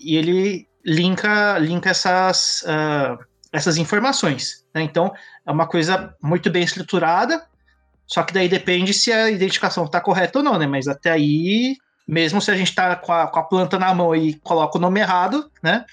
e 0.00 0.16
ele 0.16 0.66
linka, 0.84 1.58
linka 1.58 1.90
essas, 1.90 2.62
uh, 2.62 3.18
essas 3.52 3.76
informações. 3.76 4.64
Né? 4.74 4.82
Então, 4.82 5.12
é 5.46 5.50
uma 5.50 5.66
coisa 5.66 6.14
muito 6.22 6.48
bem 6.50 6.62
estruturada 6.62 7.46
só 8.08 8.22
que 8.22 8.32
daí 8.32 8.48
depende 8.48 8.94
se 8.94 9.12
a 9.12 9.30
identificação 9.30 9.84
está 9.84 10.00
correta 10.00 10.38
ou 10.38 10.44
não, 10.44 10.58
né? 10.58 10.66
Mas 10.66 10.88
até 10.88 11.10
aí, 11.10 11.76
mesmo 12.06 12.40
se 12.40 12.50
a 12.50 12.56
gente 12.56 12.70
está 12.70 12.96
com, 12.96 13.12
com, 13.12 13.38
a 13.38 13.42
planta 13.42 13.78
na 13.78 13.94
mão 13.94 14.16
e 14.16 14.34
coloca 14.40 14.78
o 14.78 14.80
nome 14.80 14.98
errado, 14.98 15.50
né? 15.62 15.84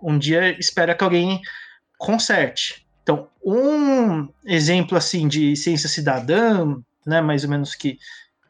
Um 0.00 0.16
dia 0.16 0.56
espera 0.58 0.94
que 0.94 1.02
alguém 1.02 1.40
conserte. 2.04 2.86
Então, 3.02 3.28
um 3.44 4.28
exemplo 4.44 4.96
assim 4.96 5.26
de 5.26 5.56
ciência 5.56 5.88
cidadã, 5.88 6.76
né? 7.06 7.20
Mais 7.20 7.44
ou 7.44 7.50
menos 7.50 7.74
que, 7.74 7.98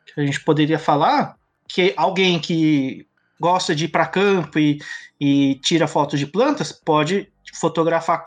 que 0.06 0.20
a 0.20 0.24
gente 0.24 0.40
poderia 0.44 0.78
falar, 0.78 1.36
que 1.68 1.94
alguém 1.96 2.38
que 2.38 3.06
gosta 3.40 3.74
de 3.74 3.86
ir 3.86 3.88
para 3.88 4.06
campo 4.06 4.58
e, 4.58 4.80
e 5.20 5.56
tira 5.62 5.86
fotos 5.86 6.18
de 6.18 6.26
plantas 6.26 6.72
pode 6.72 7.32
fotografar 7.52 8.24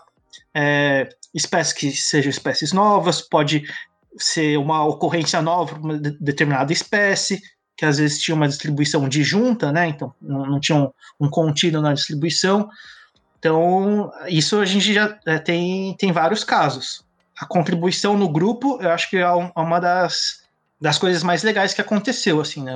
é, 0.53 1.09
espécies 1.34 1.73
que 1.73 1.91
sejam 1.91 2.30
espécies 2.30 2.73
novas, 2.73 3.21
pode 3.21 3.63
ser 4.17 4.57
uma 4.57 4.84
ocorrência 4.86 5.41
nova 5.41 5.75
para 5.75 5.84
uma 5.84 5.97
determinada 5.97 6.73
espécie. 6.73 7.41
que 7.75 7.86
às 7.86 7.99
vezes 7.99 8.19
tinha 8.19 8.36
uma 8.36 8.47
distribuição 8.47 9.07
disjunta, 9.07 9.71
né? 9.71 9.88
Então 9.88 10.13
não, 10.21 10.45
não 10.45 10.59
tinha 10.59 10.78
um, 10.78 10.91
um 11.19 11.30
contínuo 11.30 11.82
na 11.82 11.93
distribuição. 11.93 12.67
Então, 13.48 14.12
isso 14.28 14.60
a 14.60 14.66
gente 14.66 14.93
já 14.93 15.18
é, 15.26 15.39
tem, 15.39 15.93
tem 15.93 16.12
vários 16.12 16.43
casos. 16.43 17.06
A 17.39 17.45
contribuição 17.45 18.18
no 18.18 18.28
grupo, 18.28 18.78
eu 18.82 18.91
acho 18.91 19.10
que 19.10 19.16
é 19.16 19.30
uma 19.30 19.80
das, 19.80 20.43
das 20.82 20.98
coisas 20.98 21.24
mais 21.24 21.43
legais 21.43 21.74
que 21.74 21.80
aconteceu, 21.80 22.41
assim, 22.41 22.62
né? 22.62 22.74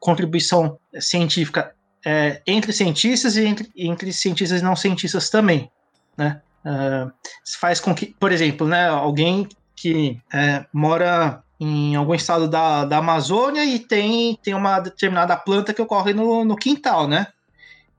Contribuição 0.00 0.78
científica 0.98 1.74
é, 2.06 2.40
entre 2.46 2.72
cientistas 2.72 3.36
e 3.36 3.44
entre, 3.44 3.70
entre 3.76 4.12
cientistas 4.14 4.62
e 4.62 4.64
não 4.64 4.74
cientistas 4.74 5.28
também, 5.28 5.70
né? 6.16 6.40
Uh, 6.64 7.12
faz 7.60 7.78
com 7.78 7.94
que, 7.94 8.06
por 8.18 8.32
exemplo, 8.32 8.66
né, 8.66 8.88
alguém 8.88 9.46
que 9.76 10.18
é, 10.32 10.64
mora 10.72 11.42
em 11.60 11.94
algum 11.94 12.14
estado 12.14 12.48
da, 12.48 12.86
da 12.86 12.96
Amazônia 12.96 13.66
e 13.66 13.78
tem, 13.78 14.38
tem 14.42 14.54
uma 14.54 14.80
determinada 14.80 15.36
planta 15.36 15.74
que 15.74 15.82
ocorre 15.82 16.14
no, 16.14 16.42
no 16.46 16.56
quintal, 16.56 17.06
né? 17.06 17.26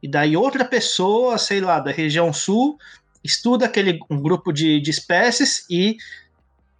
E 0.05 0.07
daí 0.07 0.37
outra 0.37 0.63
pessoa, 0.63 1.35
sei 1.39 1.59
lá, 1.59 1.79
da 1.79 1.89
região 1.89 2.31
sul, 2.31 2.77
estuda 3.23 3.65
aquele 3.65 3.97
um 4.07 4.21
grupo 4.21 4.53
de, 4.53 4.79
de 4.79 4.91
espécies 4.91 5.65
e, 5.67 5.97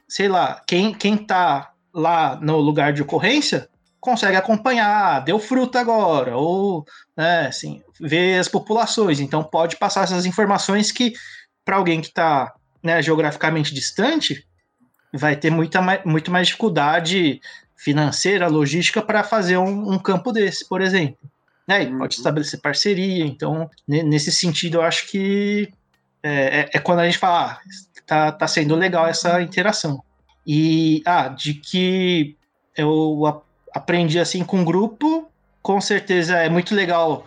sei 0.08 0.30
lá, 0.30 0.62
quem, 0.68 0.94
quem 0.94 1.18
tá 1.18 1.72
lá 1.92 2.40
no 2.40 2.60
lugar 2.60 2.94
de 2.94 3.02
ocorrência 3.02 3.68
consegue 4.00 4.38
acompanhar, 4.38 5.22
deu 5.22 5.40
fruta 5.40 5.80
agora, 5.80 6.38
ou, 6.38 6.86
né, 7.18 7.48
assim, 7.48 7.82
ver 8.00 8.38
as 8.38 8.48
populações. 8.48 9.20
Então 9.20 9.44
pode 9.44 9.78
passar 9.78 10.04
essas 10.04 10.28
informações 10.28 10.92
que, 10.92 11.14
para 11.66 11.78
alguém 11.78 12.02
que 12.02 12.10
está 12.10 12.54
né, 12.84 13.02
geograficamente 13.02 13.74
distante, 13.74 14.46
vai 15.12 15.36
ter 15.36 15.50
muita, 15.50 15.82
muito 16.06 16.30
mais 16.30 16.46
dificuldade 16.46 17.42
financeira, 17.76 18.48
logística 18.48 19.02
para 19.02 19.24
fazer 19.24 19.58
um, 19.58 19.94
um, 19.94 19.98
campo 19.98 20.32
desse, 20.32 20.70
por 20.70 20.80
exemplo. 20.80 21.18
Né? 21.68 21.84
E 21.84 21.86
pode 21.88 22.16
uhum. 22.16 22.20
estabelecer 22.20 22.62
parceria. 22.62 23.26
Então, 23.26 23.70
nesse 23.88 24.32
sentido, 24.32 24.78
eu 24.78 24.82
acho 24.82 25.08
que 25.08 25.70
é, 26.22 26.60
é, 26.62 26.70
é 26.74 26.80
quando 26.80 27.00
a 27.00 27.06
gente 27.06 27.18
fala, 27.18 27.52
ah, 27.52 27.60
tá, 28.06 28.32
tá 28.32 28.48
sendo 28.48 28.76
legal 28.76 29.08
essa 29.08 29.42
interação. 29.42 30.04
E, 30.46 31.02
ah, 31.06 31.28
de 31.28 31.56
que 31.56 32.36
eu 32.78 33.44
aprendi 33.74 34.20
assim 34.20 34.44
com 34.44 34.62
o 34.62 34.66
grupo, 34.66 35.30
com 35.62 35.82
certeza 35.82 36.38
é 36.38 36.50
muito 36.50 36.76
legal 36.76 37.26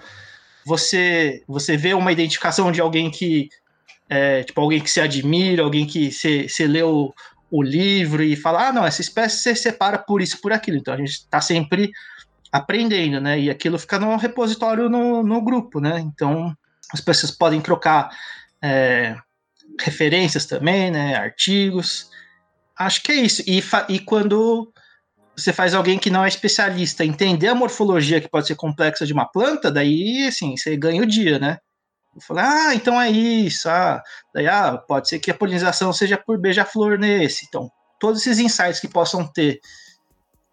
você 0.65 1.43
você 1.49 1.77
ver 1.77 1.95
uma 1.97 2.13
identificação 2.13 2.71
de 2.71 2.81
alguém 2.81 3.11
que 3.11 3.49
é, 4.09 4.45
tipo 4.45 4.61
alguém 4.61 4.81
que 4.81 4.91
se 4.91 5.01
admira, 5.01 5.63
alguém 5.63 5.87
que 5.87 6.11
você 6.13 6.67
leu 6.67 7.13
o 7.51 7.63
livro 7.63 8.23
e 8.23 8.37
fala, 8.37 8.69
ah, 8.69 8.73
não, 8.73 8.85
essa 8.85 9.01
espécie 9.01 9.39
você 9.39 9.55
separa 9.55 9.99
por 9.99 10.21
isso, 10.21 10.41
por 10.41 10.53
aquilo. 10.53 10.77
Então 10.77 10.95
a 10.95 10.99
gente 10.99 11.11
está 11.11 11.41
sempre 11.41 11.91
aprendendo, 12.53 13.21
né? 13.21 13.39
E 13.39 13.51
aquilo 13.51 13.79
fica 13.79 13.99
no 13.99 14.17
repositório 14.17 14.89
no, 14.89 15.23
no 15.23 15.43
grupo, 15.43 15.81
né? 15.81 16.01
Então 16.01 16.57
as 16.93 17.01
pessoas 17.01 17.31
podem 17.31 17.61
trocar 17.61 18.11
é, 18.63 19.17
referências 19.81 20.47
também, 20.47 20.91
né? 20.91 21.17
Artigos. 21.17 22.11
Acho 22.77 23.03
que 23.03 23.13
é 23.13 23.17
isso. 23.17 23.43
E, 23.47 23.63
e 23.89 23.99
quando 24.01 24.73
você 25.37 25.53
faz 25.53 25.75
alguém 25.75 25.99
que 25.99 26.11
não 26.11 26.25
é 26.25 26.29
especialista 26.29 27.05
entender 27.05 27.49
a 27.49 27.55
morfologia 27.55 28.21
que 28.21 28.29
pode 28.29 28.47
ser 28.47 28.57
complexa 28.57 29.07
de 29.07 29.13
uma 29.13 29.27
planta, 29.27 29.71
daí, 29.71 30.27
assim, 30.27 30.57
você 30.57 30.77
ganha 30.77 31.03
o 31.03 31.07
dia, 31.07 31.39
né? 31.39 31.59
Falei, 32.21 32.45
ah, 32.45 32.75
então 32.75 33.01
é 33.01 33.09
isso. 33.09 33.69
Ah, 33.69 34.03
daí, 34.35 34.49
ah, 34.49 34.77
pode 34.77 35.09
ser 35.09 35.21
que 35.21 35.31
a 35.31 35.35
polinização 35.35 35.93
seja 35.93 36.17
por 36.17 36.41
beija-flor 36.41 36.99
nesse. 36.99 37.47
Então, 37.47 37.71
todos 38.01 38.21
esses 38.21 38.41
insights 38.41 38.81
que 38.81 38.89
possam 38.89 39.25
ter 39.27 39.61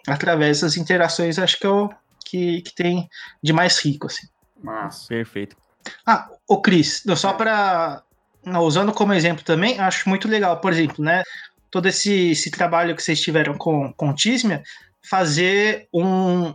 através 0.08 0.60
dessas 0.60 0.78
interações, 0.78 1.39
acho 1.39 1.60
que 1.60 1.66
é 1.66 1.70
o 1.70 1.89
que, 2.24 2.62
que 2.62 2.74
tem 2.74 3.10
de 3.41 3.53
mais 3.53 3.78
rico, 3.80 4.08
assim. 4.08 4.28
Massa. 4.62 5.08
Perfeito. 5.08 5.56
Ah, 6.06 6.30
o 6.47 6.62
Cris, 6.62 7.03
só 7.16 7.34
para 7.34 8.03
usando 8.62 8.91
como 8.91 9.14
exemplo 9.14 9.43
também, 9.43 9.80
acho 9.80 10.08
muito 10.10 10.28
legal, 10.28 10.60
por 10.60 10.72
exemplo, 10.72 11.03
né? 11.03 11.24
Todo 11.70 11.88
esse, 11.88 12.32
esse 12.32 12.51
trabalho 12.51 12.95
que 12.95 13.03
vocês 13.03 13.20
tiveram 13.20 13.56
com, 13.56 13.91
com 13.93 14.14
Tismia, 14.14 14.64
fazer 15.08 15.88
um, 15.93 16.53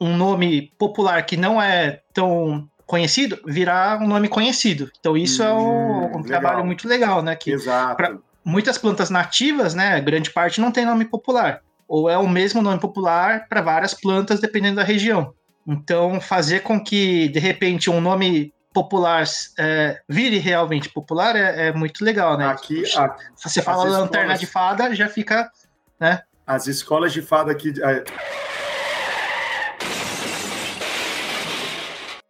um 0.00 0.16
nome 0.16 0.72
popular 0.78 1.24
que 1.24 1.36
não 1.36 1.60
é 1.60 2.00
tão 2.12 2.68
conhecido 2.86 3.38
virar 3.44 4.00
um 4.00 4.06
nome 4.06 4.28
conhecido. 4.28 4.90
Então 4.98 5.16
isso 5.16 5.42
hum, 5.42 5.46
é 5.46 5.52
um, 5.52 6.18
um 6.18 6.22
trabalho 6.22 6.64
muito 6.64 6.88
legal, 6.88 7.22
né? 7.22 7.34
Que 7.34 7.50
Exato. 7.52 8.22
muitas 8.44 8.78
plantas 8.78 9.10
nativas, 9.10 9.74
né? 9.74 10.00
Grande 10.00 10.30
parte 10.30 10.60
não 10.60 10.70
tem 10.70 10.84
nome 10.84 11.04
popular. 11.04 11.62
Ou 11.88 12.10
é 12.10 12.18
o 12.18 12.28
mesmo 12.28 12.60
nome 12.62 12.80
popular 12.80 13.48
para 13.48 13.60
várias 13.60 13.94
plantas, 13.94 14.40
dependendo 14.40 14.76
da 14.76 14.82
região. 14.82 15.32
Então, 15.66 16.20
fazer 16.20 16.60
com 16.60 16.82
que, 16.82 17.28
de 17.28 17.38
repente, 17.38 17.90
um 17.90 18.00
nome 18.00 18.54
popular 18.72 19.24
é, 19.58 20.00
vire 20.08 20.38
realmente 20.38 20.88
popular 20.90 21.34
é, 21.34 21.68
é, 21.68 21.72
muito 21.72 22.04
legal, 22.04 22.36
né? 22.36 22.46
Aqui, 22.46 22.84
a, 22.94 23.16
você 23.34 23.62
fala 23.62 23.84
lanterna 23.84 24.34
escolas, 24.34 24.40
de 24.40 24.46
fada, 24.46 24.94
já 24.94 25.08
fica, 25.08 25.50
né? 25.98 26.22
As 26.46 26.66
escolas 26.66 27.12
de 27.12 27.22
fada 27.22 27.50
aqui, 27.50 27.72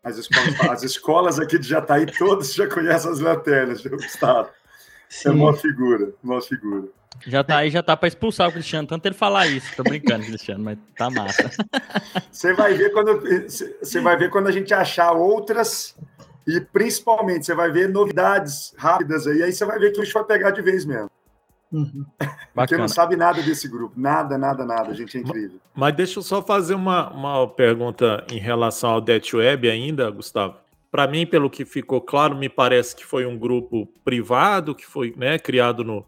As 0.05 0.17
escolas, 0.19 0.61
as 0.71 0.83
escolas 0.85 1.41
aqui 1.41 1.59
de 1.59 1.69
Jataí, 1.69 2.07
todas 2.07 2.55
já 2.55 2.69
conhecem 2.69 3.11
as 3.11 3.19
lanternas, 3.19 3.83
Gustavo. 3.83 4.49
Sim. 5.09 5.29
É 5.29 5.33
uma 5.33 5.53
figura, 5.53 6.13
uma 6.23 6.41
figura. 6.41 6.89
Já 7.27 7.43
tá 7.43 7.59
aí, 7.59 7.71
já 7.71 7.83
tá 7.83 7.97
para 7.97 8.09
expulsar 8.09 8.49
o 8.49 8.53
Cristiano, 8.53 8.87
tanto 8.87 9.07
ele 9.07 9.15
falar 9.15 9.47
isso. 9.47 9.75
Tô 9.77 9.83
brincando, 9.83 10.25
Cristiano, 10.25 10.63
mas 10.63 10.79
tá 10.97 11.11
massa. 11.11 11.51
Você 12.31 12.53
vai 12.53 12.75
ver 12.75 12.91
quando 12.93 13.21
você 13.81 14.01
vai 14.01 14.17
ver 14.17 14.31
quando 14.31 14.49
a 14.49 14.53
gente 14.53 14.73
achar 14.75 15.13
outras 15.13 15.97
e 16.47 16.61
principalmente 16.61 17.47
você 17.47 17.55
vai 17.55 17.71
ver 17.71 17.89
novidades 17.89 18.75
rápidas 18.77 19.27
aí, 19.27 19.43
aí 19.43 19.53
você 19.53 19.65
vai 19.65 19.79
ver 19.79 19.93
que 19.93 19.99
o 19.99 20.03
bicho 20.03 20.13
vai 20.13 20.25
pegar 20.25 20.51
de 20.51 20.63
vez 20.63 20.85
mesmo. 20.85 21.11
Uhum. 21.73 22.07
Porque 22.55 22.77
não 22.77 22.89
sabe 22.89 23.17
nada 23.17 23.43
desse 23.43 23.69
grupo. 23.69 23.95
Nada, 23.99 24.39
nada, 24.39 24.65
nada. 24.65 24.91
A 24.91 24.95
gente 24.95 25.19
é 25.19 25.21
incrível. 25.21 25.59
Mas 25.75 25.97
deixa 25.97 26.19
eu 26.19 26.23
só 26.23 26.41
fazer 26.41 26.75
uma, 26.75 27.11
uma 27.11 27.49
pergunta 27.49 28.25
em 28.31 28.39
relação 28.39 28.91
ao 28.91 29.01
Det 29.01 29.35
Web 29.35 29.69
ainda, 29.69 30.09
Gustavo. 30.11 30.57
Para 30.91 31.09
mim, 31.09 31.27
pelo 31.27 31.51
que 31.51 31.65
ficou 31.65 32.01
claro, 32.01 32.37
me 32.37 32.49
parece 32.49 32.95
que 32.95 33.05
foi 33.05 33.27
um 33.27 33.37
grupo 33.37 33.87
privado 34.05 34.75
que 34.75 34.87
foi 34.87 35.13
né, 35.17 35.39
criado 35.39 35.83
no, 35.83 36.07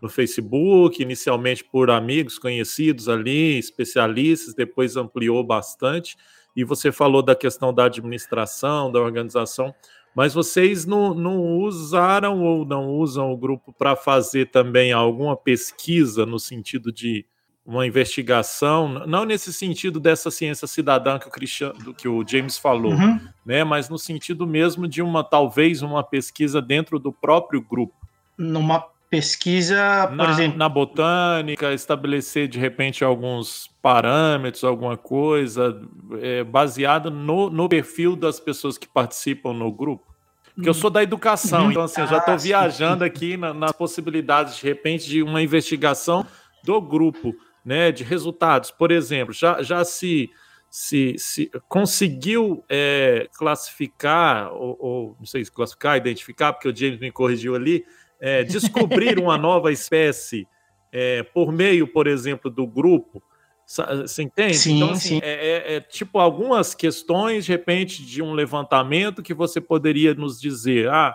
no 0.00 0.08
Facebook, 0.08 1.02
inicialmente 1.02 1.64
por 1.64 1.90
amigos 1.90 2.38
conhecidos 2.38 3.08
ali, 3.08 3.58
especialistas, 3.58 4.54
depois 4.54 4.96
ampliou 4.96 5.42
bastante. 5.42 6.16
E 6.54 6.64
você 6.64 6.90
falou 6.90 7.22
da 7.22 7.34
questão 7.34 7.72
da 7.72 7.84
administração, 7.84 8.90
da 8.90 9.00
organização. 9.00 9.74
Mas 10.14 10.34
vocês 10.34 10.84
não, 10.84 11.14
não 11.14 11.58
usaram 11.58 12.42
ou 12.42 12.64
não 12.64 12.88
usam 12.88 13.30
o 13.32 13.36
grupo 13.36 13.72
para 13.72 13.94
fazer 13.94 14.50
também 14.50 14.92
alguma 14.92 15.36
pesquisa 15.36 16.26
no 16.26 16.38
sentido 16.38 16.92
de 16.92 17.24
uma 17.68 17.86
investigação, 17.86 18.88
não 19.06 19.26
nesse 19.26 19.52
sentido 19.52 20.00
dessa 20.00 20.30
ciência 20.30 20.66
cidadã 20.66 21.18
que 21.18 21.28
o 21.28 21.30
Cristiano, 21.30 21.92
que 21.92 22.08
o 22.08 22.26
James 22.26 22.56
falou, 22.56 22.92
uhum. 22.92 23.20
né, 23.44 23.62
mas 23.62 23.90
no 23.90 23.98
sentido 23.98 24.46
mesmo 24.46 24.88
de 24.88 25.02
uma 25.02 25.22
talvez 25.22 25.82
uma 25.82 26.02
pesquisa 26.02 26.62
dentro 26.62 26.98
do 26.98 27.12
próprio 27.12 27.60
grupo. 27.60 27.94
Numa 28.38 28.86
pesquisa, 29.10 30.06
por 30.08 30.16
na, 30.16 30.30
exemplo, 30.30 30.58
na 30.58 30.68
botânica, 30.68 31.72
estabelecer 31.72 32.48
de 32.48 32.58
repente 32.58 33.02
alguns 33.02 33.70
parâmetros, 33.80 34.64
alguma 34.64 34.96
coisa 34.96 35.80
é, 36.20 36.44
baseada 36.44 37.08
no, 37.08 37.48
no 37.48 37.68
perfil 37.68 38.14
das 38.14 38.38
pessoas 38.38 38.76
que 38.76 38.86
participam 38.86 39.52
no 39.52 39.72
grupo. 39.72 40.08
Porque 40.54 40.68
eu 40.68 40.74
sou 40.74 40.90
da 40.90 41.02
educação, 41.02 41.70
então 41.70 41.82
assim, 41.82 42.00
eu 42.00 42.06
já 42.08 42.18
estou 42.18 42.34
ah, 42.34 42.36
viajando 42.36 43.04
aqui 43.04 43.36
na, 43.36 43.54
nas 43.54 43.70
possibilidades, 43.70 44.56
de 44.56 44.64
repente, 44.64 45.08
de 45.08 45.22
uma 45.22 45.40
investigação 45.40 46.26
do 46.64 46.80
grupo, 46.80 47.32
né? 47.64 47.92
De 47.92 48.02
resultados. 48.02 48.70
Por 48.72 48.90
exemplo, 48.90 49.32
já, 49.32 49.62
já 49.62 49.84
se, 49.84 50.28
se, 50.68 51.14
se 51.16 51.48
conseguiu 51.68 52.64
é, 52.68 53.28
classificar, 53.38 54.52
ou, 54.52 54.76
ou, 54.80 55.16
não 55.20 55.26
sei 55.26 55.44
se 55.44 55.52
classificar, 55.52 55.96
identificar, 55.96 56.52
porque 56.52 56.68
o 56.68 56.76
James 56.76 56.98
me 56.98 57.12
corrigiu 57.12 57.54
ali, 57.54 57.84
é, 58.20 58.44
descobrir 58.44 59.18
uma 59.18 59.38
nova 59.38 59.72
espécie 59.72 60.46
é, 60.92 61.22
por 61.22 61.52
meio, 61.52 61.86
por 61.86 62.06
exemplo, 62.06 62.50
do 62.50 62.66
grupo 62.66 63.22
você 63.68 64.22
entende? 64.22 64.56
Sim, 64.56 64.76
então, 64.76 64.90
assim, 64.92 65.08
sim. 65.16 65.20
É, 65.22 65.74
é, 65.74 65.76
é, 65.76 65.80
tipo 65.80 66.18
algumas 66.18 66.74
questões, 66.74 67.44
de 67.44 67.52
repente, 67.52 68.04
de 68.04 68.22
um 68.22 68.32
levantamento 68.32 69.22
que 69.22 69.34
você 69.34 69.60
poderia 69.60 70.14
nos 70.14 70.40
dizer, 70.40 70.88
ah, 70.88 71.14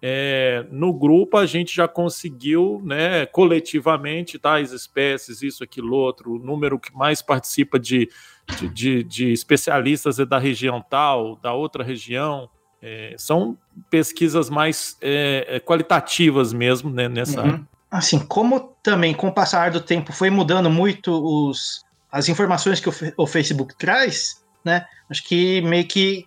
é, 0.00 0.64
no 0.70 0.94
grupo 0.94 1.36
a 1.36 1.44
gente 1.44 1.74
já 1.74 1.88
conseguiu, 1.88 2.80
né, 2.84 3.26
coletivamente, 3.26 4.38
tais 4.38 4.72
espécies, 4.72 5.42
isso, 5.42 5.64
aquilo, 5.64 5.94
outro, 5.94 6.34
o 6.34 6.38
número 6.38 6.78
que 6.78 6.94
mais 6.94 7.20
participa 7.20 7.78
de, 7.78 8.08
de, 8.56 8.68
de, 8.68 9.02
de 9.02 9.32
especialistas 9.32 10.20
é 10.20 10.24
da 10.24 10.38
região 10.38 10.80
tal, 10.80 11.36
da 11.36 11.52
outra 11.52 11.82
região. 11.82 12.48
É, 12.82 13.14
são 13.18 13.58
pesquisas 13.90 14.48
mais 14.48 14.96
é, 15.02 15.56
é, 15.56 15.60
qualitativas 15.60 16.52
mesmo, 16.52 16.90
né, 16.90 17.08
nessa, 17.08 17.42
uhum 17.42 17.64
assim, 17.90 18.20
como 18.20 18.76
também 18.82 19.12
com 19.12 19.28
o 19.28 19.34
passar 19.34 19.70
do 19.70 19.80
tempo 19.80 20.12
foi 20.12 20.30
mudando 20.30 20.70
muito 20.70 21.10
os, 21.12 21.84
as 22.10 22.28
informações 22.28 22.78
que 22.78 22.88
o, 22.88 22.94
o, 23.16 23.26
Facebook 23.26 23.76
traz, 23.76 24.42
né? 24.64 24.86
Acho 25.10 25.24
que 25.24 25.60
meio 25.62 25.86
que, 25.86 26.26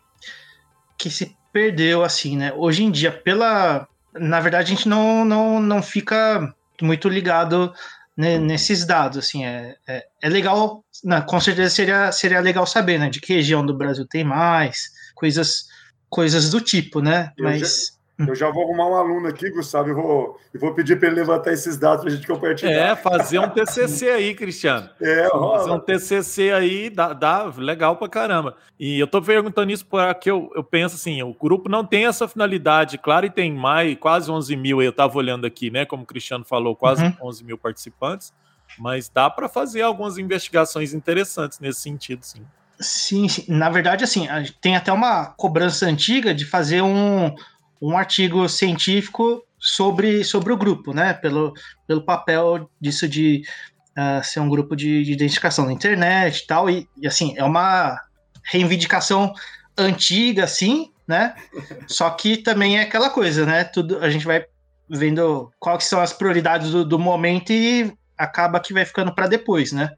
que 0.97 1.09
se 1.09 1.35
perdeu, 1.53 2.03
assim, 2.03 2.35
né? 2.35 2.51
Hoje 2.53 2.83
em 2.83 2.91
dia, 2.91 3.11
pela. 3.11 3.87
Na 4.13 4.39
verdade, 4.39 4.71
a 4.71 4.75
gente 4.75 4.89
não, 4.89 5.23
não, 5.23 5.59
não 5.59 5.81
fica 5.81 6.53
muito 6.81 7.07
ligado 7.07 7.73
né, 8.15 8.37
nesses 8.37 8.85
dados, 8.85 9.17
assim, 9.17 9.43
é, 9.43 9.75
é, 9.87 10.05
é 10.21 10.29
legal, 10.29 10.83
né, 11.03 11.21
com 11.21 11.39
certeza 11.39 11.73
seria, 11.73 12.11
seria 12.11 12.39
legal 12.41 12.67
saber, 12.67 12.99
né, 12.99 13.09
de 13.09 13.19
que 13.19 13.33
região 13.33 13.65
do 13.65 13.73
Brasil 13.73 14.05
tem 14.05 14.23
mais, 14.23 14.91
coisas, 15.15 15.67
coisas 16.13 16.49
do 16.51 16.61
tipo, 16.61 17.01
né, 17.01 17.31
mas... 17.39 17.97
Eu 18.19 18.35
já 18.35 18.49
vou 18.51 18.63
arrumar 18.63 18.87
um 18.89 18.95
aluno 18.95 19.27
aqui, 19.27 19.49
Gustavo, 19.49 19.89
e 19.89 19.93
vou, 19.93 20.39
e 20.53 20.57
vou 20.57 20.71
pedir 20.75 20.99
para 20.99 21.07
ele 21.07 21.15
levantar 21.15 21.51
esses 21.51 21.77
dados 21.77 22.03
para 22.03 22.13
a 22.13 22.15
gente 22.15 22.27
compartilhar. 22.27 22.71
É, 22.71 22.95
fazer 22.95 23.39
um 23.39 23.49
TCC 23.49 24.07
aí, 24.07 24.35
Cristiano. 24.35 24.87
É, 25.01 25.27
rola. 25.27 25.59
Fazer 25.59 25.71
um 25.71 25.79
TCC 25.79 26.51
aí, 26.51 26.89
dá, 26.91 27.11
dá 27.11 27.51
legal 27.57 27.97
para 27.97 28.07
caramba. 28.07 28.55
E 28.79 28.99
eu 28.99 29.05
estou 29.05 29.19
perguntando 29.19 29.71
isso 29.71 29.85
porque 29.85 30.29
eu, 30.29 30.51
eu 30.55 30.63
penso 30.63 30.95
assim, 30.95 31.23
o 31.23 31.33
grupo 31.33 31.67
não 31.67 31.83
tem 31.83 32.05
essa 32.05 32.27
finalidade, 32.27 32.99
claro, 32.99 33.25
e 33.25 33.31
tem 33.31 33.51
mais, 33.51 33.97
quase 33.97 34.29
11 34.29 34.55
mil, 34.55 34.79
eu 34.79 34.91
estava 34.91 35.17
olhando 35.17 35.47
aqui, 35.47 35.71
né, 35.71 35.83
como 35.83 36.03
o 36.03 36.05
Cristiano 36.05 36.45
falou, 36.45 36.75
quase 36.75 37.03
uhum. 37.03 37.15
11 37.23 37.43
mil 37.43 37.57
participantes, 37.57 38.31
mas 38.77 39.09
dá 39.09 39.27
para 39.27 39.49
fazer 39.49 39.81
algumas 39.81 40.19
investigações 40.19 40.93
interessantes 40.93 41.59
nesse 41.59 41.81
sentido, 41.81 42.23
sim. 42.23 42.45
Sim, 42.83 43.27
sim, 43.27 43.45
na 43.47 43.69
verdade, 43.69 44.03
assim, 44.03 44.27
tem 44.61 44.75
até 44.75 44.91
uma 44.91 45.25
cobrança 45.25 45.85
antiga 45.85 46.33
de 46.33 46.45
fazer 46.45 46.81
um 46.81 47.33
um 47.83 47.97
artigo 47.97 48.47
científico 48.47 49.43
sobre, 49.59 50.23
sobre 50.23 50.53
o 50.53 50.57
grupo, 50.57 50.93
né? 50.93 51.13
Pelo, 51.13 51.53
pelo 51.85 52.01
papel 52.01 52.69
disso 52.79 53.09
de 53.09 53.43
uh, 53.97 54.23
ser 54.23 54.39
um 54.39 54.47
grupo 54.47 54.73
de, 54.73 55.03
de, 55.03 55.11
identificação 55.11 55.65
na 55.65 55.73
internet 55.73 56.39
e 56.39 56.47
tal. 56.47 56.69
E, 56.69 56.87
e, 56.97 57.05
assim, 57.05 57.33
é 57.35 57.43
uma 57.43 57.99
reivindicação 58.41 59.33
antiga, 59.77 60.45
assim, 60.45 60.91
né? 61.05 61.35
Só 61.85 62.09
que 62.11 62.37
também 62.37 62.77
é 62.77 62.83
aquela 62.83 63.09
coisa, 63.09 63.45
né? 63.45 63.65
Tudo, 63.65 63.99
a 63.99 64.09
gente 64.09 64.25
vai 64.25 64.45
vendo 64.89 65.51
quais 65.59 65.83
são 65.83 65.99
as 65.99 66.13
prioridades 66.13 66.71
do, 66.71 66.85
do 66.85 66.97
momento 66.97 67.51
e 67.51 67.93
acaba 68.17 68.61
que 68.61 68.73
vai 68.73 68.85
ficando 68.85 69.13
para 69.13 69.27
depois, 69.27 69.73
né? 69.73 69.91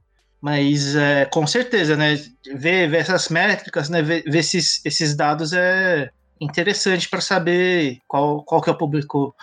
Mas 0.45 0.95
é, 0.95 1.25
com 1.25 1.47
certeza, 1.47 1.97
né? 1.97 2.23
Ver, 2.53 2.87
ver 2.87 2.97
essas 2.97 3.29
métricas, 3.29 3.89
né? 3.89 4.03
Ver, 4.03 4.21
ver 4.27 4.37
esses, 4.37 4.79
esses 4.85 5.15
dados 5.15 5.53
é, 5.53 6.11
interessante 6.39 7.09
para 7.09 7.19
saber 7.19 7.97
qual, 8.07 8.43
qual 8.43 8.61
que 8.61 8.69
é 8.69 8.73
o 8.73 8.77
público 8.77 9.35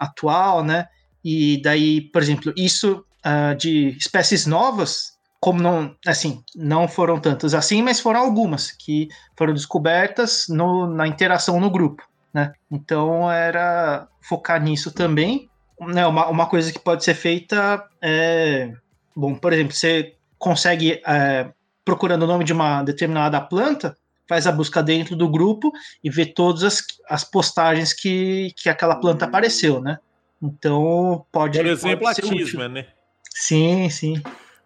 atual, 0.00 0.64
né? 0.64 0.88
E 1.24 1.62
daí, 1.62 2.00
por 2.00 2.20
exemplo, 2.20 2.52
isso 2.56 3.04
uh, 3.24 3.54
de 3.56 3.90
espécies 3.90 4.46
novas, 4.46 5.16
como 5.38 5.62
não, 5.62 5.94
assim, 6.04 6.42
não 6.56 6.88
foram 6.88 7.20
tantas 7.20 7.54
assim, 7.54 7.80
mas 7.80 8.00
foram 8.00 8.18
algumas 8.18 8.72
que 8.72 9.06
foram 9.36 9.54
descobertas 9.54 10.46
no, 10.48 10.88
na 10.88 11.06
interação 11.06 11.60
no 11.60 11.70
grupo, 11.70 12.02
né? 12.34 12.52
Então 12.68 13.30
era 13.30 14.08
focar 14.20 14.60
nisso 14.60 14.90
também. 14.90 15.48
Né? 15.80 16.04
Uma, 16.04 16.26
uma 16.26 16.46
coisa 16.46 16.72
que 16.72 16.80
pode 16.80 17.04
ser 17.04 17.14
feita 17.14 17.88
é, 18.02 18.72
bom, 19.14 19.36
por 19.36 19.52
exemplo, 19.52 19.72
você 19.72 20.17
consegue 20.38 21.00
é, 21.06 21.50
procurando 21.84 22.22
o 22.22 22.26
nome 22.26 22.44
de 22.44 22.52
uma 22.52 22.82
determinada 22.82 23.40
planta, 23.40 23.96
faz 24.28 24.46
a 24.46 24.52
busca 24.52 24.82
dentro 24.82 25.16
do 25.16 25.28
grupo 25.28 25.72
e 26.04 26.10
vê 26.10 26.26
todas 26.26 26.62
as, 26.62 26.84
as 27.08 27.24
postagens 27.24 27.92
que, 27.92 28.52
que 28.56 28.68
aquela 28.68 28.96
planta 28.96 29.24
apareceu, 29.24 29.80
né? 29.80 29.98
Então 30.40 31.24
pode. 31.32 31.58
Por 31.58 31.66
exemplo, 31.66 32.04
pode 32.04 32.20
a 32.20 32.24
Tisma, 32.24 32.68
né? 32.68 32.86
Sim, 33.34 33.88
sim. 33.88 34.22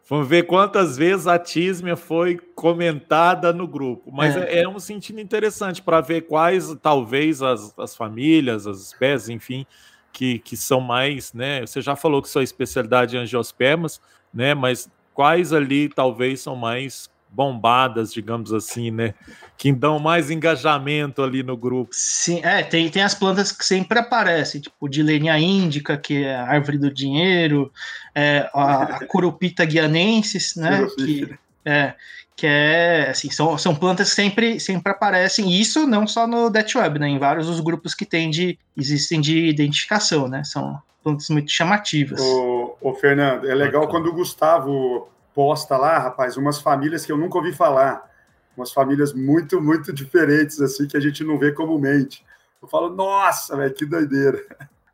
Vamos 0.08 0.28
ver 0.28 0.42
quantas 0.42 0.96
vezes 0.98 1.26
a 1.26 1.38
Tismia 1.38 1.96
foi 1.96 2.36
comentada 2.54 3.52
no 3.52 3.66
grupo. 3.66 4.10
Mas 4.12 4.36
é, 4.36 4.60
é 4.60 4.68
um 4.68 4.78
sentido 4.78 5.20
interessante 5.20 5.80
para 5.80 6.00
ver 6.00 6.22
quais, 6.22 6.74
talvez, 6.82 7.40
as, 7.40 7.72
as 7.78 7.96
famílias, 7.96 8.66
as 8.66 8.78
espécies, 8.80 9.30
enfim, 9.30 9.64
que, 10.12 10.38
que 10.40 10.56
são 10.56 10.80
mais, 10.80 11.32
né? 11.32 11.60
Você 11.62 11.80
já 11.80 11.96
falou 11.96 12.20
que 12.20 12.28
sua 12.28 12.42
especialidade 12.42 13.16
é 13.16 13.20
angiospermas, 13.20 14.00
né? 14.34 14.54
Mas 14.54 14.90
quais 15.14 15.52
ali 15.52 15.88
talvez 15.88 16.40
são 16.40 16.56
mais 16.56 17.10
bombadas, 17.32 18.12
digamos 18.12 18.52
assim, 18.52 18.90
né? 18.90 19.14
Que 19.56 19.72
dão 19.72 19.98
mais 19.98 20.30
engajamento 20.30 21.22
ali 21.22 21.42
no 21.42 21.56
grupo. 21.56 21.90
Sim, 21.92 22.40
é, 22.42 22.62
tem, 22.62 22.88
tem 22.90 23.02
as 23.02 23.14
plantas 23.14 23.50
que 23.50 23.64
sempre 23.64 23.98
aparecem, 23.98 24.60
tipo 24.60 24.88
Dilenia 24.88 25.38
índica, 25.38 25.96
que 25.96 26.24
é 26.24 26.36
a 26.36 26.46
árvore 26.46 26.78
do 26.78 26.92
dinheiro, 26.92 27.72
é, 28.14 28.50
a, 28.54 28.82
a 28.82 29.06
Curupita 29.08 29.64
guianensis, 29.64 30.56
né? 30.56 30.86
que, 30.96 31.34
é, 31.64 31.94
que 32.36 32.46
é, 32.46 33.08
assim, 33.10 33.30
são, 33.30 33.56
são 33.56 33.74
plantas 33.74 34.10
que 34.10 34.16
sempre, 34.16 34.60
sempre 34.60 34.92
aparecem, 34.92 35.50
e 35.50 35.60
isso 35.60 35.86
não 35.86 36.06
só 36.06 36.26
no 36.26 36.50
Death 36.50 36.74
Web, 36.74 36.98
né? 36.98 37.08
Em 37.08 37.18
vários 37.18 37.46
dos 37.46 37.60
grupos 37.60 37.94
que 37.94 38.04
tem 38.04 38.30
de, 38.30 38.58
existem 38.76 39.20
de 39.20 39.46
identificação, 39.46 40.28
né? 40.28 40.44
São 40.44 40.82
plantas 41.02 41.28
muito 41.28 41.50
chamativas. 41.50 42.20
Ô, 42.20 42.76
ô 42.80 42.94
Fernando, 42.94 43.48
é 43.48 43.54
legal 43.54 43.88
quando 43.88 44.06
o 44.06 44.12
Gustavo 44.12 45.08
posta 45.34 45.76
lá, 45.76 45.98
rapaz, 45.98 46.36
umas 46.36 46.60
famílias 46.60 47.04
que 47.04 47.12
eu 47.12 47.16
nunca 47.16 47.38
ouvi 47.38 47.52
falar, 47.52 48.10
umas 48.56 48.72
famílias 48.72 49.12
muito, 49.12 49.60
muito 49.60 49.92
diferentes, 49.92 50.60
assim, 50.60 50.86
que 50.86 50.96
a 50.96 51.00
gente 51.00 51.24
não 51.24 51.38
vê 51.38 51.52
comumente. 51.52 52.24
Eu 52.60 52.68
falo, 52.68 52.90
nossa, 52.90 53.56
velho, 53.56 53.74
que 53.74 53.84
doideira. 53.84 54.40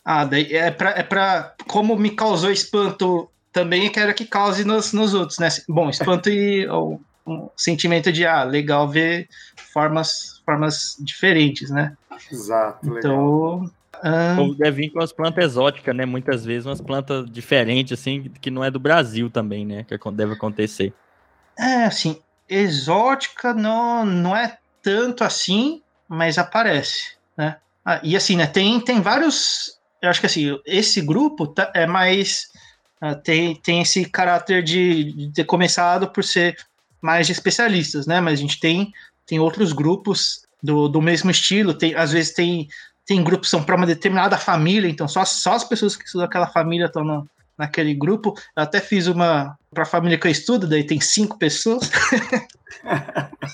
Ah, 0.05 0.25
daí 0.25 0.55
é 0.55 0.71
pra, 0.71 0.91
é 0.91 1.03
pra. 1.03 1.55
Como 1.67 1.95
me 1.97 2.11
causou 2.11 2.51
espanto 2.51 3.31
também, 3.53 3.91
quero 3.91 4.15
que 4.15 4.25
cause 4.25 4.65
nos, 4.65 4.93
nos 4.93 5.13
outros, 5.13 5.39
né? 5.39 5.49
Bom, 5.69 5.91
espanto 5.91 6.31
e 6.31 6.67
o, 6.69 6.99
um 7.27 7.51
sentimento 7.55 8.11
de, 8.11 8.25
ah, 8.25 8.43
legal 8.43 8.89
ver 8.89 9.29
formas, 9.73 10.41
formas 10.47 10.97
diferentes, 10.99 11.69
né? 11.69 11.95
Exato. 12.33 12.99
Então, 12.99 13.71
Ah. 14.03 14.37
Ou 14.39 14.55
deve 14.55 14.83
vir 14.83 14.91
com 14.91 15.01
as 15.01 15.13
plantas 15.13 15.45
exóticas, 15.45 15.95
né? 15.95 16.05
Muitas 16.05 16.45
vezes 16.45 16.67
umas 16.67 16.81
plantas 16.81 17.31
diferentes, 17.31 17.99
assim, 17.99 18.31
que 18.41 18.51
não 18.51 18.65
é 18.65 18.71
do 18.71 18.79
Brasil 18.79 19.31
também, 19.31 19.67
né? 19.67 19.85
Que 19.85 19.99
deve 20.13 20.33
acontecer. 20.35 20.93
É, 21.59 21.85
assim, 21.85 22.21
exótica 22.49 23.53
não, 23.53 24.05
não 24.05 24.37
é 24.37 24.59
tanto 24.83 25.25
assim, 25.25 25.83
mas 26.09 26.39
aparece, 26.39 27.17
né? 27.37 27.57
Ah, 27.85 28.01
e 28.03 28.17
assim, 28.17 28.37
né? 28.37 28.47
Tem, 28.47 28.81
tem 28.81 29.01
vários. 29.01 29.79
Eu 30.01 30.11
acho 30.11 30.21
que 30.21 30.27
assim, 30.27 30.59
esse 30.65 31.01
grupo 31.01 31.47
tá, 31.47 31.71
é 31.75 31.87
mais. 31.87 32.49
Uh, 33.03 33.15
tem, 33.23 33.55
tem 33.57 33.81
esse 33.81 34.05
caráter 34.05 34.63
de, 34.63 35.13
de 35.13 35.33
ter 35.33 35.45
começado 35.45 36.09
por 36.09 36.25
ser 36.25 36.57
mais 37.01 37.27
de 37.27 37.33
especialistas, 37.33 38.07
né? 38.07 38.21
Mas 38.21 38.39
a 38.39 38.43
gente 38.43 38.59
tem, 38.59 38.93
tem 39.27 39.39
outros 39.39 39.73
grupos 39.73 40.43
do, 40.63 40.89
do 40.89 41.01
mesmo 41.01 41.31
estilo, 41.31 41.75
tem, 41.75 41.95
às 41.95 42.13
vezes 42.13 42.35
tem 42.35 42.69
tem 43.09 43.25
grupos 43.25 43.49
que 43.49 43.53
são 43.53 43.65
para 43.65 43.75
uma 43.75 43.87
determinada 43.87 44.37
família, 44.37 44.87
então 44.87 45.09
só, 45.09 45.25
só 45.25 45.55
as 45.55 45.65
pessoas 45.65 45.97
que 45.97 46.05
estudam 46.05 46.27
aquela 46.27 46.47
família 46.47 46.85
estão 46.85 47.03
no, 47.03 47.27
naquele 47.57 47.95
grupo. 47.95 48.35
Eu 48.55 48.63
até 48.63 48.83
fiz 48.83 49.07
uma 49.07 49.57
para 49.71 49.85
a 49.85 49.87
família 49.87 50.19
que 50.19 50.27
eu 50.27 50.31
estudo, 50.31 50.69
daí 50.69 50.85
tem 50.85 51.01
cinco 51.01 51.39
pessoas. 51.39 51.91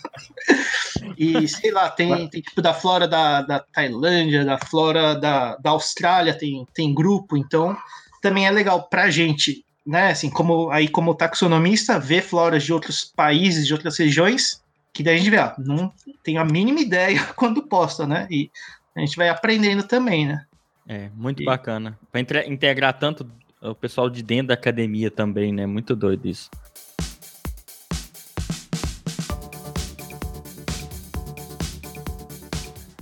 e 1.17 1.47
sei 1.47 1.71
lá, 1.71 1.89
tem, 1.89 2.29
tem 2.29 2.41
tipo 2.41 2.61
da 2.61 2.75
flora 2.75 3.07
da, 3.07 3.43
da 3.43 3.61
Tailândia, 3.61 4.45
da 4.45 4.59
flora 4.59 5.15
da, 5.15 5.55
da 5.57 5.71
Austrália, 5.71 6.37
tem, 6.37 6.67
tem 6.75 6.93
grupo, 6.93 7.37
então 7.37 7.79
também 8.21 8.49
é 8.49 8.51
legal 8.51 8.89
para 8.89 9.05
a 9.05 9.11
gente, 9.11 9.65
né? 9.87 10.09
Assim, 10.11 10.31
como 10.31 10.69
aí 10.71 10.89
como 10.89 11.15
taxonomista, 11.15 11.97
ver 11.97 12.23
floras 12.23 12.65
de 12.65 12.73
outros 12.73 13.05
países, 13.05 13.69
de 13.69 13.73
outras 13.73 13.97
regiões, 13.97 14.61
que 14.93 15.05
daí 15.05 15.15
a 15.15 15.19
gente 15.19 15.31
vê, 15.31 15.39
ah, 15.39 15.55
não 15.59 15.93
tenho 16.25 16.41
a 16.41 16.45
mínima 16.45 16.81
ideia 16.81 17.23
quando 17.37 17.69
posta, 17.69 18.05
né? 18.05 18.27
E 18.29 18.51
a 18.95 19.01
gente 19.01 19.17
vai 19.17 19.29
aprendendo 19.29 19.83
também, 19.83 20.27
né? 20.27 20.45
É, 20.87 21.11
muito 21.15 21.43
e... 21.43 21.45
bacana. 21.45 21.99
Para 22.13 22.47
integrar 22.47 22.97
tanto 22.99 23.29
o 23.61 23.75
pessoal 23.75 24.09
de 24.09 24.23
dentro 24.23 24.49
da 24.49 24.55
academia 24.55 25.11
também, 25.11 25.53
né? 25.53 25.67
Muito 25.67 25.97
doido 25.97 26.29
isso. 26.29 26.49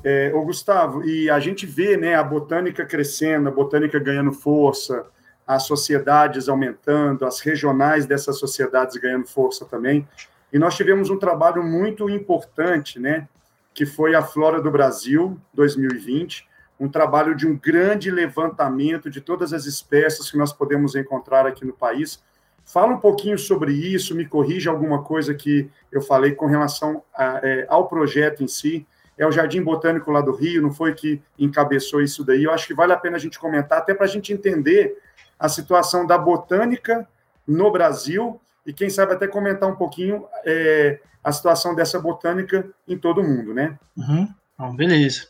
É, 0.05 0.33
ô 0.35 0.45
Gustavo, 0.45 1.05
e 1.05 1.31
a 1.31 1.39
gente 1.39 1.65
vê 1.65 1.97
né, 1.97 2.17
a 2.17 2.25
botânica 2.25 2.85
crescendo, 2.85 3.49
a 3.49 3.53
botânica 3.53 4.01
ganhando 4.01 4.33
força, 4.33 5.07
as 5.47 5.65
sociedades 5.65 6.49
aumentando, 6.49 7.25
as 7.25 7.39
regionais 7.41 8.05
dessas 8.05 8.39
sociedades 8.39 8.97
ganhando 8.97 9.27
força 9.27 9.65
também. 9.65 10.09
E 10.53 10.59
nós 10.59 10.77
tivemos 10.77 11.09
um 11.09 11.19
trabalho 11.19 11.63
muito 11.63 12.11
importante, 12.11 12.99
né, 12.99 13.29
que 13.75 13.87
foi 13.87 14.15
a 14.15 14.23
Flora 14.23 14.61
do 14.61 14.71
Brasil 14.71 15.39
2020, 15.55 16.49
um 16.79 16.89
trabalho 16.89 17.35
de 17.35 17.47
um 17.47 17.57
grande 17.57 18.11
levantamento 18.11 19.09
de 19.09 19.21
todas 19.21 19.53
as 19.53 19.67
espécies 19.67 20.31
que 20.31 20.37
nós 20.37 20.53
podemos 20.53 20.95
encontrar 20.95 21.47
aqui 21.47 21.65
no 21.65 21.73
país. 21.73 22.23
Fala 22.65 22.93
um 22.93 22.99
pouquinho 22.99 23.39
sobre 23.39 23.73
isso, 23.73 24.15
me 24.15 24.27
corrija 24.27 24.71
alguma 24.71 25.03
coisa 25.03 25.35
que 25.35 25.71
eu 25.91 26.01
falei 26.01 26.33
com 26.33 26.47
relação 26.47 27.03
a, 27.15 27.41
é, 27.43 27.67
ao 27.69 27.89
projeto 27.89 28.43
em 28.43 28.49
si. 28.49 28.87
É 29.17 29.27
o 29.27 29.33
Jardim 29.33 29.63
Botânico 29.63 30.11
lá 30.11 30.21
do 30.21 30.33
Rio, 30.33 30.63
não 30.63 30.73
foi 30.73 30.95
que 30.95 31.21
encabeçou 31.39 32.01
isso 32.01 32.25
daí. 32.25 32.45
Eu 32.45 32.53
acho 32.53 32.67
que 32.67 32.75
vale 32.75 32.93
a 32.93 32.97
pena 32.97 33.17
a 33.17 33.21
gente 33.21 33.39
comentar, 33.39 33.79
até 33.79 33.95
para 33.95 34.07
a 34.07 34.09
gente 34.09 34.33
entender 34.33 34.97
a 35.39 35.49
situação 35.49 36.07
da 36.07 36.17
botânica 36.19 37.07
no 37.47 37.71
Brasil 37.71 38.41
e 38.65 38.73
quem 38.73 38.89
sabe 38.89 39.13
até 39.13 39.27
comentar 39.27 39.69
um 39.69 39.75
pouquinho 39.75 40.27
é, 40.45 41.01
a 41.23 41.33
situação 41.33 41.75
dessa 41.75 42.01
botânica 42.01 42.69
em 42.87 42.99
todo 42.99 43.21
o 43.21 43.25
mundo, 43.25 43.55
né? 43.55 43.79
Uhum. 43.97 44.29
Beleza. 44.77 45.27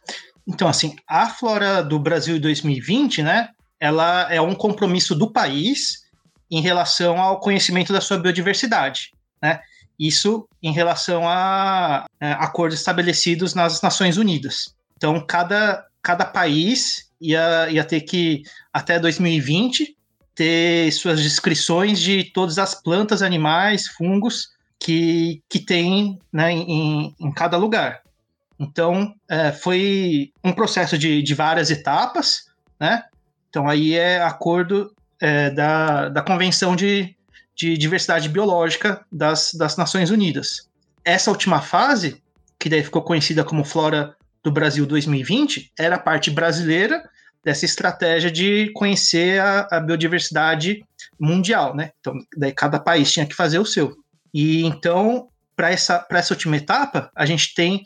Então, 0.47 0.69
assim, 0.69 0.97
a 1.07 1.29
Flora 1.29 1.83
do 1.83 1.99
Brasil 1.99 2.39
2020, 2.41 3.23
né, 3.23 3.51
ela 3.79 4.33
é 4.33 4.41
um 4.41 4.55
compromisso 4.55 5.15
do 5.15 5.31
país 5.31 6.03
em 6.51 6.61
relação 6.61 7.21
ao 7.21 7.41
conhecimento 7.41 7.93
da 7.93 8.01
sua 8.01 8.19
biodiversidade, 8.19 9.13
né? 9.41 9.61
Isso 9.99 10.49
em 10.63 10.73
relação 10.73 11.29
a, 11.29 12.01
a 12.01 12.07
é, 12.21 12.33
acordos 12.33 12.79
estabelecidos 12.79 13.55
nas 13.55 13.81
Nações 13.81 14.17
Unidas. 14.17 14.75
Então, 14.97 15.25
cada, 15.25 15.87
cada 16.03 16.25
país 16.25 17.11
ia, 17.21 17.71
ia 17.71 17.85
ter 17.85 18.01
que, 18.01 18.43
até 18.73 18.99
2020, 18.99 19.97
ter 20.35 20.91
suas 20.93 21.23
descrições 21.23 22.01
de 22.01 22.25
todas 22.25 22.59
as 22.59 22.75
plantas, 22.75 23.23
animais, 23.23 23.87
fungos 23.87 24.51
que, 24.83 25.41
que 25.49 25.61
tem 25.61 26.19
né, 26.33 26.51
em, 26.51 27.15
em 27.21 27.33
cada 27.33 27.57
lugar. 27.57 28.03
Então, 28.59 29.15
é, 29.29 29.53
foi 29.53 30.33
um 30.43 30.53
processo 30.53 30.99
de, 30.99 31.23
de 31.23 31.35
várias 31.35 31.71
etapas, 31.71 32.47
né? 32.81 33.05
Então, 33.49 33.69
aí 33.69 33.95
é 33.95 34.21
acordo 34.21 34.93
é, 35.21 35.51
da, 35.51 36.09
da 36.09 36.21
Convenção 36.21 36.75
de, 36.75 37.15
de 37.55 37.79
Diversidade 37.79 38.29
Biológica 38.29 39.05
das, 39.11 39.53
das 39.55 39.77
Nações 39.77 40.11
Unidas. 40.11 40.69
Essa 41.05 41.31
última 41.31 41.61
fase, 41.61 42.21
que 42.59 42.69
daí 42.69 42.83
ficou 42.83 43.03
conhecida 43.03 43.45
como 43.45 43.65
Flora 43.65 44.17
do 44.43 44.51
Brasil 44.51 44.85
2020, 44.85 45.73
era 45.79 45.95
a 45.95 46.01
parte 46.01 46.29
brasileira 46.31 47.09
dessa 47.45 47.65
estratégia 47.65 48.31
de 48.31 48.71
conhecer 48.75 49.41
a, 49.41 49.69
a 49.71 49.81
biodiversidade 49.81 50.85
mundial, 51.21 51.75
né? 51.75 51.91
Então, 52.01 52.15
daí 52.37 52.53
cada 52.53 52.81
país 52.81 53.13
tinha 53.13 53.27
que 53.27 53.35
fazer 53.35 53.61
o 53.61 53.67
seu. 53.67 54.02
E 54.33 54.65
então, 54.65 55.29
para 55.55 55.71
essa, 55.71 56.07
essa 56.11 56.35
última 56.35 56.57
etapa, 56.57 57.11
a 57.15 57.27
gente 57.27 57.55
tem 57.55 57.83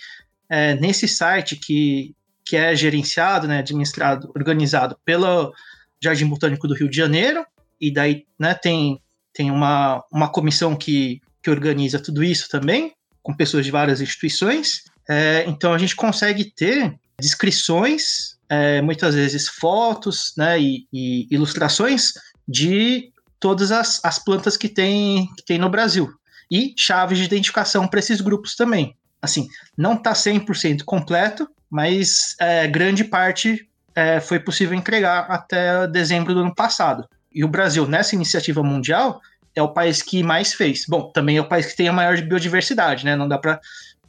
é, 0.48 0.74
nesse 0.76 1.08
site 1.08 1.56
que, 1.56 2.14
que 2.44 2.56
é 2.56 2.74
gerenciado, 2.74 3.48
né, 3.48 3.58
administrado, 3.58 4.30
organizado 4.36 4.96
pelo 5.04 5.52
Jardim 6.00 6.26
Botânico 6.26 6.68
do 6.68 6.74
Rio 6.74 6.88
de 6.88 6.96
Janeiro, 6.96 7.44
e 7.80 7.92
daí 7.92 8.24
né, 8.38 8.54
tem, 8.54 9.00
tem 9.32 9.50
uma, 9.50 10.02
uma 10.10 10.28
comissão 10.28 10.76
que, 10.76 11.20
que 11.42 11.50
organiza 11.50 11.98
tudo 11.98 12.22
isso 12.22 12.48
também, 12.48 12.94
com 13.22 13.34
pessoas 13.34 13.64
de 13.64 13.70
várias 13.70 14.00
instituições. 14.00 14.84
É, 15.08 15.44
então 15.46 15.72
a 15.72 15.78
gente 15.78 15.96
consegue 15.96 16.44
ter 16.44 16.94
descrições, 17.20 18.36
é, 18.48 18.80
muitas 18.80 19.14
vezes 19.14 19.48
fotos 19.48 20.32
né, 20.36 20.60
e, 20.60 20.86
e, 20.92 21.26
ilustrações 21.30 22.12
de 22.46 23.10
todas 23.40 23.72
as, 23.72 24.04
as 24.04 24.18
plantas 24.18 24.56
que 24.56 24.68
tem, 24.68 25.28
que 25.36 25.44
tem 25.44 25.58
no 25.58 25.68
Brasil. 25.68 26.08
E 26.50 26.74
chaves 26.76 27.18
de 27.18 27.24
identificação 27.24 27.86
para 27.88 27.98
esses 27.98 28.20
grupos 28.20 28.54
também. 28.54 28.96
Assim, 29.20 29.48
não 29.76 29.94
está 29.94 30.12
100% 30.12 30.84
completo, 30.84 31.48
mas 31.70 32.36
é, 32.40 32.66
grande 32.68 33.04
parte 33.04 33.68
é, 33.94 34.20
foi 34.20 34.38
possível 34.38 34.76
entregar 34.76 35.26
até 35.30 35.86
dezembro 35.86 36.34
do 36.34 36.40
ano 36.40 36.54
passado. 36.54 37.08
E 37.34 37.44
o 37.44 37.48
Brasil, 37.48 37.86
nessa 37.86 38.14
iniciativa 38.14 38.62
mundial, 38.62 39.20
é 39.54 39.62
o 39.62 39.72
país 39.72 40.02
que 40.02 40.22
mais 40.22 40.52
fez. 40.52 40.84
Bom, 40.86 41.10
também 41.12 41.38
é 41.38 41.40
o 41.40 41.48
país 41.48 41.66
que 41.66 41.76
tem 41.76 41.88
a 41.88 41.92
maior 41.92 42.20
biodiversidade, 42.20 43.04
né? 43.04 43.16
Não 43.16 43.26
dá 43.26 43.38
para 43.38 43.60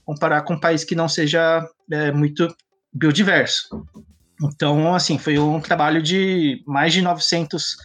comparar 0.05 0.41
com 0.41 0.53
um 0.53 0.59
país 0.59 0.83
que 0.83 0.95
não 0.95 1.07
seja 1.07 1.65
é, 1.91 2.11
muito 2.11 2.47
biodiverso. 2.93 3.85
Então, 4.41 4.93
assim, 4.93 5.17
foi 5.17 5.39
um 5.39 5.59
trabalho 5.59 6.01
de 6.01 6.61
mais 6.65 6.93
de 6.93 7.01
900 7.01 7.75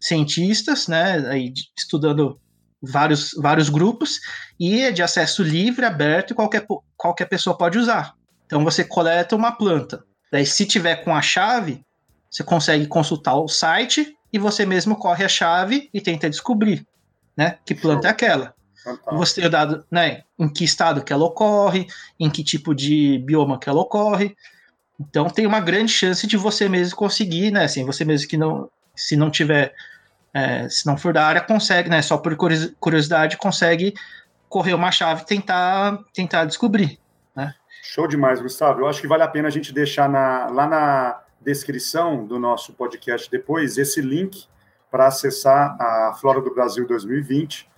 cientistas, 0.00 0.86
né, 0.86 1.26
aí, 1.30 1.52
estudando 1.76 2.38
vários, 2.84 3.30
vários 3.40 3.68
grupos, 3.68 4.20
e 4.58 4.82
é 4.82 4.92
de 4.92 5.02
acesso 5.02 5.42
livre, 5.42 5.84
aberto, 5.84 6.32
e 6.32 6.34
qualquer, 6.34 6.66
qualquer 6.96 7.26
pessoa 7.26 7.56
pode 7.56 7.78
usar. 7.78 8.14
Então, 8.46 8.62
você 8.62 8.84
coleta 8.84 9.34
uma 9.34 9.52
planta. 9.52 10.04
Daí, 10.30 10.44
se 10.44 10.66
tiver 10.66 10.96
com 10.96 11.14
a 11.14 11.22
chave, 11.22 11.84
você 12.30 12.42
consegue 12.42 12.86
consultar 12.86 13.36
o 13.36 13.46
site 13.46 14.16
e 14.32 14.38
você 14.38 14.66
mesmo 14.66 14.96
corre 14.96 15.24
a 15.24 15.28
chave 15.28 15.88
e 15.94 16.00
tenta 16.00 16.28
descobrir, 16.28 16.84
né, 17.36 17.58
que 17.64 17.72
planta 17.72 18.08
é 18.08 18.10
aquela. 18.10 18.52
Você 19.12 19.36
tem 19.36 19.46
o 19.46 19.50
dado, 19.50 19.84
né, 19.88 20.24
em 20.36 20.48
que 20.48 20.64
estado 20.64 21.04
que 21.04 21.12
ela 21.12 21.24
ocorre, 21.24 21.86
em 22.18 22.28
que 22.28 22.42
tipo 22.42 22.74
de 22.74 23.18
bioma 23.24 23.58
que 23.58 23.68
ela 23.68 23.80
ocorre. 23.80 24.36
Então 25.00 25.30
tem 25.30 25.46
uma 25.46 25.60
grande 25.60 25.92
chance 25.92 26.26
de 26.26 26.36
você 26.36 26.68
mesmo 26.68 26.96
conseguir, 26.96 27.52
né, 27.52 27.64
assim, 27.64 27.84
você 27.84 28.04
mesmo 28.04 28.28
que 28.28 28.36
não, 28.36 28.68
se 28.96 29.14
não 29.14 29.30
tiver, 29.30 29.72
é, 30.34 30.68
se 30.68 30.84
não 30.84 30.96
for 30.96 31.12
da 31.12 31.24
área, 31.24 31.40
consegue, 31.40 31.88
né, 31.88 32.02
só 32.02 32.18
por 32.18 32.36
curiosidade, 32.80 33.36
consegue 33.36 33.94
correr 34.48 34.74
uma 34.74 34.90
chave 34.90 35.22
e 35.22 35.26
tentar, 35.26 36.00
tentar 36.12 36.44
descobrir, 36.44 36.98
né. 37.34 37.54
Show 37.82 38.08
demais, 38.08 38.40
Gustavo. 38.40 38.80
Eu 38.80 38.88
acho 38.88 39.00
que 39.00 39.06
vale 39.06 39.22
a 39.22 39.28
pena 39.28 39.46
a 39.46 39.50
gente 39.50 39.72
deixar 39.72 40.08
na, 40.08 40.46
lá 40.46 40.66
na 40.66 41.20
descrição 41.40 42.26
do 42.26 42.38
nosso 42.38 42.72
podcast 42.72 43.30
depois 43.30 43.78
esse 43.78 44.00
link 44.00 44.46
para 44.90 45.06
acessar 45.06 45.76
a 45.80 46.14
Flora 46.20 46.40
do 46.40 46.52
Brasil 46.52 46.86
2020 46.86 47.68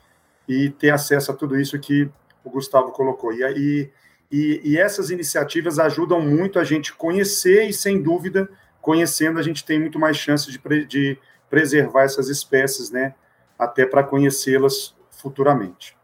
e 0.49 0.71
ter 0.71 0.91
acesso 0.91 1.33
a 1.33 1.35
tudo 1.35 1.59
isso 1.59 1.79
que 1.79 2.09
o 2.45 2.51
Gustavo 2.51 2.93
colocou. 2.93 3.33
E, 3.33 3.43
e, 3.43 3.91
e, 4.31 4.61
e 4.65 4.79
essas 4.79 5.11
iniciativas 5.11 5.79
ajudam 5.79 6.21
muito 6.21 6.59
a 6.59 6.65
gente 6.65 6.95
conhecer 6.95 7.69
e, 7.69 7.73
sem 7.73 8.01
dúvida, 8.01 8.49
conhecendo, 8.81 9.39
a 9.39 9.43
gente 9.43 9.65
tem 9.65 9.81
muito 9.81 9.99
mais 9.99 10.17
chance 10.17 10.51
de, 10.51 10.87
de 10.87 11.19
preservar 11.57 12.03
essas 12.03 12.29
espécies, 12.29 12.91
né? 12.91 13.15
Até 13.59 13.87
para 13.87 14.05
conhecê-las 14.05 14.95
futuramente. 15.11 15.97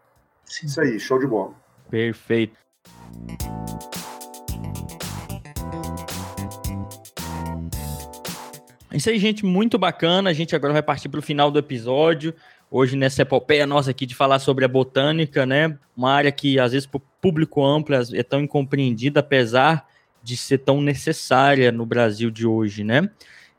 Sim. 0.46 0.64
Isso 0.64 0.80
aí, 0.80 0.98
show 0.98 1.18
de 1.18 1.26
bola. 1.26 1.52
Perfeito. 1.90 2.56
Isso 8.94 9.10
aí, 9.10 9.18
gente, 9.18 9.44
muito 9.44 9.76
bacana. 9.76 10.30
A 10.30 10.32
gente 10.32 10.56
agora 10.56 10.72
vai 10.72 10.82
partir 10.82 11.10
para 11.10 11.20
o 11.20 11.22
final 11.22 11.50
do 11.50 11.58
episódio 11.58 12.34
hoje 12.70 12.96
nessa 12.96 13.20
epopeia 13.20 13.66
nossa 13.66 13.90
aqui 13.90 14.06
de 14.06 14.14
falar 14.14 14.38
sobre 14.38 14.64
a 14.64 14.68
botânica, 14.68 15.44
né? 15.44 15.78
Uma 15.94 16.12
área 16.12 16.32
que 16.32 16.58
às 16.58 16.72
vezes 16.72 16.86
para 16.86 16.96
o 16.96 17.02
público 17.20 17.62
amplo 17.62 17.94
é 17.94 18.22
tão 18.22 18.40
incompreendida, 18.40 19.20
apesar 19.20 19.86
de 20.22 20.34
ser 20.34 20.58
tão 20.58 20.80
necessária 20.80 21.70
no 21.70 21.84
Brasil 21.84 22.30
de 22.30 22.46
hoje, 22.46 22.82
né? 22.82 23.10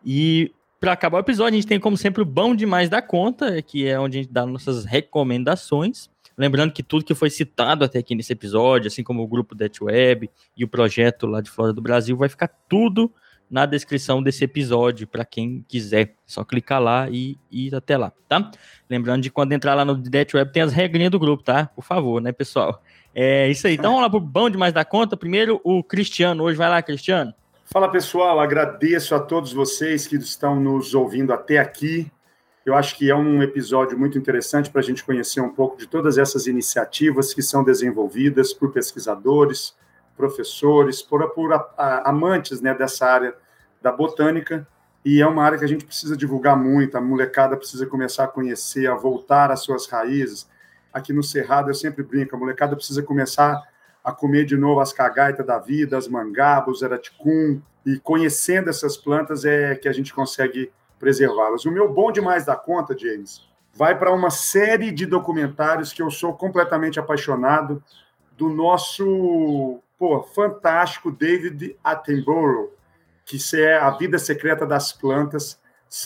E 0.03 0.51
para 0.83 0.91
acabar 0.91 1.19
o 1.19 1.21
episódio, 1.21 1.53
a 1.53 1.55
gente 1.55 1.67
tem 1.67 1.79
como 1.79 1.95
sempre 1.95 2.21
o 2.21 2.25
bom 2.25 2.53
demais 2.53 2.89
da 2.89 3.01
conta, 3.01 3.61
que 3.61 3.87
é 3.87 3.97
onde 3.97 4.17
a 4.17 4.21
gente 4.21 4.33
dá 4.33 4.45
nossas 4.45 4.83
recomendações. 4.83 6.09
Lembrando 6.37 6.73
que 6.73 6.83
tudo 6.83 7.05
que 7.05 7.15
foi 7.15 7.29
citado 7.29 7.85
até 7.85 7.99
aqui 7.99 8.13
nesse 8.13 8.33
episódio, 8.33 8.87
assim 8.87 9.01
como 9.01 9.23
o 9.23 9.27
grupo 9.27 9.55
Web 9.81 10.29
e 10.57 10.65
o 10.65 10.67
projeto 10.67 11.25
lá 11.25 11.39
de 11.39 11.49
fora 11.49 11.71
do 11.71 11.81
Brasil, 11.81 12.17
vai 12.17 12.27
ficar 12.27 12.49
tudo 12.67 13.09
na 13.49 13.65
descrição 13.65 14.21
desse 14.21 14.43
episódio 14.43 15.07
para 15.07 15.23
quem 15.23 15.63
quiser. 15.69 16.01
É 16.01 16.13
só 16.25 16.43
clicar 16.43 16.81
lá 16.81 17.09
e 17.09 17.37
ir 17.49 17.73
até 17.73 17.95
lá, 17.95 18.11
tá? 18.27 18.51
Lembrando 18.89 19.21
de 19.21 19.31
quando 19.31 19.53
entrar 19.53 19.75
lá 19.75 19.85
no 19.85 19.95
Debt 19.95 20.35
Web 20.35 20.51
tem 20.51 20.63
as 20.63 20.73
regrinhas 20.73 21.11
do 21.11 21.19
grupo, 21.19 21.43
tá? 21.43 21.67
Por 21.67 21.85
favor, 21.85 22.21
né, 22.21 22.33
pessoal? 22.33 22.83
É 23.15 23.49
isso 23.49 23.67
aí. 23.67 23.75
Então 23.75 23.91
vamos 23.91 24.01
lá 24.01 24.09
pro 24.09 24.19
bom 24.19 24.49
demais 24.49 24.73
da 24.73 24.83
conta. 24.83 25.15
Primeiro 25.15 25.61
o 25.63 25.81
Cristiano. 25.81 26.43
Hoje 26.43 26.57
vai 26.57 26.67
lá, 26.67 26.81
Cristiano. 26.81 27.33
Fala 27.73 27.89
pessoal, 27.89 28.39
agradeço 28.39 29.15
a 29.15 29.19
todos 29.19 29.51
vocês 29.51 30.05
que 30.05 30.15
estão 30.15 30.59
nos 30.59 30.93
ouvindo 30.93 31.33
até 31.33 31.57
aqui. 31.57 32.11
Eu 32.63 32.75
acho 32.75 32.95
que 32.95 33.09
é 33.09 33.15
um 33.15 33.41
episódio 33.41 33.97
muito 33.97 34.15
interessante 34.15 34.69
para 34.69 34.79
a 34.79 34.83
gente 34.83 35.03
conhecer 35.03 35.41
um 35.41 35.49
pouco 35.49 35.75
de 35.75 35.87
todas 35.87 36.19
essas 36.19 36.45
iniciativas 36.45 37.33
que 37.33 37.41
são 37.41 37.63
desenvolvidas 37.63 38.53
por 38.53 38.71
pesquisadores, 38.71 39.75
professores, 40.15 41.01
por, 41.01 41.27
por 41.31 41.51
a, 41.51 41.67
a, 41.75 42.09
amantes 42.11 42.61
né, 42.61 42.75
dessa 42.75 43.07
área 43.07 43.35
da 43.81 43.91
botânica, 43.91 44.67
e 45.03 45.19
é 45.19 45.25
uma 45.25 45.43
área 45.43 45.57
que 45.57 45.65
a 45.65 45.67
gente 45.67 45.83
precisa 45.83 46.15
divulgar 46.15 46.55
muito, 46.55 46.95
a 46.95 47.01
molecada 47.01 47.57
precisa 47.57 47.87
começar 47.87 48.25
a 48.25 48.27
conhecer, 48.27 48.85
a 48.85 48.93
voltar 48.93 49.49
às 49.49 49.61
suas 49.61 49.87
raízes. 49.87 50.47
Aqui 50.93 51.11
no 51.11 51.23
Cerrado 51.23 51.71
eu 51.71 51.73
sempre 51.73 52.03
brinco, 52.03 52.35
a 52.35 52.39
molecada 52.39 52.75
precisa 52.75 53.01
começar 53.01 53.67
a 54.03 54.11
comer 54.11 54.45
de 54.45 54.57
novo 54.57 54.79
as 54.79 54.91
cagaitas 54.91 55.45
da 55.45 55.57
vida, 55.57 55.97
as 55.97 56.07
mangabos, 56.07 56.81
eraticum, 56.81 57.61
e 57.85 57.97
conhecendo 57.99 58.69
essas 58.69 58.97
plantas 58.97 59.45
é 59.45 59.75
que 59.75 59.87
a 59.87 59.93
gente 59.93 60.13
consegue 60.13 60.71
preservá-las. 60.99 61.65
O 61.65 61.71
meu 61.71 61.91
bom 61.91 62.11
demais 62.11 62.45
da 62.45 62.55
conta, 62.55 62.97
James, 62.97 63.41
vai 63.73 63.97
para 63.97 64.13
uma 64.13 64.29
série 64.29 64.91
de 64.91 65.05
documentários 65.05 65.91
que 65.91 66.01
eu 66.01 66.09
sou 66.09 66.33
completamente 66.33 66.99
apaixonado 66.99 67.83
do 68.37 68.49
nosso 68.49 69.81
pô, 69.97 70.23
fantástico 70.23 71.11
David 71.11 71.77
Attenborough, 71.83 72.71
que 73.25 73.37
é 73.55 73.77
A 73.77 73.89
Vida 73.91 74.19
Secreta 74.19 74.65
das 74.65 74.91
Plantas. 74.91 75.59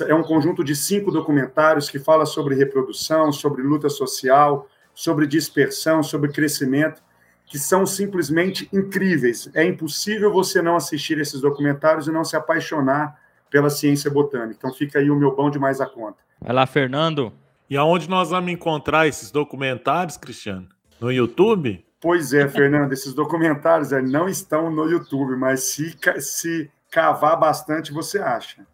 É 0.08 0.14
um 0.14 0.24
conjunto 0.24 0.64
de 0.64 0.76
cinco 0.76 1.12
documentários 1.12 1.89
que 1.89 2.00
fala 2.00 2.26
sobre 2.26 2.56
reprodução, 2.56 3.32
sobre 3.32 3.62
luta 3.62 3.89
social, 3.89 4.68
sobre 4.93 5.26
dispersão, 5.28 6.04
sobre 6.04 6.32
crescimento, 6.32 7.02
que 7.48 7.58
são 7.58 7.86
simplesmente 7.86 8.70
incríveis. 8.74 9.50
É 9.54 9.66
impossível 9.66 10.32
você 10.32 10.62
não 10.62 10.76
assistir 10.76 11.18
esses 11.18 11.39
documentários 11.39 12.08
e 12.08 12.12
não 12.12 12.24
se 12.24 12.36
apaixonar 12.36 13.18
pela 13.50 13.70
ciência 13.70 14.12
botânica. 14.12 14.56
Então 14.58 14.74
fica 14.74 15.00
aí 15.00 15.10
o 15.10 15.16
meu 15.16 15.34
bom 15.34 15.50
demais 15.50 15.80
a 15.80 15.86
conta. 15.86 16.18
Vai 16.41 16.54
lá, 16.54 16.66
Fernando. 16.66 17.32
E 17.70 17.78
aonde 17.78 18.10
nós 18.10 18.30
vamos 18.30 18.52
encontrar 18.52 19.08
esses 19.08 19.32
documentários, 19.32 20.18
Cristiano? 20.18 20.68
No 21.00 21.12
YouTube? 21.12 21.84
Pois 22.00 22.34
é, 22.34 22.48
Fernando, 22.48 22.93
esses 22.93 23.14
documentários 23.14 23.91
é, 23.91 24.02
não 24.02 24.28
estão 24.28 24.70
no 24.70 24.86
YouTube, 24.86 25.36
mas 25.36 25.64
se, 25.64 25.98
se 26.20 26.70
cavar 26.91 27.39
bastante 27.39 27.91
você 27.91 28.20
acha. 28.20 28.66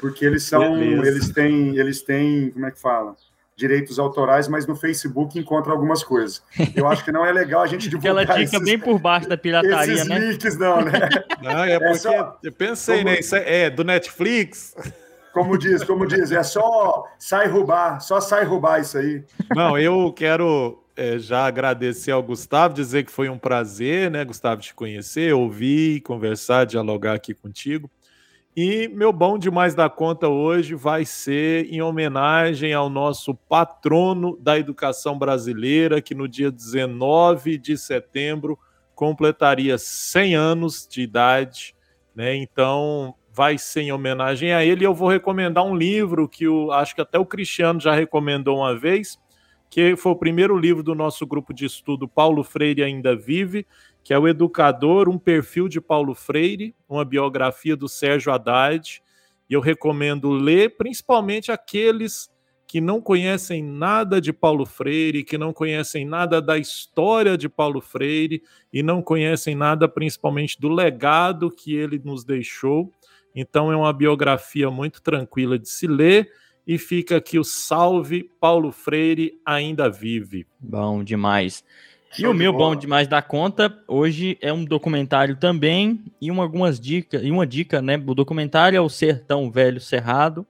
Porque 0.00 0.24
eles 0.24 0.42
são, 0.42 0.74
Beleza. 0.74 1.08
eles 1.08 1.30
têm, 1.30 1.76
eles 1.76 2.02
têm, 2.02 2.50
como 2.50 2.66
é 2.66 2.70
que 2.70 2.80
fala? 2.80 3.14
Direitos 3.56 3.98
autorais, 3.98 4.48
mas 4.48 4.66
no 4.66 4.74
Facebook 4.74 5.38
encontra 5.38 5.72
algumas 5.72 6.02
coisas. 6.02 6.42
Eu 6.74 6.88
acho 6.88 7.04
que 7.04 7.12
não 7.12 7.24
é 7.24 7.32
legal 7.32 7.62
a 7.62 7.66
gente 7.66 7.88
divulgar 7.90 8.24
Aquela 8.24 8.44
dica 8.44 8.56
esses, 8.56 8.68
bem 8.68 8.78
por 8.78 8.98
baixo 8.98 9.28
da 9.28 9.36
pirataria, 9.36 9.94
esses 9.94 10.08
né? 10.08 10.18
links, 10.18 10.58
não, 10.58 10.80
né? 10.80 10.92
Não, 11.42 11.64
é, 11.64 11.72
é 11.72 11.78
porque 11.78 11.98
só, 11.98 12.38
eu 12.42 12.52
pensei, 12.52 12.98
como, 12.98 13.10
né? 13.10 13.20
Isso 13.20 13.34
é, 13.36 13.62
é 13.62 13.70
do 13.70 13.84
Netflix. 13.84 14.74
Como 15.32 15.56
diz, 15.56 15.82
como 15.82 16.06
diz, 16.06 16.30
é 16.30 16.42
só 16.42 17.06
sai 17.18 17.48
roubar, 17.48 18.00
só 18.00 18.20
sai 18.20 18.44
roubar 18.44 18.82
isso 18.82 18.98
aí. 18.98 19.24
Não, 19.56 19.78
eu 19.78 20.12
quero 20.12 20.78
é, 20.94 21.18
já 21.18 21.46
agradecer 21.46 22.10
ao 22.10 22.22
Gustavo, 22.22 22.74
dizer 22.74 23.04
que 23.04 23.10
foi 23.10 23.30
um 23.30 23.38
prazer, 23.38 24.10
né, 24.10 24.24
Gustavo, 24.24 24.60
te 24.60 24.74
conhecer, 24.74 25.32
ouvir, 25.32 26.02
conversar, 26.02 26.66
dialogar 26.66 27.14
aqui 27.14 27.32
contigo. 27.32 27.90
E 28.54 28.86
meu 28.88 29.14
bom 29.14 29.38
demais 29.38 29.74
da 29.74 29.88
conta 29.88 30.28
hoje 30.28 30.74
vai 30.74 31.06
ser 31.06 31.72
em 31.72 31.80
homenagem 31.80 32.74
ao 32.74 32.90
nosso 32.90 33.34
patrono 33.34 34.36
da 34.38 34.58
educação 34.58 35.18
brasileira, 35.18 36.02
que 36.02 36.14
no 36.14 36.28
dia 36.28 36.50
19 36.50 37.56
de 37.56 37.78
setembro 37.78 38.58
completaria 38.94 39.78
100 39.78 40.34
anos 40.34 40.86
de 40.86 41.00
idade, 41.00 41.74
né? 42.14 42.36
Então, 42.36 43.14
vai 43.32 43.56
ser 43.56 43.82
em 43.82 43.92
homenagem 43.92 44.52
a 44.52 44.62
ele. 44.62 44.84
Eu 44.84 44.92
vou 44.92 45.08
recomendar 45.08 45.64
um 45.64 45.74
livro 45.74 46.28
que 46.28 46.44
eu 46.44 46.70
acho 46.72 46.94
que 46.94 47.00
até 47.00 47.18
o 47.18 47.24
Cristiano 47.24 47.80
já 47.80 47.94
recomendou 47.94 48.58
uma 48.58 48.78
vez, 48.78 49.18
que 49.70 49.96
foi 49.96 50.12
o 50.12 50.16
primeiro 50.16 50.58
livro 50.58 50.82
do 50.82 50.94
nosso 50.94 51.26
grupo 51.26 51.54
de 51.54 51.64
estudo 51.64 52.06
Paulo 52.06 52.44
Freire 52.44 52.82
ainda 52.82 53.16
vive, 53.16 53.66
que 54.02 54.12
é 54.12 54.18
o 54.18 54.26
Educador, 54.26 55.08
um 55.08 55.18
perfil 55.18 55.68
de 55.68 55.80
Paulo 55.80 56.14
Freire, 56.14 56.74
uma 56.88 57.04
biografia 57.04 57.76
do 57.76 57.88
Sérgio 57.88 58.32
Haddad. 58.32 59.02
E 59.48 59.54
eu 59.54 59.60
recomendo 59.60 60.30
ler, 60.30 60.76
principalmente 60.76 61.52
aqueles 61.52 62.30
que 62.66 62.80
não 62.80 63.02
conhecem 63.02 63.62
nada 63.62 64.18
de 64.18 64.32
Paulo 64.32 64.64
Freire, 64.64 65.22
que 65.22 65.36
não 65.36 65.52
conhecem 65.52 66.06
nada 66.06 66.40
da 66.40 66.56
história 66.56 67.36
de 67.36 67.46
Paulo 67.46 67.82
Freire 67.82 68.42
e 68.72 68.82
não 68.82 69.02
conhecem 69.02 69.54
nada 69.54 69.86
principalmente 69.86 70.58
do 70.58 70.70
legado 70.70 71.50
que 71.50 71.74
ele 71.74 72.00
nos 72.02 72.24
deixou. 72.24 72.90
Então 73.34 73.70
é 73.70 73.76
uma 73.76 73.92
biografia 73.92 74.70
muito 74.70 75.02
tranquila 75.02 75.58
de 75.58 75.68
se 75.68 75.86
ler 75.86 76.32
e 76.66 76.78
fica 76.78 77.16
aqui 77.16 77.38
o 77.38 77.44
salve 77.44 78.30
Paulo 78.40 78.72
Freire 78.72 79.38
ainda 79.44 79.90
vive. 79.90 80.46
Bom 80.58 81.04
demais. 81.04 81.62
E 82.18 82.26
o 82.26 82.34
meu 82.34 82.52
bom 82.52 82.76
demais 82.76 83.08
da 83.08 83.22
conta 83.22 83.74
hoje 83.88 84.36
é 84.42 84.52
um 84.52 84.64
documentário 84.64 85.34
também 85.34 86.04
e 86.20 86.30
uma, 86.30 86.42
algumas 86.42 86.78
dicas 86.78 87.22
e 87.22 87.30
uma 87.30 87.46
dica, 87.46 87.80
né? 87.80 87.96
O 88.06 88.14
documentário 88.14 88.76
é 88.76 88.80
o 88.80 88.88
Sertão 88.88 89.50
Velho 89.50 89.80
Cerrado, 89.80 90.46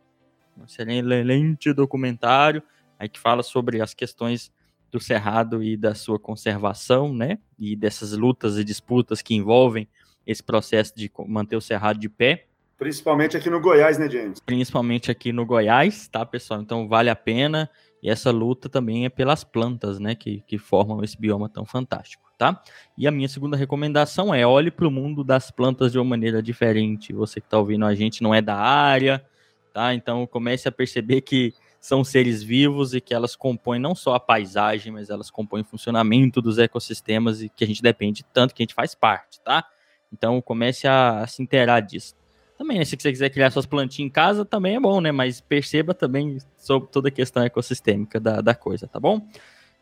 um 0.58 0.64
excelente 0.64 1.72
documentário 1.72 2.62
aí 2.98 3.08
que 3.08 3.20
fala 3.20 3.44
sobre 3.44 3.80
as 3.80 3.94
questões 3.94 4.50
do 4.90 5.00
cerrado 5.00 5.62
e 5.62 5.76
da 5.76 5.94
sua 5.94 6.18
conservação, 6.18 7.14
né? 7.14 7.38
E 7.56 7.76
dessas 7.76 8.12
lutas 8.12 8.58
e 8.58 8.64
disputas 8.64 9.22
que 9.22 9.34
envolvem 9.34 9.88
esse 10.26 10.42
processo 10.42 10.92
de 10.96 11.10
manter 11.28 11.56
o 11.56 11.60
cerrado 11.60 11.98
de 11.98 12.08
pé. 12.08 12.46
Principalmente 12.76 13.36
aqui 13.36 13.48
no 13.48 13.60
Goiás, 13.60 13.98
né, 13.98 14.10
James? 14.10 14.40
Principalmente 14.40 15.10
aqui 15.12 15.32
no 15.32 15.46
Goiás, 15.46 16.08
tá, 16.08 16.26
pessoal? 16.26 16.60
Então 16.60 16.88
vale 16.88 17.08
a 17.08 17.16
pena. 17.16 17.70
E 18.02 18.10
essa 18.10 18.32
luta 18.32 18.68
também 18.68 19.04
é 19.04 19.08
pelas 19.08 19.44
plantas, 19.44 20.00
né, 20.00 20.14
que, 20.14 20.42
que 20.46 20.58
formam 20.58 21.04
esse 21.04 21.16
bioma 21.16 21.48
tão 21.48 21.64
fantástico, 21.64 22.28
tá? 22.36 22.60
E 22.98 23.06
a 23.06 23.12
minha 23.12 23.28
segunda 23.28 23.56
recomendação 23.56 24.34
é 24.34 24.44
olhe 24.44 24.72
para 24.72 24.88
o 24.88 24.90
mundo 24.90 25.22
das 25.22 25.52
plantas 25.52 25.92
de 25.92 25.98
uma 25.98 26.04
maneira 26.04 26.42
diferente. 26.42 27.12
Você 27.12 27.40
que 27.40 27.46
está 27.46 27.58
ouvindo 27.58 27.84
a 27.84 27.94
gente 27.94 28.20
não 28.20 28.34
é 28.34 28.42
da 28.42 28.56
área, 28.56 29.24
tá? 29.72 29.94
Então 29.94 30.26
comece 30.26 30.66
a 30.66 30.72
perceber 30.72 31.20
que 31.20 31.54
são 31.80 32.02
seres 32.02 32.42
vivos 32.42 32.92
e 32.92 33.00
que 33.00 33.14
elas 33.14 33.36
compõem 33.36 33.80
não 33.80 33.94
só 33.94 34.14
a 34.14 34.20
paisagem, 34.20 34.92
mas 34.92 35.08
elas 35.08 35.30
compõem 35.30 35.62
o 35.62 35.64
funcionamento 35.64 36.42
dos 36.42 36.58
ecossistemas 36.58 37.40
e 37.40 37.48
que 37.48 37.62
a 37.62 37.66
gente 37.66 37.82
depende 37.82 38.24
tanto 38.32 38.54
que 38.54 38.62
a 38.62 38.64
gente 38.64 38.74
faz 38.74 38.94
parte, 38.94 39.40
tá? 39.40 39.64
Então 40.12 40.40
comece 40.42 40.86
a, 40.86 41.20
a 41.20 41.26
se 41.26 41.42
inteirar 41.42 41.80
disso. 41.80 42.14
Também, 42.62 42.78
né? 42.78 42.84
Se 42.84 42.96
você 42.96 43.10
quiser 43.10 43.28
criar 43.28 43.50
suas 43.50 43.66
plantinhas 43.66 44.08
em 44.08 44.12
casa, 44.12 44.44
também 44.44 44.76
é 44.76 44.80
bom, 44.80 45.00
né? 45.00 45.10
Mas 45.10 45.40
perceba 45.40 45.92
também 45.92 46.38
sobre 46.56 46.88
toda 46.92 47.08
a 47.08 47.10
questão 47.10 47.42
ecossistêmica 47.42 48.20
da, 48.20 48.40
da 48.40 48.54
coisa, 48.54 48.86
tá 48.86 49.00
bom? 49.00 49.20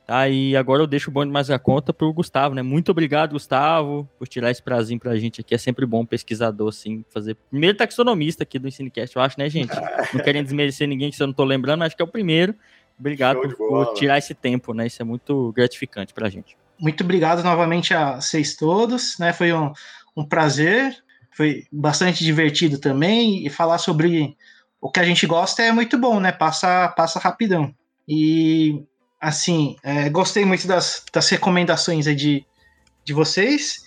Tá, 0.07 0.27
e 0.31 0.57
agora 0.57 0.83
eu 0.83 0.87
deixo 0.87 1.11
o 1.11 1.13
bom 1.13 1.23
de 1.23 1.31
mais 1.31 1.51
a 1.51 1.59
conta 1.59 1.93
pro 1.93 2.11
Gustavo, 2.11 2.55
né? 2.55 2.63
Muito 2.63 2.91
obrigado, 2.91 3.33
Gustavo, 3.33 4.09
por 4.19 4.27
tirar 4.27 4.51
esse 4.51 4.63
prazinho 4.63 4.99
pra 4.99 5.15
gente 5.17 5.43
aqui. 5.43 5.55
É 5.55 5.59
sempre 5.59 5.85
bom 5.85 6.07
pesquisador, 6.07 6.71
assim, 6.71 7.05
fazer. 7.11 7.37
Primeiro 7.51 7.77
taxonomista 7.77 8.45
aqui 8.45 8.59
do 8.59 8.67
Ensinecast, 8.67 9.15
eu 9.15 9.21
acho, 9.21 9.39
né, 9.39 9.51
gente? 9.51 9.73
Não 10.15 10.25
querendo 10.25 10.45
desmerecer 10.47 10.89
ninguém 10.89 11.11
que 11.11 11.23
eu 11.23 11.27
não 11.27 11.35
tô 11.35 11.45
lembrando, 11.45 11.85
acho 11.85 11.95
que 11.95 12.01
é 12.01 12.05
o 12.05 12.09
primeiro. 12.09 12.55
Obrigado 12.99 13.41
por, 13.41 13.55
por, 13.57 13.93
tirar 13.93 14.17
esse 14.17 14.33
tempo, 14.35 14.73
né? 14.73 14.87
Isso 14.87 15.03
é 15.03 15.05
muito 15.05 15.53
gratificante 15.53 16.15
pra 16.15 16.31
gente. 16.31 16.57
Muito 16.79 17.05
obrigado 17.05 17.45
novamente 17.45 17.93
a 17.93 18.23
vocês 18.23 18.57
todos, 18.57 19.19
né? 19.19 19.35
Foi 19.35 19.53
um, 19.53 19.71
um 20.17 20.25
prazer 20.25 20.97
foi 21.41 21.67
bastante 21.73 22.23
divertido 22.23 22.77
também. 22.77 23.47
E 23.47 23.49
falar 23.49 23.79
sobre 23.79 24.37
o 24.79 24.91
que 24.91 25.01
a 25.01 25.05
gente 25.05 25.27
gosta 25.27 25.63
é 25.63 25.73
muito 25.73 25.97
bom, 25.97 26.21
né? 26.21 26.31
Passa, 26.31 26.87
passa 26.89 27.19
rapidão. 27.19 27.75
E, 28.07 28.85
assim, 29.19 29.75
é, 29.83 30.11
gostei 30.11 30.45
muito 30.45 30.67
das, 30.67 31.03
das 31.11 31.31
recomendações 31.31 32.05
de, 32.05 32.45
de 33.03 33.15
vocês. 33.15 33.83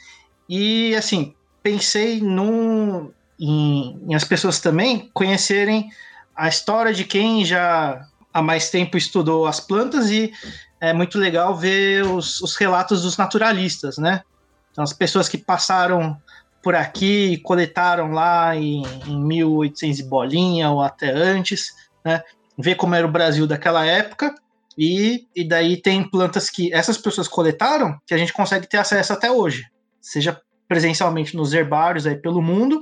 E, 0.49 0.95
assim, 0.95 1.35
pensei 1.61 2.19
num, 2.21 3.11
em, 3.39 3.99
em 4.07 4.15
as 4.15 4.23
pessoas 4.23 4.59
também 4.59 5.11
conhecerem 5.13 5.91
a 6.35 6.47
história 6.47 6.91
de 6.91 7.03
quem 7.03 7.45
já 7.45 8.03
há 8.33 8.41
mais 8.41 8.71
tempo 8.71 8.97
estudou 8.97 9.45
as 9.45 9.59
plantas 9.59 10.09
e 10.09 10.33
é 10.81 10.91
muito 10.91 11.19
legal 11.19 11.55
ver 11.55 12.03
os, 12.03 12.41
os 12.41 12.55
relatos 12.55 13.03
dos 13.03 13.15
naturalistas, 13.15 13.99
né? 13.99 14.23
Então, 14.71 14.83
as 14.83 14.91
pessoas 14.91 15.29
que 15.29 15.37
passaram 15.37 16.19
por 16.63 16.75
aqui, 16.75 17.37
coletaram 17.39 18.11
lá 18.11 18.55
em, 18.55 18.83
em 19.05 19.21
1800 19.21 19.99
e 19.99 20.03
bolinha 20.03 20.69
ou 20.71 20.81
até 20.81 21.11
antes, 21.11 21.73
né? 22.03 22.23
Ver 22.57 22.75
como 22.75 22.95
era 22.95 23.05
o 23.05 23.11
Brasil 23.11 23.45
daquela 23.45 23.85
época 23.85 24.33
e, 24.77 25.27
e 25.35 25.47
daí 25.47 25.81
tem 25.81 26.09
plantas 26.09 26.49
que 26.49 26.73
essas 26.73 26.97
pessoas 26.97 27.27
coletaram 27.27 27.99
que 28.07 28.13
a 28.13 28.17
gente 28.17 28.31
consegue 28.31 28.67
ter 28.67 28.77
acesso 28.77 29.11
até 29.11 29.29
hoje, 29.29 29.65
seja 30.01 30.39
presencialmente 30.67 31.35
nos 31.35 31.53
herbários 31.53 32.07
aí 32.07 32.15
pelo 32.15 32.41
mundo 32.41 32.81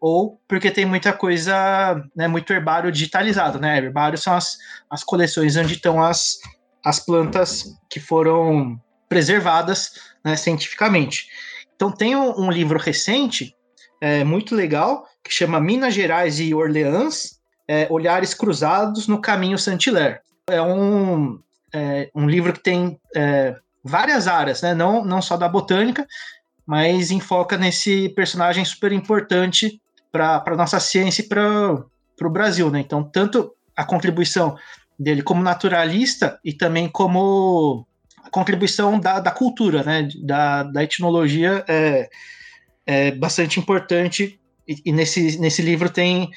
ou 0.00 0.40
porque 0.48 0.70
tem 0.70 0.84
muita 0.84 1.12
coisa, 1.12 2.02
né, 2.16 2.26
muito 2.26 2.52
herbário 2.52 2.90
digitalizado, 2.90 3.60
né? 3.60 3.78
Herbários 3.78 4.24
são 4.24 4.34
as, 4.34 4.58
as 4.90 5.04
coleções 5.04 5.56
onde 5.56 5.74
estão 5.74 6.02
as, 6.02 6.38
as 6.84 6.98
plantas 6.98 7.66
que 7.88 8.00
foram 8.00 8.80
preservadas 9.08 9.92
né, 10.24 10.34
cientificamente. 10.34 11.28
Então 11.82 11.90
tem 11.90 12.14
um, 12.14 12.42
um 12.42 12.48
livro 12.48 12.78
recente, 12.78 13.56
é, 14.00 14.22
muito 14.22 14.54
legal, 14.54 15.04
que 15.20 15.32
chama 15.32 15.58
Minas 15.58 15.92
Gerais 15.92 16.38
e 16.38 16.54
Orleans, 16.54 17.40
é, 17.66 17.88
Olhares 17.90 18.34
Cruzados 18.34 19.08
no 19.08 19.20
Caminho 19.20 19.58
Saint-Hilaire. 19.58 20.20
É 20.48 20.62
um, 20.62 21.40
é, 21.74 22.08
um 22.14 22.28
livro 22.28 22.52
que 22.52 22.62
tem 22.62 23.00
é, 23.16 23.56
várias 23.82 24.28
áreas, 24.28 24.62
né? 24.62 24.76
não, 24.76 25.04
não 25.04 25.20
só 25.20 25.36
da 25.36 25.48
botânica, 25.48 26.06
mas 26.64 27.10
enfoca 27.10 27.58
nesse 27.58 28.10
personagem 28.10 28.64
super 28.64 28.92
importante 28.92 29.82
para 30.12 30.40
a 30.46 30.56
nossa 30.56 30.78
ciência 30.78 31.22
e 31.22 31.26
para 31.26 31.84
o 32.22 32.30
Brasil. 32.30 32.70
Né? 32.70 32.78
Então, 32.78 33.02
tanto 33.02 33.56
a 33.74 33.84
contribuição 33.84 34.56
dele 34.96 35.20
como 35.20 35.42
naturalista 35.42 36.38
e 36.44 36.52
também 36.52 36.88
como 36.88 37.84
contribuição 38.32 38.98
da, 38.98 39.20
da 39.20 39.30
cultura, 39.30 39.84
né, 39.84 40.08
da, 40.24 40.62
da 40.64 40.82
etnologia 40.82 41.62
é, 41.68 42.08
é 42.86 43.10
bastante 43.12 43.60
importante 43.60 44.40
e, 44.66 44.76
e, 44.86 44.92
nesse, 44.92 45.38
nesse 45.38 45.60
livro 45.60 45.90
tem, 45.90 46.30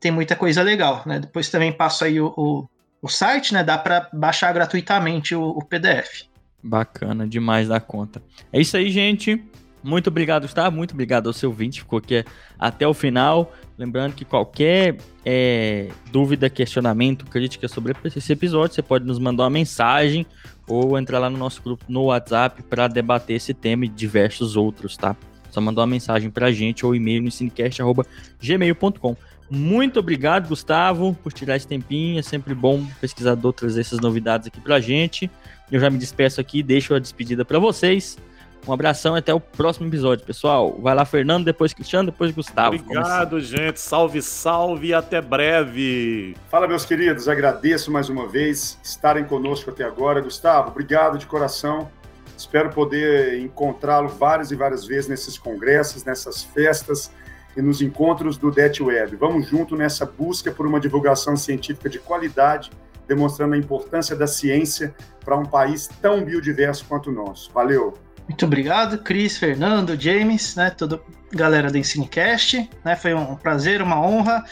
tem 0.00 0.12
muita 0.12 0.36
coisa 0.36 0.62
legal, 0.62 1.02
né? 1.04 1.18
Depois 1.18 1.50
também 1.50 1.72
passo 1.72 2.04
aí 2.04 2.20
o, 2.20 2.32
o, 2.36 2.68
o 3.02 3.08
site, 3.08 3.52
né? 3.52 3.64
Dá 3.64 3.76
para 3.76 4.08
baixar 4.12 4.52
gratuitamente 4.52 5.34
o, 5.34 5.42
o 5.42 5.64
PDF. 5.64 6.26
Bacana 6.62 7.26
demais 7.26 7.68
da 7.68 7.80
conta. 7.80 8.22
É 8.52 8.60
isso 8.60 8.76
aí, 8.76 8.90
gente. 8.90 9.42
Muito 9.82 10.08
obrigado, 10.08 10.42
Gustavo. 10.42 10.76
Muito 10.76 10.92
obrigado 10.92 11.26
ao 11.26 11.32
seu 11.32 11.50
ouvinte, 11.50 11.80
ficou 11.80 11.98
aqui 11.98 12.24
até 12.58 12.86
o 12.86 12.94
final. 12.94 13.52
Lembrando 13.76 14.14
que 14.14 14.24
qualquer 14.24 14.96
é, 15.24 15.88
dúvida, 16.10 16.48
questionamento, 16.48 17.26
crítica 17.26 17.66
sobre 17.68 17.94
esse 18.04 18.32
episódio, 18.32 18.74
você 18.74 18.82
pode 18.82 19.04
nos 19.04 19.18
mandar 19.18 19.42
uma 19.42 19.50
mensagem 19.50 20.26
ou 20.66 20.98
entrar 20.98 21.18
lá 21.18 21.28
no 21.28 21.38
nosso 21.38 21.62
grupo 21.62 21.84
no 21.88 22.04
WhatsApp 22.04 22.62
para 22.62 22.88
debater 22.88 23.36
esse 23.36 23.52
tema 23.52 23.84
e 23.84 23.88
diversos 23.88 24.56
outros, 24.56 24.96
tá? 24.96 25.16
Só 25.50 25.60
mandar 25.60 25.82
uma 25.82 25.86
mensagem 25.86 26.30
para 26.30 26.46
a 26.46 26.52
gente 26.52 26.84
ou 26.84 26.94
e-mail 26.94 27.22
no 27.22 27.30
cinecast.gmail.com. 27.30 29.16
Muito 29.50 30.00
obrigado, 30.00 30.48
Gustavo, 30.48 31.16
por 31.22 31.32
tirar 31.32 31.56
esse 31.56 31.66
tempinho. 31.68 32.18
É 32.18 32.22
sempre 32.22 32.54
bom 32.54 32.84
pesquisador 33.00 33.52
trazer 33.52 33.82
essas 33.82 34.00
novidades 34.00 34.48
aqui 34.48 34.60
pra 34.60 34.80
gente. 34.80 35.30
Eu 35.70 35.78
já 35.78 35.88
me 35.90 35.98
despeço 35.98 36.40
aqui, 36.40 36.62
deixo 36.62 36.94
a 36.94 36.98
despedida 36.98 37.44
para 37.44 37.58
vocês. 37.58 38.18
Um 38.66 38.72
abração 38.72 39.14
e 39.14 39.18
até 39.18 39.32
o 39.32 39.38
próximo 39.38 39.86
episódio, 39.86 40.24
pessoal. 40.24 40.78
Vai 40.80 40.94
lá, 40.94 41.04
Fernando, 41.04 41.44
depois 41.44 41.74
Cristiano, 41.74 42.10
depois 42.10 42.30
Gustavo. 42.30 42.76
Obrigado, 42.76 43.40
gente. 43.40 43.78
Salve, 43.78 44.22
salve 44.22 44.88
e 44.88 44.94
até 44.94 45.20
breve. 45.20 46.34
Fala, 46.50 46.66
meus 46.66 46.84
queridos. 46.84 47.28
Agradeço 47.28 47.90
mais 47.90 48.08
uma 48.08 48.26
vez 48.26 48.78
estarem 48.82 49.24
conosco 49.24 49.70
até 49.70 49.84
agora. 49.84 50.20
Gustavo, 50.20 50.70
obrigado 50.70 51.18
de 51.18 51.26
coração. 51.26 51.90
Espero 52.36 52.70
poder 52.70 53.38
encontrá-lo 53.40 54.08
várias 54.08 54.50
e 54.50 54.56
várias 54.56 54.86
vezes 54.86 55.08
nesses 55.08 55.38
congressos, 55.38 56.04
nessas 56.04 56.42
festas 56.42 57.10
e 57.56 57.62
nos 57.62 57.80
encontros 57.80 58.36
do 58.36 58.50
Det 58.50 58.82
Web. 58.82 59.16
Vamos 59.16 59.46
junto 59.46 59.76
nessa 59.76 60.04
busca 60.04 60.50
por 60.50 60.66
uma 60.66 60.80
divulgação 60.80 61.36
científica 61.36 61.88
de 61.88 61.98
qualidade, 61.98 62.70
demonstrando 63.06 63.54
a 63.54 63.58
importância 63.58 64.16
da 64.16 64.26
ciência 64.26 64.94
para 65.24 65.36
um 65.36 65.44
país 65.44 65.88
tão 66.00 66.24
biodiverso 66.24 66.84
quanto 66.86 67.10
o 67.10 67.12
nosso. 67.12 67.52
Valeu! 67.52 68.03
Muito 68.28 68.46
obrigado, 68.46 68.98
Cris, 68.98 69.36
Fernando, 69.36 70.00
James, 70.00 70.56
né, 70.56 70.70
toda 70.70 71.00
galera 71.30 71.70
do 71.70 71.76
Ensinecast, 71.76 72.68
né, 72.84 72.96
foi 72.96 73.12
um 73.12 73.36
prazer, 73.36 73.82
uma 73.82 74.00
honra, 74.00 74.44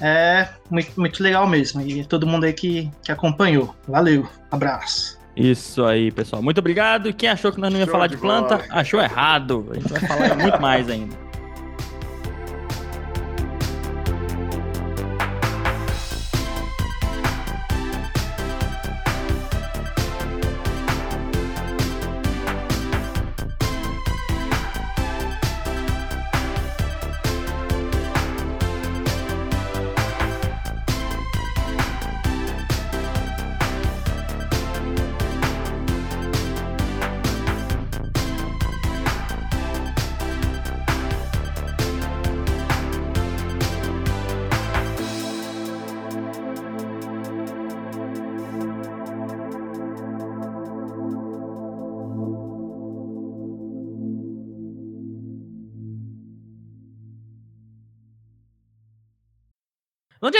é 0.00 0.48
muito, 0.68 0.98
muito 0.98 1.22
legal 1.22 1.46
mesmo, 1.46 1.80
e 1.80 2.04
todo 2.04 2.26
mundo 2.26 2.44
aí 2.44 2.52
que, 2.52 2.90
que 3.02 3.12
acompanhou. 3.12 3.74
Valeu, 3.86 4.28
abraço. 4.50 5.20
Isso 5.36 5.84
aí, 5.84 6.10
pessoal. 6.10 6.42
Muito 6.42 6.58
obrigado. 6.58 7.12
Quem 7.14 7.28
achou 7.28 7.50
que 7.50 7.60
nós 7.60 7.72
não 7.72 7.78
ia 7.80 7.86
Show 7.86 7.92
falar 7.92 8.06
de, 8.06 8.16
de 8.16 8.20
planta, 8.20 8.60
achou 8.68 9.00
errado. 9.00 9.66
A 9.70 9.74
gente 9.74 9.88
vai 9.88 10.00
falar 10.00 10.34
muito 10.36 10.60
mais 10.60 10.90
ainda. 10.90 11.31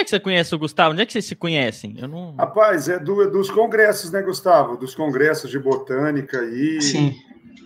É 0.03 0.05
que 0.05 0.11
você 0.11 0.21
conhece 0.21 0.55
o 0.55 0.59
Gustavo? 0.59 0.93
Onde 0.93 1.03
é 1.03 1.07
que 1.07 1.13
vocês 1.13 1.25
se 1.25 1.35
conhecem? 1.35 1.97
Eu 1.99 2.09
não... 2.09 2.35
Rapaz, 2.37 2.89
é 2.89 2.99
do, 2.99 3.31
dos 3.31 3.51
congressos, 3.51 4.11
né, 4.11 4.21
Gustavo? 4.23 4.77
Dos 4.77 4.95
congressos 4.95 5.51
de 5.51 5.59
botânica 5.59 6.41
aí. 6.41 6.83
Sim. 6.83 7.17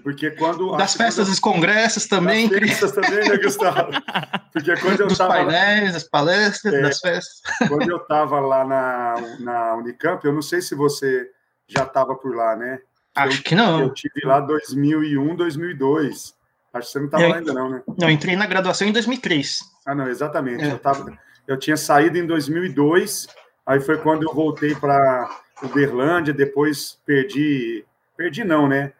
Porque 0.07 0.31
quando. 0.31 0.77
Das 0.77 0.95
festas 0.95 1.27
dos 1.27 1.41
congressos 1.41 2.07
também. 2.07 2.49
Das 2.49 2.61
festas 2.61 2.93
também, 2.93 3.29
né, 3.29 3.37
Gustavo? 3.39 3.91
Porque 4.53 4.77
quando 4.77 5.01
eu 5.01 5.09
dos 5.09 5.19
tava. 5.19 5.35
painéis, 5.35 5.95
das 5.95 6.05
palestras, 6.05 6.75
é, 6.75 6.81
das 6.81 7.01
festas. 7.01 7.43
Quando 7.67 7.91
eu 7.91 7.97
estava 7.97 8.39
lá 8.39 8.65
na, 8.65 9.15
na 9.41 9.75
Unicamp, 9.75 10.25
eu 10.25 10.33
não 10.33 10.43
sei 10.43 10.63
se 10.63 10.77
você 10.77 11.29
já 11.67 11.83
estava 11.83 12.15
por 12.15 12.37
lá, 12.37 12.55
né? 12.55 12.79
Acho 13.17 13.41
eu, 13.41 13.43
que 13.43 13.55
não. 13.57 13.81
Eu 13.81 13.93
tive 13.93 14.21
lá 14.25 14.39
2001, 14.39 15.35
2002. 15.35 16.35
Acho 16.73 16.87
que 16.87 16.93
você 16.93 16.99
não 17.01 17.07
estava 17.07 17.27
lá 17.27 17.37
ainda, 17.39 17.53
não, 17.53 17.69
né? 17.69 17.83
Não, 17.99 18.09
entrei 18.09 18.37
na 18.37 18.47
graduação 18.47 18.87
em 18.87 18.93
2003. 18.93 19.59
Ah, 19.85 19.95
não, 19.95 20.07
exatamente. 20.07 20.63
É. 20.63 20.71
Eu 20.71 20.77
estava 20.77 21.19
eu 21.47 21.57
tinha 21.59 21.77
saído 21.77 22.19
em 22.19 22.27
2002, 22.27 23.27
aí 23.65 23.81
foi 23.81 23.99
quando 23.99 24.25
eu 24.25 24.35
voltei 24.35 24.75
para 24.75 25.29
Uberlândia, 25.63 26.35
depois 26.35 26.99
perdi, 27.05 27.85
perdi 28.17 28.45
não, 28.45 28.69
né? 28.69 28.93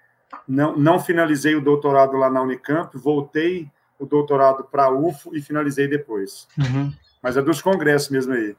Não, 0.47 0.77
não 0.77 0.99
finalizei 0.99 1.55
o 1.55 1.61
doutorado 1.61 2.17
lá 2.17 2.31
na 2.31 2.43
Unicamp, 2.43 2.97
voltei 2.97 3.69
o 3.99 4.07
doutorado 4.07 4.65
para 4.65 4.85
a 4.85 4.91
UFO 4.91 5.35
e 5.35 5.41
finalizei 5.41 5.89
depois. 5.89 6.47
Uhum. 6.59 6.93
Mas 7.23 7.37
é 7.37 7.43
dos 7.43 7.63
congressos 7.63 8.11
mesmo 8.11 8.35
aí. 8.35 8.55